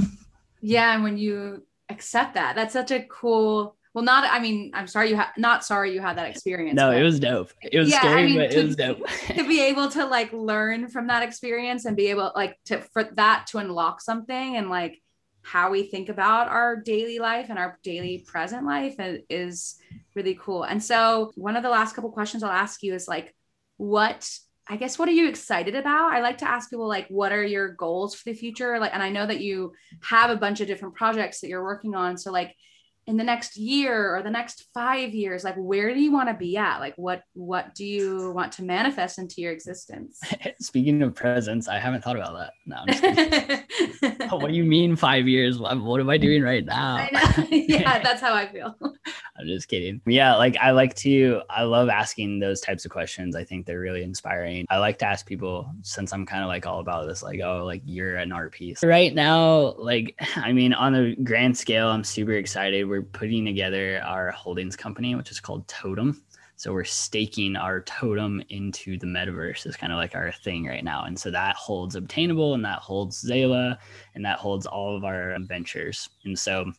Yeah, 0.61 0.95
and 0.95 1.05
when 1.05 1.17
you 1.17 1.63
accept 1.89 2.35
that, 2.35 2.57
that's 2.57 2.73
such 2.73 2.91
a 2.91 3.05
cool 3.05 3.77
well, 3.95 4.03
not. 4.05 4.25
I 4.29 4.41
mean, 4.41 4.73
I'm 4.75 4.89
sorry 4.89 5.11
you 5.11 5.17
had 5.17 5.29
not 5.39 5.65
sorry 5.65 5.95
you 5.95 6.01
had 6.01 6.19
that 6.19 6.29
experience. 6.29 6.77
No, 6.77 6.91
it 6.91 7.03
was 7.03 7.21
dope. 7.21 7.53
It 7.63 7.79
was 7.79 7.91
yeah, 7.91 8.01
scary, 8.01 8.23
I 8.23 8.27
mean, 8.27 8.37
but 8.39 8.51
to, 8.51 8.59
it 8.59 8.65
was 8.67 8.77
dope. 8.77 9.09
to 9.29 9.49
be 9.49 9.63
able 9.63 9.89
to 9.91 10.05
like 10.05 10.33
learn 10.33 10.89
from 10.89 11.07
that 11.07 11.23
experience 11.23 11.85
and 11.85 11.97
be 11.97 12.09
able 12.09 12.33
like 12.35 12.59
to 12.67 12.81
for 12.93 13.05
that 13.15 13.47
to 13.49 13.59
unlock 13.59 14.01
something 14.01 14.57
and 14.57 14.69
like 14.69 15.01
how 15.43 15.71
we 15.71 15.85
think 15.85 16.09
about 16.09 16.49
our 16.49 16.75
daily 16.75 17.19
life 17.21 17.47
and 17.51 17.59
our 17.59 17.79
daily 17.85 18.25
present 18.27 18.67
life 18.67 18.97
is 19.31 19.77
really 20.17 20.37
cool. 20.41 20.65
And 20.65 20.83
so, 20.83 21.31
one 21.37 21.55
of 21.55 21.63
the 21.63 21.71
last 21.71 21.95
couple 21.95 22.11
questions 22.11 22.43
I'll 22.43 22.51
ask 22.51 22.83
you 22.83 22.95
is 22.95 23.07
like, 23.07 23.33
what 23.77 24.29
I 24.67 24.77
guess 24.77 24.99
what 24.99 25.09
are 25.09 25.13
you 25.13 25.29
excited 25.29 25.77
about? 25.77 26.13
I 26.13 26.21
like 26.21 26.39
to 26.39 26.49
ask 26.49 26.69
people 26.69 26.89
like 26.89 27.07
what 27.09 27.31
are 27.31 27.45
your 27.45 27.75
goals 27.75 28.17
for 28.17 28.31
the 28.31 28.37
future? 28.37 28.81
Like 28.81 28.93
and 28.93 29.03
I 29.05 29.11
know 29.11 29.27
that 29.27 29.41
you 29.41 29.73
have 30.03 30.31
a 30.31 30.37
bunch 30.37 30.61
of 30.61 30.67
different 30.67 30.97
projects 30.97 31.41
that 31.41 31.49
you're 31.49 31.63
working 31.63 31.95
on. 31.95 32.17
So 32.17 32.33
like 32.33 32.57
in 33.07 33.17
the 33.17 33.25
next 33.25 33.57
year 33.57 34.17
or 34.17 34.23
the 34.23 34.31
next 34.31 34.67
five 34.73 35.13
years 35.13 35.45
like 35.45 35.57
where 35.57 35.93
do 35.93 36.01
you 36.01 36.11
want 36.11 36.29
to 36.29 36.35
be 36.35 36.57
at? 36.57 36.79
Like 36.79 36.95
what 36.97 37.23
what 37.35 37.75
do 37.75 37.85
you 37.85 38.33
want 38.33 38.53
to 38.53 38.63
manifest 38.63 39.19
into 39.19 39.41
your 39.43 39.53
existence? 39.53 40.21
Speaking 40.61 41.03
of 41.03 41.15
presence 41.15 41.69
i 41.69 41.79
haven't 41.79 42.03
thought 42.03 42.17
about 42.17 42.35
that. 42.35 42.53
No 42.67 44.27
oh, 44.31 44.37
what 44.37 44.49
do 44.49 44.55
you 44.55 44.65
mean 44.65 44.97
five 44.97 45.29
years? 45.29 45.59
What 45.59 46.01
am 46.01 46.11
i 46.11 46.17
doing 46.17 46.43
right 46.43 46.65
now? 46.65 47.07
Yeah 47.51 48.03
that's 48.03 48.21
how 48.21 48.35
i 48.35 48.47
feel. 48.47 48.75
I'm 48.81 49.47
just 49.47 49.69
kidding. 49.69 50.01
Yeah 50.07 50.37
like 50.37 50.57
i 50.57 50.71
like 50.71 50.95
to 50.97 51.43
i 51.51 51.63
love 51.63 51.89
asking 51.89 52.41
those 52.41 52.61
types 52.61 52.85
of 52.85 52.91
questions. 52.91 53.37
I 53.37 53.45
think 53.45 53.67
they're 53.67 53.81
really 53.81 54.03
inspiring. 54.03 54.65
I 54.71 54.79
like 54.79 54.99
to 55.01 55.07
ask 55.07 55.27
people 55.27 55.71
since 55.83 56.13
i'm 56.13 56.25
kind 56.25 56.43
of 56.43 56.49
like 56.49 56.67
all 56.67 56.81
about 56.81 57.07
this 57.07 57.23
like 57.23 57.41
oh 57.45 57.65
like 57.65 57.83
you're 57.85 58.17
an 58.17 58.33
art 58.33 58.53
piece. 58.53 58.83
Right 58.83 59.15
now 59.15 59.75
like 59.77 60.15
i 60.37 60.53
mean 60.53 60.73
on 60.73 60.95
a 60.95 61.15
grand 61.17 61.59
scale 61.59 61.89
i'm 61.89 62.05
super 62.05 62.33
excited. 62.33 62.89
We're 62.89 62.94
putting 63.03 63.45
together 63.45 64.03
our 64.05 64.31
holdings 64.31 64.77
company, 64.77 65.15
which 65.15 65.31
is 65.31 65.41
called 65.41 65.67
Totem. 65.69 66.23
So 66.57 66.73
we're 66.73 66.85
staking 66.85 67.57
our 67.57 67.81
totem 67.83 68.43
into 68.49 68.97
the 68.97 69.07
metaverse 69.07 69.67
is 69.67 69.77
kind 69.77 69.93
of 69.93 69.97
like 69.97 70.15
our 70.15 70.31
thing 70.31 70.67
right 70.67 70.85
now. 70.85 71.05
And 71.05 71.19
so 71.19 71.31
that 71.33 71.57
holds 71.57 71.97
Obtainable 71.97 72.55
and 72.55 72.65
that 72.65 72.79
holds 72.79 73.25
Zayla 73.25 73.77
and 74.15 74.25
that 74.25 74.39
holds 74.39 74.65
all 74.65 74.97
of 74.97 75.05
our 75.05 75.37
ventures. 75.41 76.09
And 76.25 76.39
so 76.39 76.71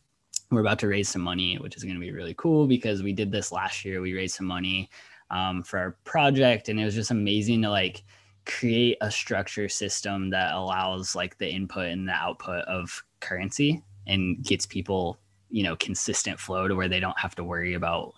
we're 0.50 0.60
about 0.60 0.78
to 0.78 0.88
raise 0.88 1.08
some 1.10 1.22
money, 1.22 1.56
which 1.56 1.76
is 1.76 1.82
going 1.82 1.94
to 1.94 2.00
be 2.00 2.12
really 2.12 2.34
cool 2.38 2.66
because 2.66 3.02
we 3.02 3.12
did 3.12 3.30
this 3.30 3.52
last 3.52 3.84
year. 3.84 4.00
We 4.00 4.14
raised 4.14 4.36
some 4.36 4.46
money 4.46 4.88
um, 5.30 5.62
for 5.62 5.78
our 5.78 5.96
project 6.04 6.68
and 6.68 6.80
it 6.80 6.84
was 6.84 6.94
just 6.94 7.10
amazing 7.10 7.62
to 7.62 7.70
like 7.70 8.02
create 8.46 8.96
a 9.00 9.10
structure 9.10 9.68
system 9.68 10.30
that 10.30 10.54
allows 10.54 11.14
like 11.14 11.36
the 11.38 11.48
input 11.48 11.88
and 11.88 12.08
the 12.08 12.12
output 12.12 12.64
of 12.64 13.04
currency 13.20 13.82
and 14.06 14.42
gets 14.44 14.64
people 14.64 15.18
you 15.50 15.62
know 15.62 15.76
consistent 15.76 16.38
flow 16.38 16.68
to 16.68 16.74
where 16.74 16.88
they 16.88 17.00
don't 17.00 17.18
have 17.18 17.34
to 17.34 17.44
worry 17.44 17.74
about 17.74 18.14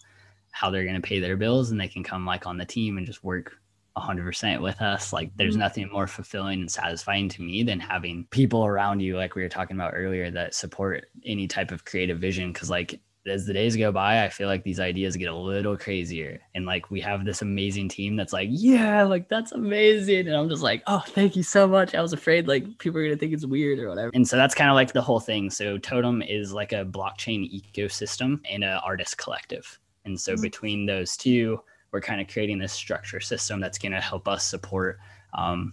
how 0.50 0.70
they're 0.70 0.84
going 0.84 1.00
to 1.00 1.06
pay 1.06 1.20
their 1.20 1.36
bills 1.36 1.70
and 1.70 1.80
they 1.80 1.88
can 1.88 2.02
come 2.02 2.24
like 2.24 2.46
on 2.46 2.56
the 2.56 2.64
team 2.64 2.98
and 2.98 3.06
just 3.06 3.22
work 3.22 3.58
100% 3.96 4.60
with 4.60 4.80
us 4.80 5.12
like 5.12 5.30
there's 5.36 5.54
mm-hmm. 5.54 5.60
nothing 5.60 5.90
more 5.90 6.06
fulfilling 6.06 6.60
and 6.60 6.70
satisfying 6.70 7.28
to 7.28 7.42
me 7.42 7.62
than 7.62 7.80
having 7.80 8.24
people 8.30 8.64
around 8.64 9.00
you 9.00 9.16
like 9.16 9.34
we 9.34 9.42
were 9.42 9.48
talking 9.48 9.76
about 9.76 9.92
earlier 9.94 10.30
that 10.30 10.54
support 10.54 11.06
any 11.24 11.48
type 11.48 11.72
of 11.72 11.84
creative 11.84 12.18
vision 12.18 12.52
because 12.52 12.70
like 12.70 13.00
as 13.28 13.46
the 13.46 13.52
days 13.52 13.76
go 13.76 13.92
by, 13.92 14.24
I 14.24 14.28
feel 14.28 14.48
like 14.48 14.62
these 14.62 14.80
ideas 14.80 15.16
get 15.16 15.30
a 15.30 15.34
little 15.36 15.76
crazier. 15.76 16.40
And 16.54 16.66
like 16.66 16.90
we 16.90 17.00
have 17.00 17.24
this 17.24 17.42
amazing 17.42 17.88
team 17.88 18.16
that's 18.16 18.32
like, 18.32 18.48
yeah, 18.50 19.02
like 19.02 19.28
that's 19.28 19.52
amazing. 19.52 20.28
And 20.28 20.36
I'm 20.36 20.48
just 20.48 20.62
like, 20.62 20.82
oh, 20.86 21.02
thank 21.08 21.36
you 21.36 21.42
so 21.42 21.66
much. 21.66 21.94
I 21.94 22.02
was 22.02 22.12
afraid 22.12 22.48
like 22.48 22.78
people 22.78 23.00
are 23.00 23.04
gonna 23.04 23.16
think 23.16 23.32
it's 23.32 23.46
weird 23.46 23.78
or 23.78 23.88
whatever. 23.88 24.10
And 24.14 24.26
so 24.26 24.36
that's 24.36 24.54
kind 24.54 24.70
of 24.70 24.74
like 24.74 24.92
the 24.92 25.02
whole 25.02 25.20
thing. 25.20 25.50
So 25.50 25.78
Totem 25.78 26.22
is 26.22 26.52
like 26.52 26.72
a 26.72 26.84
blockchain 26.84 27.50
ecosystem 27.52 28.40
and 28.48 28.64
an 28.64 28.80
artist 28.84 29.18
collective. 29.18 29.78
And 30.04 30.20
so 30.20 30.32
mm-hmm. 30.32 30.42
between 30.42 30.86
those 30.86 31.16
two, 31.16 31.60
we're 31.92 32.00
kind 32.00 32.20
of 32.20 32.28
creating 32.28 32.58
this 32.58 32.72
structure 32.72 33.20
system 33.20 33.60
that's 33.60 33.78
gonna 33.78 34.00
help 34.00 34.28
us 34.28 34.44
support 34.44 34.98
um, 35.34 35.72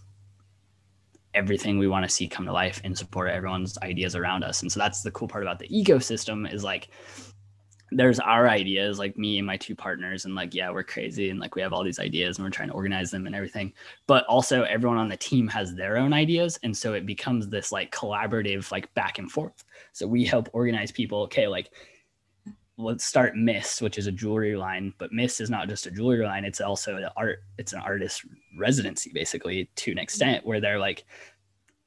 everything 1.36 1.78
we 1.78 1.88
want 1.88 2.04
to 2.04 2.10
see 2.10 2.28
come 2.28 2.46
to 2.46 2.52
life 2.52 2.82
and 2.84 2.98
support 2.98 3.30
everyone's 3.30 3.78
ideas 3.80 4.16
around 4.16 4.44
us. 4.44 4.62
And 4.62 4.72
so 4.72 4.80
that's 4.80 5.02
the 5.02 5.12
cool 5.12 5.28
part 5.28 5.44
about 5.44 5.60
the 5.60 5.68
ecosystem 5.68 6.52
is 6.52 6.64
like 6.64 6.90
there's 7.92 8.20
our 8.20 8.48
ideas 8.48 8.98
like 9.00 9.18
me 9.18 9.38
and 9.38 9.46
my 9.46 9.58
two 9.58 9.76
partners 9.76 10.26
and 10.26 10.34
like 10.34 10.54
yeah 10.54 10.70
we're 10.70 10.84
crazy 10.84 11.30
and 11.30 11.40
like 11.40 11.56
we 11.56 11.62
have 11.62 11.72
all 11.72 11.84
these 11.84 12.00
ideas 12.00 12.38
and 12.38 12.46
we're 12.46 12.52
trying 12.52 12.70
to 12.70 12.74
organize 12.74 13.12
them 13.12 13.28
and 13.28 13.36
everything. 13.36 13.72
But 14.08 14.26
also 14.26 14.64
everyone 14.64 14.98
on 14.98 15.10
the 15.10 15.18
team 15.18 15.48
has 15.50 15.76
their 15.76 15.98
own 15.98 16.14
ideas 16.14 16.60
and 16.64 16.76
so 16.76 16.94
it 16.94 17.06
becomes 17.06 17.48
this 17.48 17.72
like 17.72 17.92
collaborative 17.92 18.72
like 18.72 18.94
back 18.96 19.20
and 19.20 19.32
forth. 19.32 19.64
So 19.94 20.08
we 20.08 20.26
help 20.26 20.50
organize 20.54 20.92
people. 20.92 21.22
Okay 21.24 21.48
like 21.48 21.70
let's 22.78 23.06
start 23.06 23.38
mist 23.38 23.82
which 23.82 23.98
is 23.98 24.08
a 24.08 24.12
jewelry 24.12 24.58
line 24.58 24.94
but 24.98 25.14
mist 25.14 25.40
is 25.40 25.50
not 25.50 25.70
just 25.70 25.86
a 25.86 25.92
jewelry 25.92 26.26
line 26.26 26.44
it's 26.44 26.60
also 26.60 26.98
an 26.98 27.08
art 27.16 27.40
it's 27.58 27.72
an 27.72 27.80
artist 27.80 28.24
residency 28.60 29.12
basically 29.14 29.70
to 29.78 29.92
an 29.92 29.96
mm-hmm. 29.96 30.04
extent 30.04 30.46
where 30.46 30.60
they're 30.60 30.80
like 30.80 31.06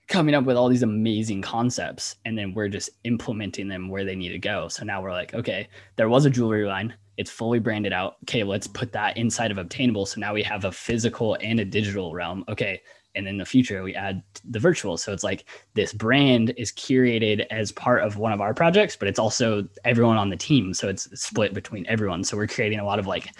coming 0.08 0.34
up 0.34 0.44
with 0.44 0.56
all 0.56 0.68
these 0.68 0.82
amazing 0.82 1.42
concepts 1.42 2.16
and 2.24 2.36
then 2.36 2.54
we're 2.54 2.68
just 2.68 2.90
implementing 3.04 3.68
them 3.68 3.88
where 3.88 4.04
they 4.04 4.16
need 4.16 4.30
to 4.30 4.38
go. 4.38 4.66
So 4.68 4.84
now 4.84 5.02
we're 5.02 5.12
like, 5.12 5.34
okay, 5.34 5.68
there 5.96 6.08
was 6.08 6.24
a 6.24 6.30
jewelry 6.30 6.66
line. 6.66 6.94
It's 7.18 7.30
fully 7.30 7.58
branded 7.58 7.92
out. 7.92 8.16
Okay, 8.22 8.42
let's 8.42 8.66
put 8.66 8.92
that 8.92 9.16
inside 9.16 9.50
of 9.50 9.58
Obtainable. 9.58 10.06
So 10.06 10.20
now 10.20 10.32
we 10.32 10.42
have 10.44 10.64
a 10.64 10.72
physical 10.72 11.36
and 11.42 11.60
a 11.60 11.64
digital 11.64 12.14
realm. 12.14 12.44
Okay. 12.48 12.80
And 13.14 13.26
in 13.26 13.36
the 13.38 13.44
future, 13.44 13.82
we 13.82 13.94
add 13.94 14.22
the 14.48 14.60
virtual. 14.60 14.96
So 14.96 15.12
it's 15.12 15.24
like 15.24 15.44
this 15.74 15.92
brand 15.92 16.54
is 16.56 16.70
curated 16.70 17.46
as 17.50 17.72
part 17.72 18.02
of 18.02 18.16
one 18.16 18.32
of 18.32 18.40
our 18.40 18.54
projects, 18.54 18.96
but 18.96 19.08
it's 19.08 19.18
also 19.18 19.66
everyone 19.84 20.16
on 20.16 20.30
the 20.30 20.36
team. 20.36 20.72
So 20.72 20.88
it's 20.88 21.08
split 21.20 21.52
between 21.52 21.84
everyone. 21.88 22.22
So 22.22 22.36
we're 22.36 22.46
creating 22.46 22.78
a 22.78 22.84
lot 22.84 23.00
of 23.00 23.06
like 23.06 23.30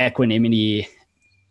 equanimity 0.00 0.88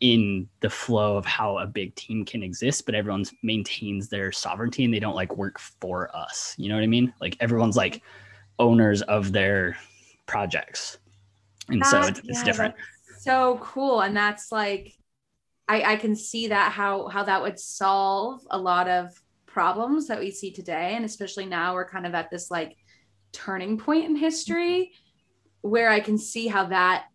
in 0.01 0.47
the 0.59 0.69
flow 0.69 1.15
of 1.17 1.25
how 1.25 1.57
a 1.57 1.65
big 1.65 1.95
team 1.95 2.25
can 2.25 2.43
exist, 2.43 2.85
but 2.85 2.95
everyone's 2.95 3.33
maintains 3.43 4.09
their 4.09 4.31
sovereignty 4.31 4.83
and 4.83 4.93
they 4.93 4.99
don't 4.99 5.15
like 5.15 5.35
work 5.37 5.59
for 5.59 6.15
us. 6.15 6.53
You 6.57 6.69
know 6.69 6.75
what 6.75 6.83
I 6.83 6.87
mean? 6.87 7.13
Like 7.21 7.37
everyone's 7.39 7.77
like 7.77 8.01
owners 8.59 9.01
of 9.03 9.31
their 9.31 9.77
projects. 10.25 10.97
And 11.69 11.81
that, 11.81 11.89
so 11.89 12.01
it's, 12.01 12.21
it's 12.25 12.43
different. 12.43 12.75
So 13.19 13.57
cool. 13.61 14.01
And 14.01 14.15
that's 14.15 14.51
like 14.51 14.93
I, 15.67 15.93
I 15.93 15.95
can 15.95 16.15
see 16.15 16.49
that 16.49 16.71
how 16.71 17.07
how 17.07 17.23
that 17.23 17.41
would 17.41 17.59
solve 17.59 18.45
a 18.51 18.57
lot 18.57 18.87
of 18.87 19.09
problems 19.45 20.07
that 20.07 20.19
we 20.19 20.29
see 20.29 20.51
today. 20.51 20.93
And 20.95 21.05
especially 21.05 21.45
now 21.45 21.73
we're 21.73 21.89
kind 21.89 22.05
of 22.05 22.13
at 22.13 22.29
this 22.29 22.51
like 22.51 22.75
turning 23.31 23.77
point 23.77 24.05
in 24.05 24.15
history 24.15 24.91
mm-hmm. 24.91 25.69
where 25.69 25.89
I 25.89 26.01
can 26.01 26.17
see 26.17 26.47
how 26.47 26.65
that 26.65 27.05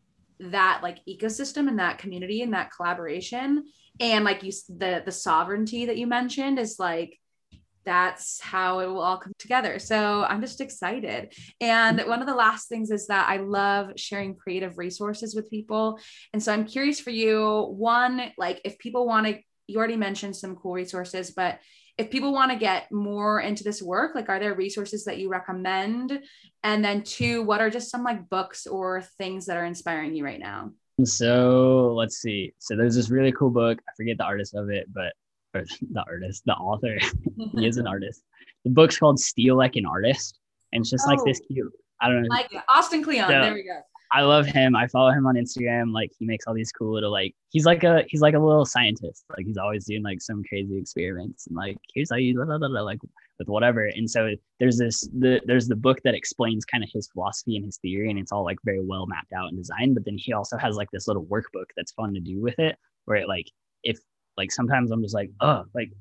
that 0.41 0.81
like 0.83 0.99
ecosystem 1.09 1.69
and 1.69 1.79
that 1.79 1.99
community 1.99 2.43
and 2.43 2.55
that 2.55 2.71
collaboration 2.75 3.65
and 4.01 4.25
like 4.25 4.43
you 4.43 4.53
the 4.69 5.03
the 5.05 5.13
sovereignty 5.13 5.87
that 5.87 5.99
you 5.99 6.07
mentioned 6.07 6.59
is 6.59 6.79
like 6.79 7.19
that's 7.85 8.41
how 8.41 8.81
it 8.81 8.87
will 8.87 9.01
all 9.01 9.17
come 9.17 9.33
together. 9.39 9.79
So 9.79 10.23
I'm 10.25 10.41
just 10.41 10.61
excited. 10.61 11.33
And 11.61 11.99
mm-hmm. 11.99 12.09
one 12.09 12.21
of 12.21 12.27
the 12.27 12.35
last 12.35 12.69
things 12.69 12.91
is 12.91 13.07
that 13.07 13.29
I 13.29 13.39
love 13.39 13.93
sharing 13.97 14.37
creative 14.37 14.79
resources 14.79 15.35
with 15.35 15.51
people. 15.51 15.99
And 16.33 16.43
so 16.43 16.53
I'm 16.53 16.67
curious 16.67 17.01
for 17.01 17.11
you 17.11 17.67
one, 17.71 18.33
like 18.37 18.61
if 18.65 18.79
people 18.79 19.07
want 19.07 19.27
to, 19.29 19.39
you 19.67 19.79
already 19.79 19.97
mentioned 19.97 20.37
some 20.37 20.57
cool 20.57 20.73
resources, 20.73 21.31
but 21.31 21.59
if 22.01 22.11
people 22.11 22.33
want 22.33 22.51
to 22.51 22.59
get 22.59 22.91
more 22.91 23.41
into 23.41 23.63
this 23.63 23.83
work, 23.83 24.15
like 24.15 24.31
are 24.31 24.41
there 24.41 24.55
resources 24.55 25.05
that 25.05 25.19
you 25.19 25.29
recommend? 25.29 26.23
And 26.63 26.85
then 26.85 27.03
two, 27.03 27.43
what 27.43 27.61
are 27.61 27.69
just 27.69 27.91
some 27.91 28.03
like 28.03 28.29
books 28.31 28.67
or 28.67 29.03
things 29.19 29.47
that 29.47 29.59
are 29.59 29.67
inspiring 29.67 30.15
you 30.15 30.25
right 30.25 30.41
now? 30.41 30.71
So 31.05 31.93
let's 31.95 32.17
see. 32.17 32.53
So 32.59 32.75
there's 32.75 32.95
this 32.95 33.11
really 33.11 33.33
cool 33.33 33.51
book. 33.51 33.79
I 33.87 33.93
forget 33.97 34.17
the 34.17 34.25
artist 34.25 34.55
of 34.55 34.71
it, 34.71 34.87
but 34.93 35.13
or 35.55 35.65
the 35.93 36.03
artist, 36.07 36.43
the 36.47 36.55
author. 36.55 36.99
he 37.53 37.67
is 37.67 37.77
an 37.77 37.87
artist. 37.87 38.23
The 38.65 38.71
book's 38.71 38.99
called 38.99 39.21
Steal 39.21 39.57
Like 39.57 39.77
an 39.77 39.87
Artist. 39.87 40.39
And 40.73 40.83
it's 40.83 40.91
just 40.91 41.05
oh, 41.07 41.11
like 41.11 41.21
this 41.25 41.41
oh. 41.43 41.47
cute. 41.53 41.73
I 42.01 42.09
don't 42.09 42.23
know. 42.23 42.29
Like 42.31 42.51
Austin 42.69 43.05
Kleon. 43.05 43.29
So, 43.29 43.41
there 43.41 43.53
we 43.53 43.63
go. 43.63 43.81
I 44.13 44.23
love 44.23 44.47
him. 44.47 44.75
I 44.75 44.89
follow 44.89 45.11
him 45.11 45.27
on 45.27 45.37
Instagram. 45.37 45.93
Like 45.93 46.11
he 46.19 46.27
makes 46.27 46.47
all 46.47 46.55
these 46.55 46.73
cool 46.73 46.95
little 46.95 47.13
like 47.13 47.35
he's 47.51 47.65
like 47.65 47.85
a 47.85 48.05
he's 48.09 48.21
like 48.21 48.35
a 48.35 48.39
little 48.39 48.65
scientist. 48.65 49.25
Like 49.37 49.47
he's 49.47 49.57
always 49.57 49.85
doing 49.85 50.03
like 50.03 50.21
some 50.21 50.43
crazy 50.49 50.79
experiments 50.79 51.47
and 51.47 51.57
like 51.57 51.77
here's 51.95 52.11
how 52.11 52.17
you 52.17 52.35
blah, 52.35 52.45
blah, 52.45 52.69
blah, 52.69 52.81
like 52.81 52.99
with 53.39 53.49
whatever. 53.49 53.85
And 53.87 54.11
so 54.11 54.31
there's 54.59 54.79
this 54.79 55.09
the 55.17 55.41
there's 55.47 55.69
the 55.69 55.77
book 55.77 56.01
that 56.05 56.15
explains 56.15 56.65
kind 56.65 56.83
of 56.83 56.91
his 56.93 57.09
philosophy 57.13 57.57
and 57.57 57.65
his 57.65 57.79
theory, 57.79 58.11
and 58.11 58.19
it's 58.19 58.33
all 58.33 58.45
like 58.45 58.59
very 58.65 58.85
well 58.85 59.07
mapped 59.07 59.33
out 59.33 59.49
and 59.49 59.57
designed. 59.57 59.95
But 59.95 60.05
then 60.05 60.17
he 60.19 60.33
also 60.33 60.57
has 60.57 60.77
like 60.77 60.91
this 60.93 61.07
little 61.07 61.25
workbook 61.25 61.67
that's 61.77 61.93
fun 61.93 62.13
to 62.15 62.21
do 62.21 62.41
with 62.41 62.59
it, 62.59 62.77
where 63.05 63.17
it 63.17 63.29
like 63.29 63.47
if 63.85 63.99
like 64.37 64.51
sometimes 64.51 64.91
I'm 64.91 65.03
just 65.03 65.15
like, 65.15 65.31
oh, 65.41 65.65
like 65.73 65.93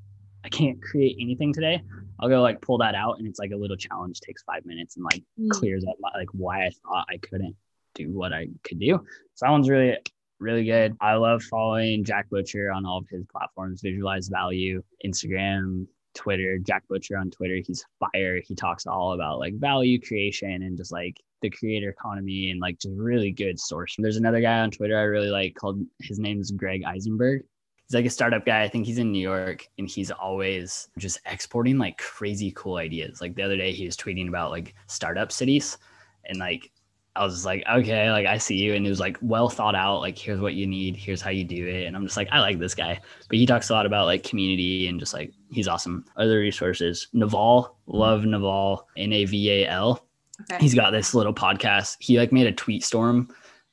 I 0.44 0.50
can't 0.50 0.82
create 0.82 1.18
anything 1.20 1.54
today. 1.54 1.82
I'll 2.20 2.30
go 2.30 2.42
like 2.42 2.62
pull 2.62 2.80
that 2.80 2.96
out 2.96 3.20
and 3.20 3.28
it's 3.28 3.40
like 3.40 3.52
a 3.52 3.58
little 3.58 3.78
challenge, 3.78 4.20
takes 4.20 4.42
five 4.44 4.66
minutes 4.66 4.96
and 4.96 5.06
like 5.06 5.24
mm. 5.40 5.50
clears 5.52 5.86
up 5.88 5.96
my, 6.00 6.10
like 6.16 6.30
why 6.34 6.66
I 6.66 6.72
thought 6.84 7.06
I 7.10 7.18
couldn't 7.18 7.56
do 7.96 8.12
what 8.12 8.34
I 8.34 8.48
could 8.64 8.80
do. 8.80 9.00
So 9.36 9.46
that 9.46 9.52
one's 9.52 9.70
really, 9.70 9.98
really 10.40 10.66
good. 10.66 10.96
I 11.02 11.16
love 11.16 11.44
following 11.44 12.04
Jack 12.04 12.30
Butcher 12.30 12.72
on 12.72 12.86
all 12.86 13.00
of 13.00 13.08
his 13.10 13.26
platforms, 13.32 13.82
Visualize 13.82 14.28
Value, 14.28 14.82
Instagram, 15.06 15.86
Twitter, 16.16 16.58
Jack 16.60 16.84
Butcher 16.90 17.18
on 17.18 17.30
Twitter. 17.30 17.60
He's 17.66 17.86
fire. 18.00 18.40
He 18.46 18.56
talks 18.56 18.86
all 18.86 19.14
about 19.14 19.40
like 19.40 19.54
value 19.56 20.00
creation 20.02 20.64
and 20.64 20.78
just 20.78 20.92
like 20.92 21.16
the 21.42 21.50
creator 21.50 21.90
economy 21.90 22.52
and 22.52 22.60
like 22.60 22.80
just 22.80 22.96
really 22.98 23.32
good 23.32 23.60
source. 23.60 23.96
There's 23.98 24.18
another 24.18 24.42
guy 24.42 24.60
on 24.60 24.72
Twitter 24.72 24.98
I 24.98 25.04
really 25.04 25.30
like 25.30 25.56
called 25.56 25.82
his 26.00 26.20
name's 26.20 26.52
Greg 26.52 26.84
Isenberg 26.84 27.42
he's 27.90 27.96
like 27.96 28.06
a 28.06 28.10
startup 28.10 28.46
guy. 28.46 28.62
I 28.64 28.70
think 28.70 28.86
he's 28.86 29.00
in 29.00 29.12
New 29.12 29.22
York 29.22 29.68
and 29.78 29.90
he's 29.90 30.12
always 30.12 30.90
just 30.98 31.20
exporting 31.26 31.78
like 31.78 31.98
crazy 31.98 32.52
cool 32.56 32.76
ideas. 32.76 33.20
Like 33.20 33.36
the 33.36 33.42
other 33.44 33.58
day 33.58 33.72
he 33.72 33.86
was 33.86 33.98
tweeting 33.98 34.28
about 34.28 34.52
like 34.52 34.76
startup 34.88 35.32
cities 35.32 35.78
and 36.26 36.38
like 36.38 36.72
I 37.20 37.24
was 37.26 37.44
like, 37.44 37.66
okay, 37.70 38.10
like 38.12 38.26
I 38.26 38.38
see 38.38 38.56
you. 38.56 38.76
And 38.76 38.86
it 38.86 38.90
was 38.90 39.02
like 39.02 39.18
well 39.20 39.50
thought 39.50 39.76
out, 39.76 40.00
like 40.00 40.18
here's 40.18 40.40
what 40.40 40.54
you 40.54 40.66
need, 40.66 40.96
here's 40.96 41.22
how 41.22 41.32
you 41.32 41.44
do 41.44 41.68
it. 41.68 41.86
And 41.86 41.94
I'm 41.96 42.06
just 42.06 42.16
like, 42.16 42.30
I 42.32 42.40
like 42.40 42.60
this 42.60 42.74
guy. 42.74 42.98
But 43.28 43.38
he 43.38 43.46
talks 43.46 43.70
a 43.70 43.74
lot 43.74 43.86
about 43.86 44.06
like 44.06 44.24
community 44.24 44.88
and 44.88 45.00
just 45.02 45.14
like 45.14 45.34
he's 45.52 45.68
awesome. 45.68 46.06
Other 46.16 46.40
resources. 46.40 47.10
Naval, 47.12 47.76
love 47.88 48.24
Naval, 48.24 48.88
N-A-V-A-L. 48.96 50.08
Okay. 50.44 50.62
He's 50.62 50.74
got 50.74 50.92
this 50.92 51.14
little 51.14 51.34
podcast. 51.34 51.98
He 52.00 52.18
like 52.18 52.32
made 52.32 52.48
a 52.48 52.54
tweet 52.54 52.86
storm 52.86 53.30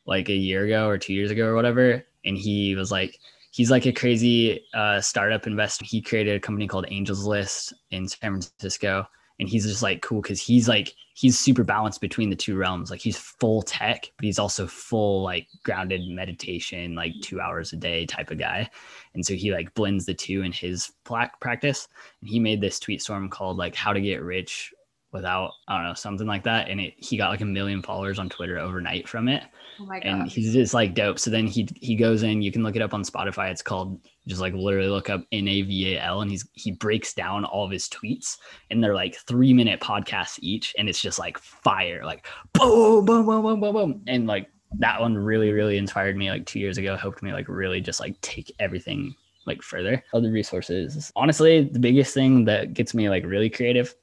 like 0.07 0.29
a 0.29 0.35
year 0.35 0.65
ago 0.65 0.89
or 0.89 0.99
two 0.99 1.15
years 1.15 1.31
ago 1.31 1.47
or 1.47 1.55
whatever. 1.55 2.05
And 2.25 2.37
he 2.37 2.75
was 2.75 2.91
like, 2.91 3.17
he's 3.53 3.71
like 3.71 3.87
a 3.87 3.93
crazy 3.93 4.61
uh, 4.75 5.01
startup 5.01 5.47
investor. 5.47 5.85
He 5.85 6.03
created 6.03 6.35
a 6.35 6.41
company 6.41 6.67
called 6.67 6.87
Angels 6.89 7.25
List 7.25 7.75
in 7.93 8.09
San 8.09 8.19
Francisco. 8.33 9.07
And 9.39 9.49
he's 9.49 9.67
just 9.67 9.83
like 9.83 10.03
cool 10.03 10.23
because 10.23 10.41
he's 10.41 10.69
like, 10.69 10.95
he's 11.15 11.39
super 11.39 11.65
balanced 11.65 12.01
between 12.01 12.31
the 12.31 12.37
two 12.37 12.57
realms. 12.57 12.91
Like 12.91 13.01
he's 13.01 13.19
full 13.19 13.63
tech, 13.63 14.11
but 14.17 14.25
he's 14.25 14.39
also 14.39 14.67
full 14.67 15.23
like 15.23 15.49
grounded 15.63 16.03
meditation, 16.09 16.95
like 16.95 17.13
two 17.23 17.41
hours 17.41 17.73
a 17.73 17.77
day 17.77 18.07
type 18.07 18.31
of 18.31 18.39
guy. 18.39 18.71
And 19.15 19.25
so 19.25 19.35
he 19.35 19.53
like 19.53 19.75
blends 19.75 20.07
the 20.07 20.15
two 20.15 20.43
in 20.43 20.53
his 20.53 20.93
practice. 21.05 21.89
And 22.21 22.31
he 22.31 22.39
made 22.39 22.61
this 22.61 22.79
tweet 22.79 23.03
storm 23.03 23.29
called 23.29 23.57
like 23.57 23.75
how 23.75 23.93
to 23.93 24.01
get 24.01 24.23
rich 24.23 24.73
without 25.13 25.53
I 25.69 25.77
don't 25.77 25.87
know 25.87 25.95
something 25.95 26.27
like 26.27 26.45
that, 26.45 26.69
and 26.69 26.81
it 26.81 26.95
he 26.97 27.17
got 27.17 27.31
like 27.31 27.41
a 27.41 27.47
million 27.47 27.83
followers 27.83 28.19
on 28.19 28.29
Twitter 28.29 28.59
overnight 28.59 29.09
from 29.09 29.29
it. 29.29 29.43
Oh 29.81 29.87
my 29.87 30.01
god! 30.01 30.07
And 30.09 30.29
he's 30.29 30.53
just 30.53 30.75
like 30.75 30.95
dope. 30.95 31.19
So 31.19 31.31
then 31.31 31.47
he 31.47 31.69
he 31.77 31.97
goes 31.97 32.23
in. 32.23 32.43
You 32.43 32.53
can 32.53 32.63
look 32.63 32.77
it 32.77 32.83
up 32.83 32.95
on 32.95 33.03
Spotify. 33.03 33.51
It's 33.51 33.63
called 33.63 34.01
just 34.27 34.41
like 34.41 34.55
literally 34.55 34.89
look 34.89 35.11
up 35.11 35.25
N 35.33 35.49
A 35.49 35.63
V 35.63 35.95
A 35.95 36.03
L, 36.03 36.21
and 36.23 36.31
he's 36.31 36.49
he 36.53 36.73
breaks 36.73 37.15
down 37.15 37.45
all 37.45 37.65
of 37.65 37.71
his 37.71 37.89
tweets, 37.89 38.37
and 38.71 38.83
they're 38.83 38.95
like 38.95 39.17
three 39.17 39.55
minute 39.55 39.81
podcasts 39.81 40.39
each, 40.43 40.75
and 40.79 40.89
it's 40.89 41.01
just 41.01 41.19
like 41.19 41.39
fire, 41.39 42.05
like 42.05 42.27
boom, 42.53 43.05
boom, 43.05 43.27
boom, 43.27 43.43
boom, 43.43 43.61
boom, 43.61 43.75
boom, 43.75 44.03
and 44.07 44.27
like 44.27 44.51
that 44.79 45.01
one 45.01 45.17
really 45.17 45.53
really 45.53 45.77
inspired 45.79 46.17
me 46.17 46.31
like 46.31 46.45
two 46.45 46.59
years 46.59 46.77
ago 46.77 46.97
helped 46.97 47.23
me 47.23 47.33
like 47.33 47.49
really 47.49 47.81
just 47.81 48.01
like 48.01 48.21
take 48.21 48.53
everything 48.59 49.15
like 49.47 49.63
further 49.63 50.03
other 50.13 50.33
resources 50.33 51.13
honestly 51.15 51.69
the 51.71 51.79
biggest 51.79 52.13
thing 52.13 52.45
that 52.45 52.75
gets 52.75 52.93
me 52.93 53.09
like 53.09 53.25
really 53.25 53.49
creative 53.49 53.95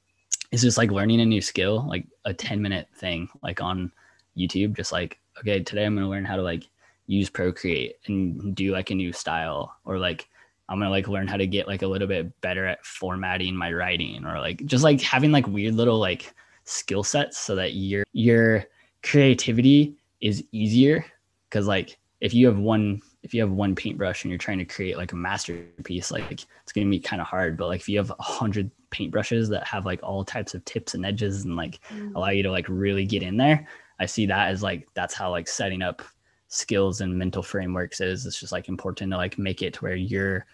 it's 0.54 0.62
just 0.62 0.78
like 0.78 0.92
learning 0.92 1.20
a 1.20 1.26
new 1.26 1.40
skill, 1.40 1.84
like 1.88 2.06
a 2.26 2.32
10 2.32 2.62
minute 2.62 2.86
thing, 2.94 3.28
like 3.42 3.60
on 3.60 3.90
YouTube, 4.38 4.76
just 4.76 4.92
like, 4.92 5.18
okay, 5.40 5.60
today 5.60 5.84
I'm 5.84 5.96
going 5.96 6.06
to 6.06 6.10
learn 6.10 6.24
how 6.24 6.36
to 6.36 6.42
like 6.42 6.68
use 7.08 7.28
Procreate 7.28 7.96
and 8.06 8.54
do 8.54 8.70
like 8.70 8.90
a 8.90 8.94
new 8.94 9.12
style 9.12 9.74
or 9.84 9.98
like, 9.98 10.28
I'm 10.68 10.78
going 10.78 10.86
to 10.86 10.92
like 10.92 11.08
learn 11.08 11.26
how 11.26 11.38
to 11.38 11.48
get 11.48 11.66
like 11.66 11.82
a 11.82 11.88
little 11.88 12.06
bit 12.06 12.40
better 12.40 12.68
at 12.68 12.86
formatting 12.86 13.56
my 13.56 13.72
writing 13.72 14.24
or 14.24 14.38
like 14.38 14.64
just 14.64 14.84
like 14.84 15.00
having 15.00 15.32
like 15.32 15.48
weird 15.48 15.74
little 15.74 15.98
like 15.98 16.32
skill 16.62 17.02
sets 17.02 17.36
so 17.36 17.56
that 17.56 17.74
your, 17.74 18.04
your 18.12 18.64
creativity 19.02 19.96
is 20.20 20.44
easier. 20.52 21.04
Cause 21.50 21.66
like 21.66 21.98
if 22.20 22.32
you 22.34 22.46
have 22.46 22.58
one 22.58 23.00
if 23.22 23.32
you 23.32 23.40
have 23.40 23.50
one 23.50 23.74
paintbrush 23.74 24.22
and 24.22 24.30
you're 24.30 24.38
trying 24.38 24.58
to 24.58 24.66
create 24.66 24.98
like 24.98 25.12
a 25.12 25.16
masterpiece, 25.16 26.10
like 26.10 26.30
it's 26.30 26.72
gonna 26.74 26.90
be 26.90 27.00
kind 27.00 27.22
of 27.22 27.26
hard. 27.26 27.56
But 27.56 27.68
like 27.68 27.80
if 27.80 27.88
you 27.88 27.96
have 27.98 28.10
a 28.10 28.22
hundred 28.22 28.70
paintbrushes 28.90 29.48
that 29.48 29.66
have 29.66 29.86
like 29.86 30.00
all 30.02 30.24
types 30.24 30.54
of 30.54 30.64
tips 30.66 30.94
and 30.94 31.06
edges 31.06 31.44
and 31.44 31.56
like 31.56 31.80
mm. 31.88 32.14
allow 32.14 32.28
you 32.28 32.42
to 32.42 32.50
like 32.50 32.68
really 32.68 33.06
get 33.06 33.22
in 33.22 33.38
there, 33.38 33.66
I 33.98 34.06
see 34.06 34.26
that 34.26 34.48
as 34.48 34.62
like 34.62 34.86
that's 34.94 35.14
how 35.14 35.30
like 35.30 35.48
setting 35.48 35.80
up 35.80 36.02
skills 36.48 37.00
and 37.00 37.16
mental 37.16 37.42
frameworks 37.42 38.00
is. 38.00 38.26
It's 38.26 38.38
just 38.38 38.52
like 38.52 38.68
important 38.68 39.10
to 39.12 39.16
like 39.16 39.38
make 39.38 39.62
it 39.62 39.74
to 39.74 39.80
where 39.80 39.96
your 39.96 40.46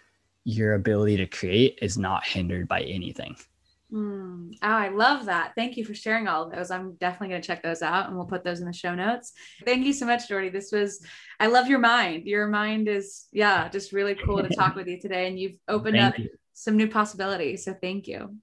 your 0.45 0.75
ability 0.75 1.17
to 1.19 1.27
create 1.27 1.79
is 1.83 1.99
not 1.99 2.25
hindered 2.25 2.69
by 2.69 2.83
anything. 2.83 3.37
Mm. 3.93 4.53
Oh, 4.63 4.69
I 4.69 4.89
love 4.89 5.27
that. 5.27 5.53
Thank 5.57 5.77
you 5.77 5.85
for 5.85 5.95
sharing 5.95 6.29
all 6.29 6.45
of 6.45 6.53
those. 6.53 6.71
I'm 6.71 6.95
definitely 6.95 7.29
going 7.29 7.43
to 7.43 7.47
check 7.47 7.63
those 7.63 7.83
out 7.83 8.07
and 8.07 8.17
we'll 8.17 8.27
put 8.27 8.45
those 8.45 8.61
in 8.61 8.67
the 8.67 8.73
show 8.73 8.95
notes. 8.95 9.33
Thank 9.65 9.85
you 9.85 9.93
so 9.93 10.07
much, 10.07 10.29
Jordy. 10.29 10.49
This 10.49 10.71
was, 10.73 11.05
I 11.39 11.49
love 11.49 11.69
your 11.69 11.81
mind. 11.81 12.27
Your 12.27 12.47
mind 12.47 12.89
is, 12.89 13.27
yeah, 13.33 13.69
just 13.69 13.93
really 13.93 14.15
cool 14.15 14.43
to 14.43 14.49
talk 14.55 14.75
with 14.77 14.87
you 14.87 15.01
today. 15.01 15.27
And 15.27 15.39
you've 15.39 15.57
opened 15.69 15.97
thank 15.97 16.15
up 16.15 16.19
you. 16.19 16.31
some 16.55 16.77
new 16.77 16.89
possibilities. 16.89 17.65
So 17.65 17.75
thank 17.81 18.07
you. 18.07 18.37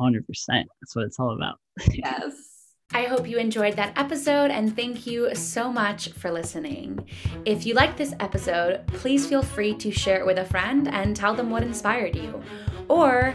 100%. 0.00 0.24
That's 0.48 0.94
what 0.94 1.04
it's 1.04 1.18
all 1.18 1.34
about. 1.34 1.58
yes. 1.90 2.54
I 2.92 3.04
hope 3.06 3.28
you 3.28 3.38
enjoyed 3.38 3.74
that 3.74 3.98
episode 3.98 4.52
and 4.52 4.76
thank 4.76 5.06
you 5.06 5.34
so 5.34 5.72
much 5.72 6.10
for 6.10 6.30
listening. 6.30 7.08
If 7.44 7.66
you 7.66 7.74
liked 7.74 7.96
this 7.96 8.14
episode, 8.20 8.86
please 8.88 9.26
feel 9.26 9.42
free 9.42 9.74
to 9.74 9.90
share 9.90 10.20
it 10.20 10.26
with 10.26 10.38
a 10.38 10.44
friend 10.44 10.86
and 10.86 11.16
tell 11.16 11.34
them 11.34 11.50
what 11.50 11.64
inspired 11.64 12.14
you. 12.14 12.40
Or 12.88 13.34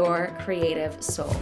your 0.00 0.34
creative 0.38 1.02
soul. 1.02 1.36